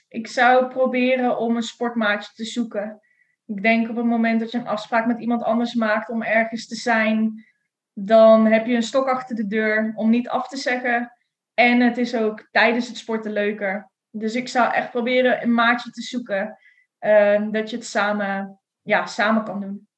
Ik 0.08 0.26
zou 0.26 0.68
proberen 0.68 1.38
om 1.38 1.56
een 1.56 1.62
sportmaatje 1.62 2.32
te 2.34 2.44
zoeken. 2.44 3.00
Ik 3.46 3.62
denk 3.62 3.88
op 3.88 3.96
het 3.96 4.04
moment 4.04 4.40
dat 4.40 4.50
je 4.50 4.58
een 4.58 4.66
afspraak 4.66 5.06
met 5.06 5.20
iemand 5.20 5.42
anders 5.42 5.74
maakt 5.74 6.08
om 6.08 6.22
ergens 6.22 6.66
te 6.66 6.74
zijn, 6.74 7.44
dan 7.92 8.46
heb 8.46 8.66
je 8.66 8.74
een 8.74 8.82
stok 8.82 9.08
achter 9.08 9.36
de 9.36 9.46
deur 9.46 9.92
om 9.96 10.10
niet 10.10 10.28
af 10.28 10.48
te 10.48 10.56
zeggen. 10.56 11.12
En 11.54 11.80
het 11.80 11.98
is 11.98 12.16
ook 12.16 12.48
tijdens 12.50 12.88
het 12.88 12.96
sporten 12.96 13.32
leuker. 13.32 13.92
Dus 14.16 14.34
ik 14.34 14.48
zou 14.48 14.72
echt 14.72 14.90
proberen 14.90 15.42
een 15.42 15.54
maatje 15.54 15.90
te 15.90 16.02
zoeken. 16.02 16.58
Uh, 17.00 17.48
dat 17.50 17.70
je 17.70 17.76
het 17.76 17.86
samen, 17.86 18.60
ja, 18.82 19.06
samen 19.06 19.44
kan 19.44 19.60
doen. 19.60 19.88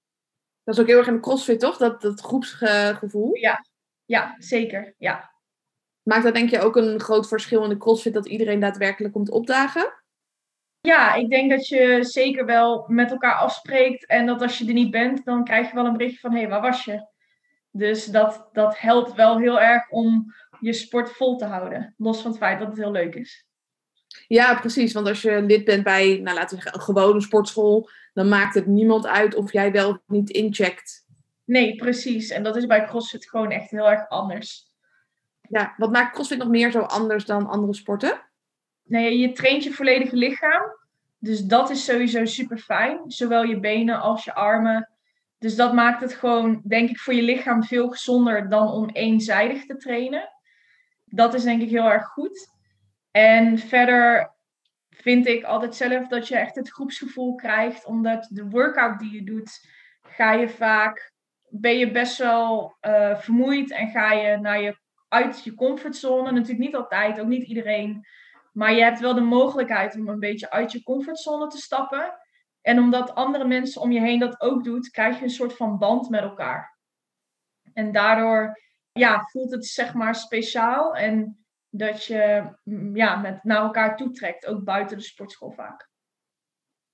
Dat 0.64 0.74
is 0.74 0.80
ook 0.80 0.86
heel 0.86 0.98
erg 0.98 1.06
in 1.06 1.14
de 1.14 1.20
crossfit, 1.20 1.60
toch? 1.60 1.76
Dat, 1.76 2.00
dat 2.00 2.20
groepsgevoel? 2.20 3.36
Ja, 3.36 3.66
ja 4.04 4.34
zeker. 4.38 4.94
Ja. 4.98 5.30
Maakt 6.02 6.22
dat 6.24 6.34
denk 6.34 6.50
je 6.50 6.60
ook 6.60 6.76
een 6.76 7.00
groot 7.00 7.28
verschil 7.28 7.62
in 7.62 7.68
de 7.68 7.76
crossfit 7.76 8.14
dat 8.14 8.26
iedereen 8.26 8.60
daadwerkelijk 8.60 9.14
komt 9.14 9.30
opdagen? 9.30 9.92
Ja, 10.80 11.14
ik 11.14 11.30
denk 11.30 11.50
dat 11.50 11.68
je 11.68 12.04
zeker 12.04 12.44
wel 12.44 12.84
met 12.88 13.10
elkaar 13.10 13.34
afspreekt. 13.34 14.06
En 14.06 14.26
dat 14.26 14.42
als 14.42 14.58
je 14.58 14.66
er 14.66 14.72
niet 14.72 14.90
bent, 14.90 15.24
dan 15.24 15.44
krijg 15.44 15.68
je 15.68 15.74
wel 15.74 15.86
een 15.86 15.92
berichtje 15.92 16.20
van... 16.20 16.32
hé, 16.32 16.38
hey, 16.38 16.48
waar 16.48 16.60
was 16.60 16.84
je? 16.84 17.06
Dus 17.70 18.04
dat, 18.04 18.48
dat 18.52 18.78
helpt 18.78 19.14
wel 19.14 19.38
heel 19.38 19.60
erg 19.60 19.90
om 19.90 20.34
je 20.60 20.72
sport 20.72 21.10
vol 21.10 21.36
te 21.36 21.44
houden. 21.44 21.94
Los 21.96 22.20
van 22.20 22.30
het 22.30 22.40
feit 22.40 22.58
dat 22.58 22.68
het 22.68 22.76
heel 22.76 22.90
leuk 22.90 23.14
is. 23.14 23.45
Ja, 24.26 24.54
precies. 24.54 24.92
Want 24.92 25.08
als 25.08 25.22
je 25.22 25.42
lid 25.42 25.64
bent 25.64 25.84
bij, 25.84 26.20
nou, 26.22 26.36
laten 26.36 26.56
we 26.56 26.62
zeggen, 26.62 26.74
een 26.74 26.86
gewone 26.86 27.20
sportschool, 27.20 27.88
dan 28.14 28.28
maakt 28.28 28.54
het 28.54 28.66
niemand 28.66 29.06
uit 29.06 29.34
of 29.34 29.52
jij 29.52 29.72
wel 29.72 29.90
of 29.90 29.98
niet 30.06 30.30
incheckt. 30.30 31.06
Nee, 31.44 31.76
precies. 31.76 32.30
En 32.30 32.42
dat 32.42 32.56
is 32.56 32.66
bij 32.66 32.84
CrossFit 32.84 33.28
gewoon 33.28 33.50
echt 33.50 33.70
heel 33.70 33.90
erg 33.90 34.08
anders. 34.08 34.70
Ja, 35.48 35.74
wat 35.76 35.90
maakt 35.90 36.14
CrossFit 36.14 36.38
nog 36.38 36.48
meer 36.48 36.70
zo 36.70 36.80
anders 36.80 37.24
dan 37.24 37.46
andere 37.46 37.74
sporten? 37.74 38.20
Nee, 38.82 39.18
je 39.18 39.32
traint 39.32 39.64
je 39.64 39.72
volledige 39.72 40.16
lichaam. 40.16 40.62
Dus 41.18 41.44
dat 41.44 41.70
is 41.70 41.84
sowieso 41.84 42.24
super 42.24 42.58
fijn. 42.58 43.00
Zowel 43.06 43.42
je 43.42 43.60
benen 43.60 44.00
als 44.00 44.24
je 44.24 44.34
armen. 44.34 44.90
Dus 45.38 45.56
dat 45.56 45.72
maakt 45.72 46.00
het 46.00 46.14
gewoon, 46.14 46.60
denk 46.64 46.90
ik, 46.90 46.98
voor 46.98 47.14
je 47.14 47.22
lichaam 47.22 47.64
veel 47.64 47.88
gezonder 47.88 48.48
dan 48.48 48.68
om 48.68 48.88
eenzijdig 48.88 49.66
te 49.66 49.76
trainen. 49.76 50.28
Dat 51.04 51.34
is 51.34 51.42
denk 51.42 51.62
ik 51.62 51.70
heel 51.70 51.90
erg 51.90 52.06
goed. 52.06 52.54
En 53.16 53.58
verder 53.58 54.34
vind 54.90 55.26
ik 55.26 55.44
altijd 55.44 55.74
zelf 55.74 56.08
dat 56.08 56.28
je 56.28 56.36
echt 56.36 56.54
het 56.54 56.70
groepsgevoel 56.70 57.34
krijgt, 57.34 57.84
omdat 57.84 58.28
de 58.30 58.48
workout 58.48 58.98
die 58.98 59.12
je 59.12 59.24
doet, 59.24 59.68
ga 60.02 60.32
je 60.32 60.48
vaak, 60.48 61.12
ben 61.48 61.78
je 61.78 61.90
best 61.90 62.18
wel 62.18 62.76
uh, 62.80 63.18
vermoeid 63.18 63.70
en 63.70 63.88
ga 63.88 64.12
je 64.12 64.36
naar 64.36 64.60
je, 64.60 64.78
uit 65.08 65.44
je 65.44 65.54
comfortzone. 65.54 66.30
Natuurlijk 66.30 66.58
niet 66.58 66.74
altijd, 66.74 67.20
ook 67.20 67.26
niet 67.26 67.48
iedereen. 67.48 68.06
Maar 68.52 68.72
je 68.72 68.82
hebt 68.82 69.00
wel 69.00 69.14
de 69.14 69.20
mogelijkheid 69.20 69.94
om 69.94 70.08
een 70.08 70.20
beetje 70.20 70.50
uit 70.50 70.72
je 70.72 70.82
comfortzone 70.82 71.46
te 71.46 71.58
stappen. 71.58 72.18
En 72.60 72.78
omdat 72.78 73.14
andere 73.14 73.44
mensen 73.44 73.80
om 73.80 73.92
je 73.92 74.00
heen 74.00 74.18
dat 74.18 74.40
ook 74.40 74.64
doet, 74.64 74.90
krijg 74.90 75.18
je 75.18 75.24
een 75.24 75.30
soort 75.30 75.56
van 75.56 75.78
band 75.78 76.08
met 76.08 76.22
elkaar. 76.22 76.78
En 77.72 77.92
daardoor 77.92 78.60
ja, 78.92 79.28
voelt 79.30 79.50
het 79.50 79.66
zeg 79.66 79.94
maar 79.94 80.14
speciaal. 80.14 80.94
En 80.94 81.45
dat 81.76 82.04
je 82.04 82.44
mm, 82.62 82.96
ja, 82.96 83.16
met 83.16 83.44
naar 83.44 83.62
elkaar 83.62 83.96
toetrekt, 83.96 84.46
ook 84.46 84.64
buiten 84.64 84.96
de 84.96 85.02
sportschool 85.02 85.50
vaak. 85.50 85.88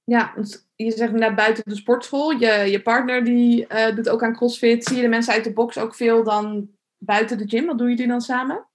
Ja, 0.05 0.35
je 0.75 0.91
zegt 0.91 1.13
naar 1.13 1.35
buiten 1.35 1.65
de 1.67 1.77
sportschool. 1.77 2.31
Je, 2.31 2.71
je 2.71 2.83
partner 2.83 3.25
die 3.25 3.67
uh, 3.69 3.95
doet 3.95 4.09
ook 4.09 4.23
aan 4.23 4.35
CrossFit. 4.35 4.85
Zie 4.85 4.97
je 4.97 5.03
de 5.03 5.09
mensen 5.09 5.33
uit 5.33 5.45
de 5.45 5.53
box 5.53 5.79
ook 5.79 5.95
veel 5.95 6.25
dan 6.25 6.71
buiten 6.99 7.39
de 7.39 7.49
gym? 7.49 7.67
Wat 7.67 7.79
doen 7.79 7.89
jullie 7.89 8.07
dan 8.07 8.21
samen? 8.21 8.69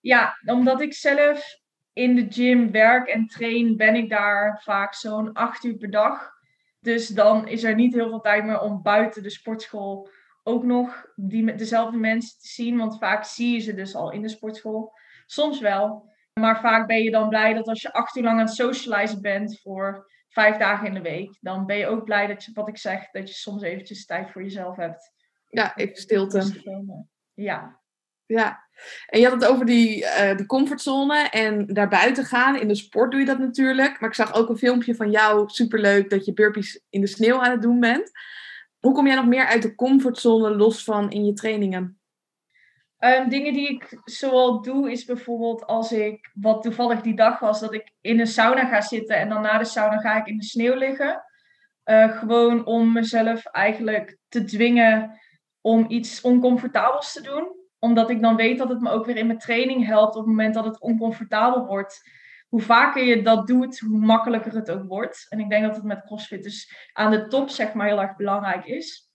Ja, 0.00 0.38
omdat 0.44 0.80
ik 0.80 0.94
zelf 0.94 1.60
in 1.92 2.14
de 2.14 2.26
gym 2.28 2.70
werk 2.70 3.08
en 3.08 3.26
train, 3.26 3.76
ben 3.76 3.94
ik 3.94 4.10
daar 4.10 4.60
vaak 4.64 4.94
zo'n 4.94 5.32
acht 5.32 5.64
uur 5.64 5.76
per 5.76 5.90
dag. 5.90 6.32
Dus 6.80 7.08
dan 7.08 7.48
is 7.48 7.64
er 7.64 7.74
niet 7.74 7.94
heel 7.94 8.08
veel 8.08 8.20
tijd 8.20 8.44
meer 8.44 8.60
om 8.60 8.82
buiten 8.82 9.22
de 9.22 9.30
sportschool 9.30 10.08
ook 10.42 10.64
nog 10.64 11.06
die, 11.16 11.54
dezelfde 11.54 11.98
mensen 11.98 12.40
te 12.40 12.48
zien. 12.48 12.76
Want 12.76 12.98
vaak 12.98 13.24
zie 13.24 13.52
je 13.52 13.58
ze 13.58 13.74
dus 13.74 13.94
al 13.94 14.12
in 14.12 14.22
de 14.22 14.28
sportschool. 14.28 14.92
Soms 15.26 15.60
wel. 15.60 16.10
Maar 16.40 16.60
vaak 16.60 16.86
ben 16.86 17.02
je 17.02 17.10
dan 17.10 17.28
blij 17.28 17.54
dat 17.54 17.68
als 17.68 17.82
je 17.82 17.92
acht 17.92 18.16
uur 18.16 18.22
lang 18.22 18.38
aan 18.38 18.46
het 18.46 18.54
socializen 18.54 19.20
bent 19.20 19.60
voor 19.60 20.10
vijf 20.28 20.56
dagen 20.56 20.86
in 20.86 20.94
de 20.94 21.00
week, 21.00 21.38
dan 21.40 21.66
ben 21.66 21.76
je 21.76 21.86
ook 21.86 22.04
blij 22.04 22.26
dat 22.26 22.44
je, 22.44 22.50
wat 22.54 22.68
ik 22.68 22.78
zeg, 22.78 23.10
dat 23.10 23.28
je 23.28 23.34
soms 23.34 23.62
eventjes 23.62 24.06
tijd 24.06 24.30
voor 24.30 24.42
jezelf 24.42 24.76
hebt. 24.76 25.12
Ja, 25.48 25.76
even 25.76 25.96
stilte. 25.96 26.62
Ja. 27.34 27.80
Ja, 28.26 28.68
en 29.06 29.20
je 29.20 29.28
had 29.28 29.40
het 29.40 29.50
over 29.50 29.66
die, 29.66 30.02
uh, 30.02 30.36
die 30.36 30.46
comfortzone 30.46 31.28
en 31.28 31.66
daarbuiten 31.66 32.24
gaan. 32.24 32.60
In 32.60 32.68
de 32.68 32.74
sport 32.74 33.10
doe 33.10 33.20
je 33.20 33.26
dat 33.26 33.38
natuurlijk. 33.38 34.00
Maar 34.00 34.08
ik 34.08 34.14
zag 34.14 34.34
ook 34.34 34.48
een 34.48 34.56
filmpje 34.56 34.94
van 34.94 35.10
jou, 35.10 35.48
superleuk, 35.48 36.10
dat 36.10 36.24
je 36.24 36.32
burpees 36.32 36.82
in 36.88 37.00
de 37.00 37.06
sneeuw 37.06 37.40
aan 37.40 37.50
het 37.50 37.62
doen 37.62 37.80
bent. 37.80 38.10
Hoe 38.78 38.92
kom 38.92 39.06
jij 39.06 39.16
nog 39.16 39.26
meer 39.26 39.46
uit 39.46 39.62
de 39.62 39.74
comfortzone 39.74 40.56
los 40.56 40.84
van 40.84 41.10
in 41.10 41.24
je 41.24 41.32
trainingen? 41.32 42.00
Um, 43.04 43.28
dingen 43.28 43.52
die 43.52 43.68
ik 43.68 44.00
zoal 44.04 44.62
doe, 44.62 44.90
is 44.90 45.04
bijvoorbeeld 45.04 45.66
als 45.66 45.92
ik, 45.92 46.30
wat 46.34 46.62
toevallig 46.62 47.00
die 47.00 47.16
dag 47.16 47.38
was, 47.38 47.60
dat 47.60 47.74
ik 47.74 47.92
in 48.00 48.20
een 48.20 48.26
sauna 48.26 48.66
ga 48.66 48.80
zitten 48.80 49.16
en 49.16 49.28
dan 49.28 49.42
na 49.42 49.58
de 49.58 49.64
sauna 49.64 49.98
ga 49.98 50.16
ik 50.16 50.26
in 50.26 50.36
de 50.36 50.44
sneeuw 50.44 50.74
liggen. 50.74 51.24
Uh, 51.84 52.18
gewoon 52.18 52.66
om 52.66 52.92
mezelf 52.92 53.46
eigenlijk 53.46 54.18
te 54.28 54.44
dwingen 54.44 55.20
om 55.60 55.84
iets 55.88 56.20
oncomfortabels 56.20 57.12
te 57.12 57.22
doen. 57.22 57.56
Omdat 57.78 58.10
ik 58.10 58.22
dan 58.22 58.36
weet 58.36 58.58
dat 58.58 58.68
het 58.68 58.80
me 58.80 58.90
ook 58.90 59.06
weer 59.06 59.16
in 59.16 59.26
mijn 59.26 59.38
training 59.38 59.86
helpt 59.86 60.16
op 60.16 60.20
het 60.20 60.30
moment 60.30 60.54
dat 60.54 60.64
het 60.64 60.80
oncomfortabel 60.80 61.66
wordt. 61.66 62.10
Hoe 62.48 62.60
vaker 62.60 63.04
je 63.04 63.22
dat 63.22 63.46
doet, 63.46 63.78
hoe 63.78 63.98
makkelijker 63.98 64.54
het 64.54 64.70
ook 64.70 64.88
wordt. 64.88 65.26
En 65.28 65.40
ik 65.40 65.48
denk 65.48 65.64
dat 65.64 65.76
het 65.76 65.84
met 65.84 66.04
CrossFit 66.04 66.42
dus 66.42 66.90
aan 66.92 67.10
de 67.10 67.26
top 67.26 67.48
zeg 67.48 67.72
maar 67.74 67.86
heel 67.86 68.00
erg 68.00 68.16
belangrijk 68.16 68.64
is. 68.64 69.10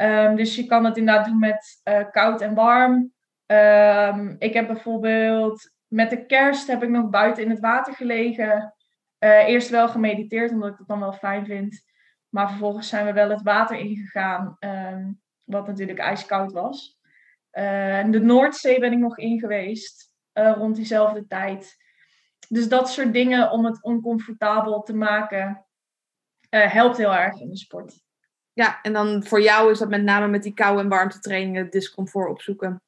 Um, 0.00 0.36
dus 0.36 0.56
je 0.56 0.66
kan 0.66 0.84
het 0.84 0.96
inderdaad 0.96 1.26
doen 1.26 1.38
met 1.38 1.80
uh, 1.84 2.10
koud 2.10 2.40
en 2.40 2.54
warm. 2.54 3.11
Um, 3.52 4.36
ik 4.38 4.54
heb 4.54 4.66
bijvoorbeeld 4.66 5.72
met 5.86 6.10
de 6.10 6.26
kerst 6.26 6.66
heb 6.66 6.82
ik 6.82 6.88
nog 6.88 7.10
buiten 7.10 7.42
in 7.42 7.50
het 7.50 7.60
water 7.60 7.94
gelegen. 7.94 8.74
Uh, 9.18 9.48
eerst 9.48 9.70
wel 9.70 9.88
gemediteerd, 9.88 10.50
omdat 10.50 10.70
ik 10.70 10.78
het 10.78 10.88
dan 10.88 11.00
wel 11.00 11.12
fijn 11.12 11.46
vind. 11.46 11.84
Maar 12.28 12.48
vervolgens 12.48 12.88
zijn 12.88 13.06
we 13.06 13.12
wel 13.12 13.30
het 13.30 13.42
water 13.42 13.76
ingegaan, 13.76 14.56
um, 14.60 15.20
wat 15.44 15.66
natuurlijk 15.66 15.98
ijskoud 15.98 16.52
was. 16.52 16.98
Uh, 17.52 18.10
de 18.10 18.20
Noordzee 18.20 18.80
ben 18.80 18.92
ik 18.92 18.98
nog 18.98 19.18
in 19.18 19.38
geweest, 19.38 20.12
uh, 20.34 20.52
rond 20.56 20.76
diezelfde 20.76 21.26
tijd. 21.26 21.76
Dus 22.48 22.68
dat 22.68 22.90
soort 22.90 23.12
dingen 23.12 23.50
om 23.50 23.64
het 23.64 23.82
oncomfortabel 23.82 24.82
te 24.82 24.94
maken, 24.94 25.66
helpt 26.48 26.96
heel 26.96 27.14
erg 27.14 27.40
in 27.40 27.48
de 27.48 27.56
sport. 27.56 28.00
Ja, 28.52 28.82
en 28.82 28.92
dan 28.92 29.24
voor 29.24 29.40
jou 29.40 29.70
is 29.70 29.78
dat 29.78 29.88
met 29.88 30.02
name 30.02 30.28
met 30.28 30.42
die 30.42 30.54
kou- 30.54 30.80
en 30.80 30.88
warmtetrainingen 30.88 31.70
discomfort 31.70 32.30
opzoeken. 32.30 32.82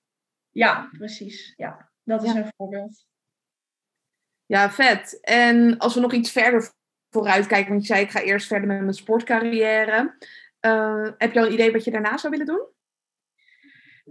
Ja, 0.54 0.88
precies. 0.92 1.52
Ja, 1.56 1.90
dat 2.02 2.22
is 2.22 2.34
een 2.34 2.52
voorbeeld. 2.56 3.06
Ja, 4.46 4.70
vet. 4.70 5.20
En 5.20 5.78
als 5.78 5.94
we 5.94 6.00
nog 6.00 6.12
iets 6.12 6.30
verder 6.30 6.72
vooruit 7.10 7.46
kijken, 7.46 7.70
want 7.70 7.86
je 7.86 7.94
zei 7.94 8.04
ik 8.04 8.10
ga 8.10 8.20
eerst 8.20 8.46
verder 8.46 8.68
met 8.68 8.80
mijn 8.80 8.94
sportcarrière. 8.94 10.16
Uh, 10.60 11.08
heb 11.18 11.32
je 11.32 11.40
al 11.40 11.46
een 11.46 11.52
idee 11.52 11.72
wat 11.72 11.84
je 11.84 11.90
daarna 11.90 12.16
zou 12.16 12.30
willen 12.30 12.46
doen? 12.46 12.66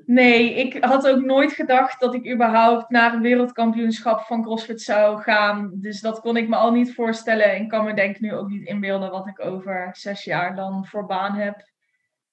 Nee, 0.06 0.54
ik 0.54 0.84
had 0.84 1.08
ook 1.08 1.22
nooit 1.22 1.52
gedacht 1.52 2.00
dat 2.00 2.14
ik 2.14 2.32
überhaupt 2.32 2.89
naar 2.89 3.14
een 3.14 3.22
wereldkampioenschap 3.22 4.22
van 4.22 4.44
CrossFit 4.44 4.82
zou 4.82 5.22
gaan. 5.22 5.72
Dus 5.74 6.02
dat 6.02 6.20
kon 6.20 6.38
ik 6.38 6.50
me 6.50 6.56
al 6.56 6.72
niet 6.72 6.94
voorstellen. 6.94 7.52
En 7.52 7.68
kan 7.68 7.86
me 7.86 7.94
denk 7.94 8.16
ik 8.16 8.22
nu 8.22 8.34
ook 8.34 8.50
niet 8.50 8.68
inbeelden 8.68 9.12
wat 9.12 9.28
ik 9.28 9.46
over 9.46 9.89
zes 9.91 10.24
jaar 10.24 10.56
dan 10.56 10.86
voor 10.86 11.06
baan 11.06 11.36
heb. 11.36 11.72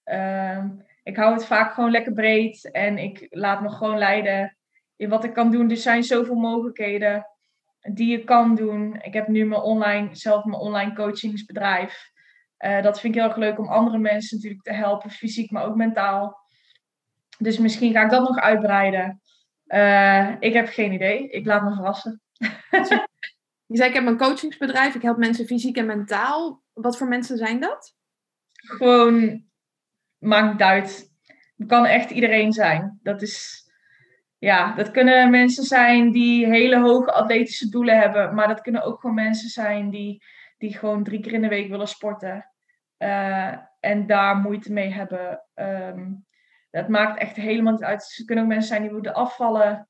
Ehm, 0.05 0.69
ik 1.11 1.17
hou 1.17 1.33
het 1.33 1.47
vaak 1.47 1.75
gewoon 1.75 1.91
lekker 1.91 2.13
breed 2.13 2.71
en 2.71 2.99
ik 2.99 3.27
laat 3.31 3.63
me 3.63 3.71
gewoon 3.71 3.99
leiden 3.99 4.57
in 4.97 5.09
wat 5.09 5.25
ik 5.25 5.33
kan 5.33 5.51
doen. 5.51 5.71
Er 5.71 5.77
zijn 5.77 6.03
zoveel 6.03 6.35
mogelijkheden 6.35 7.27
die 7.81 8.11
je 8.11 8.25
kan 8.25 8.55
doen. 8.55 8.99
Ik 9.03 9.13
heb 9.13 9.29
nu 9.29 9.45
mijn 9.45 9.61
online, 9.61 10.09
zelf 10.13 10.45
mijn 10.45 10.61
online 10.61 10.95
coachingsbedrijf. 10.95 12.11
Uh, 12.59 12.83
dat 12.83 13.01
vind 13.01 13.15
ik 13.15 13.21
heel 13.21 13.29
erg 13.29 13.39
leuk 13.39 13.59
om 13.59 13.69
andere 13.69 13.99
mensen 13.99 14.37
natuurlijk 14.37 14.63
te 14.63 14.73
helpen, 14.73 15.11
fysiek, 15.11 15.51
maar 15.51 15.65
ook 15.65 15.77
mentaal. 15.77 16.39
Dus 17.39 17.59
misschien 17.59 17.93
ga 17.93 18.05
ik 18.05 18.11
dat 18.11 18.29
nog 18.29 18.39
uitbreiden. 18.39 19.21
Uh, 19.67 20.37
ik 20.41 20.53
heb 20.53 20.69
geen 20.69 20.93
idee. 20.93 21.29
Ik 21.29 21.47
laat 21.47 21.63
me 21.63 21.75
verrassen. 21.75 22.21
Je 23.67 23.77
zei, 23.77 23.89
ik 23.89 23.95
heb 23.95 24.07
een 24.07 24.17
coachingsbedrijf. 24.17 24.95
Ik 24.95 25.03
help 25.03 25.17
mensen 25.17 25.47
fysiek 25.47 25.77
en 25.77 25.87
mentaal. 25.87 26.63
Wat 26.73 26.99
voor 26.99 27.09
mensen 27.09 27.37
zijn 27.37 27.61
dat? 27.61 27.95
Gewoon, 28.53 29.45
maakt 30.21 30.53
niet 30.53 30.62
uit. 30.62 31.11
Het 31.57 31.68
kan 31.68 31.87
echt 31.87 32.11
iedereen 32.11 32.53
zijn. 32.53 32.99
Dat 33.03 33.23
is, 33.23 33.64
ja, 34.39 34.75
dat 34.75 34.91
kunnen 34.91 35.31
mensen 35.31 35.64
zijn 35.64 36.12
die 36.12 36.47
hele 36.47 36.79
hoge 36.79 37.12
atletische 37.12 37.68
doelen 37.68 37.99
hebben. 37.99 38.35
Maar 38.35 38.49
dat 38.49 38.61
kunnen 38.61 38.83
ook 38.83 39.01
gewoon 39.01 39.16
mensen 39.16 39.49
zijn 39.49 39.91
die, 39.91 40.23
die 40.59 40.79
gewoon 40.79 41.05
drie 41.05 41.21
keer 41.21 41.33
in 41.33 41.43
de 41.43 41.49
week 41.49 41.68
willen 41.68 41.89
sporten. 41.89 42.51
Uh, 42.99 43.57
en 43.81 44.07
daar 44.07 44.37
moeite 44.37 44.73
mee 44.73 44.93
hebben. 44.93 45.45
Um, 45.55 46.27
dat 46.71 46.89
maakt 46.89 47.21
echt 47.21 47.37
helemaal 47.37 47.73
niet 47.73 47.83
uit. 47.83 48.14
Er 48.18 48.25
kunnen 48.25 48.45
ook 48.45 48.51
mensen 48.51 48.68
zijn 48.68 48.83
die 48.83 48.91
willen 48.91 49.14
afvallen, 49.14 49.89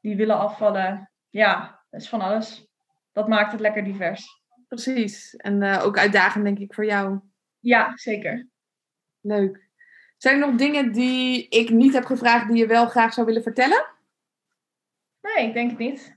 die 0.00 0.16
willen 0.16 0.38
afvallen. 0.38 1.10
Ja, 1.30 1.80
dat 1.90 2.00
is 2.00 2.08
van 2.08 2.20
alles. 2.20 2.66
Dat 3.12 3.28
maakt 3.28 3.52
het 3.52 3.60
lekker 3.60 3.84
divers. 3.84 4.42
Precies. 4.68 5.36
En 5.36 5.62
uh, 5.62 5.84
ook 5.84 5.98
uitdagend, 5.98 6.44
denk 6.44 6.58
ik, 6.58 6.74
voor 6.74 6.84
jou. 6.84 7.20
Ja, 7.60 7.96
zeker. 7.96 8.48
Leuk. 9.20 9.65
Zijn 10.16 10.40
er 10.40 10.48
nog 10.48 10.56
dingen 10.56 10.92
die 10.92 11.48
ik 11.48 11.70
niet 11.70 11.92
heb 11.92 12.04
gevraagd 12.04 12.48
die 12.48 12.56
je 12.56 12.66
wel 12.66 12.86
graag 12.86 13.12
zou 13.12 13.26
willen 13.26 13.42
vertellen? 13.42 13.86
Nee, 15.20 15.46
ik 15.46 15.54
denk 15.54 15.70
het 15.70 15.78
niet. 15.78 16.16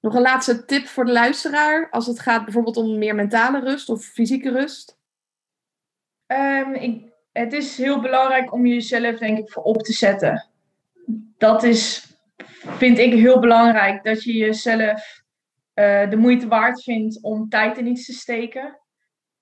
Nog 0.00 0.14
een 0.14 0.22
laatste 0.22 0.64
tip 0.64 0.86
voor 0.86 1.04
de 1.04 1.12
luisteraar 1.12 1.90
als 1.90 2.06
het 2.06 2.20
gaat 2.20 2.44
bijvoorbeeld 2.44 2.76
om 2.76 2.98
meer 2.98 3.14
mentale 3.14 3.60
rust 3.60 3.88
of 3.88 4.04
fysieke 4.04 4.50
rust? 4.50 4.98
Um, 6.26 6.74
ik 6.74 7.14
het 7.36 7.52
is 7.52 7.76
heel 7.76 8.00
belangrijk 8.00 8.52
om 8.52 8.66
jezelf, 8.66 9.18
denk 9.18 9.38
ik, 9.38 9.50
voor 9.50 9.62
op 9.62 9.82
te 9.82 9.92
zetten. 9.92 10.48
Dat 11.38 11.62
is, 11.62 12.12
vind 12.60 12.98
ik 12.98 13.12
heel 13.12 13.40
belangrijk, 13.40 14.04
dat 14.04 14.22
je 14.22 14.32
jezelf 14.32 15.22
uh, 15.74 16.10
de 16.10 16.16
moeite 16.16 16.48
waard 16.48 16.82
vindt 16.82 17.22
om 17.22 17.48
tijd 17.48 17.78
in 17.78 17.86
iets 17.86 18.06
te 18.06 18.12
steken. 18.12 18.80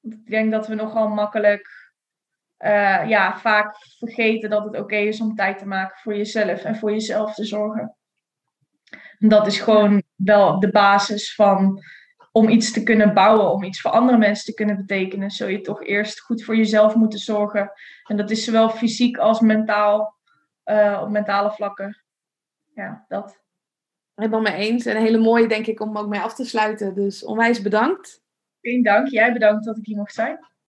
Ik 0.00 0.26
denk 0.26 0.50
dat 0.50 0.66
we 0.66 0.74
nogal 0.74 1.08
makkelijk, 1.08 1.83
uh, 2.64 3.08
ja, 3.08 3.38
vaak 3.38 3.76
vergeten 3.98 4.50
dat 4.50 4.64
het 4.64 4.78
oké 4.78 4.96
is 4.96 5.20
om 5.20 5.34
tijd 5.34 5.58
te 5.58 5.66
maken 5.66 5.96
voor 5.96 6.16
jezelf 6.16 6.64
en 6.64 6.76
voor 6.76 6.90
jezelf 6.90 7.34
te 7.34 7.44
zorgen. 7.44 7.96
Dat 9.18 9.46
is 9.46 9.60
gewoon 9.60 10.02
wel 10.14 10.60
de 10.60 10.70
basis 10.70 11.34
van 11.34 11.82
om 12.32 12.48
iets 12.48 12.72
te 12.72 12.82
kunnen 12.82 13.14
bouwen, 13.14 13.52
om 13.52 13.62
iets 13.62 13.80
voor 13.80 13.90
andere 13.90 14.18
mensen 14.18 14.44
te 14.44 14.54
kunnen 14.54 14.76
betekenen, 14.76 15.30
zul 15.30 15.48
je 15.48 15.60
toch 15.60 15.82
eerst 15.82 16.20
goed 16.20 16.44
voor 16.44 16.56
jezelf 16.56 16.94
moeten 16.94 17.18
zorgen. 17.18 17.72
En 18.04 18.16
dat 18.16 18.30
is 18.30 18.44
zowel 18.44 18.68
fysiek 18.68 19.16
als 19.16 19.40
mentaal, 19.40 20.14
uh, 20.64 21.00
op 21.02 21.10
mentale 21.10 21.50
vlakken. 21.50 22.04
Ja, 22.74 23.04
dat. 23.08 23.42
Helemaal 24.14 24.40
mee 24.40 24.54
eens. 24.54 24.86
En 24.86 24.96
een 24.96 25.02
hele 25.02 25.18
mooie, 25.18 25.48
denk 25.48 25.66
ik, 25.66 25.80
om 25.80 25.98
ook 25.98 26.08
mee 26.08 26.20
af 26.20 26.34
te 26.34 26.44
sluiten. 26.44 26.94
Dus 26.94 27.24
onwijs 27.24 27.62
bedankt. 27.62 28.22
Geen 28.60 28.82
dank. 28.82 29.08
Jij 29.08 29.32
bedankt 29.32 29.64
dat 29.64 29.76
ik 29.76 29.86
hier 29.86 29.96
mocht 29.96 30.14
zijn. 30.14 30.38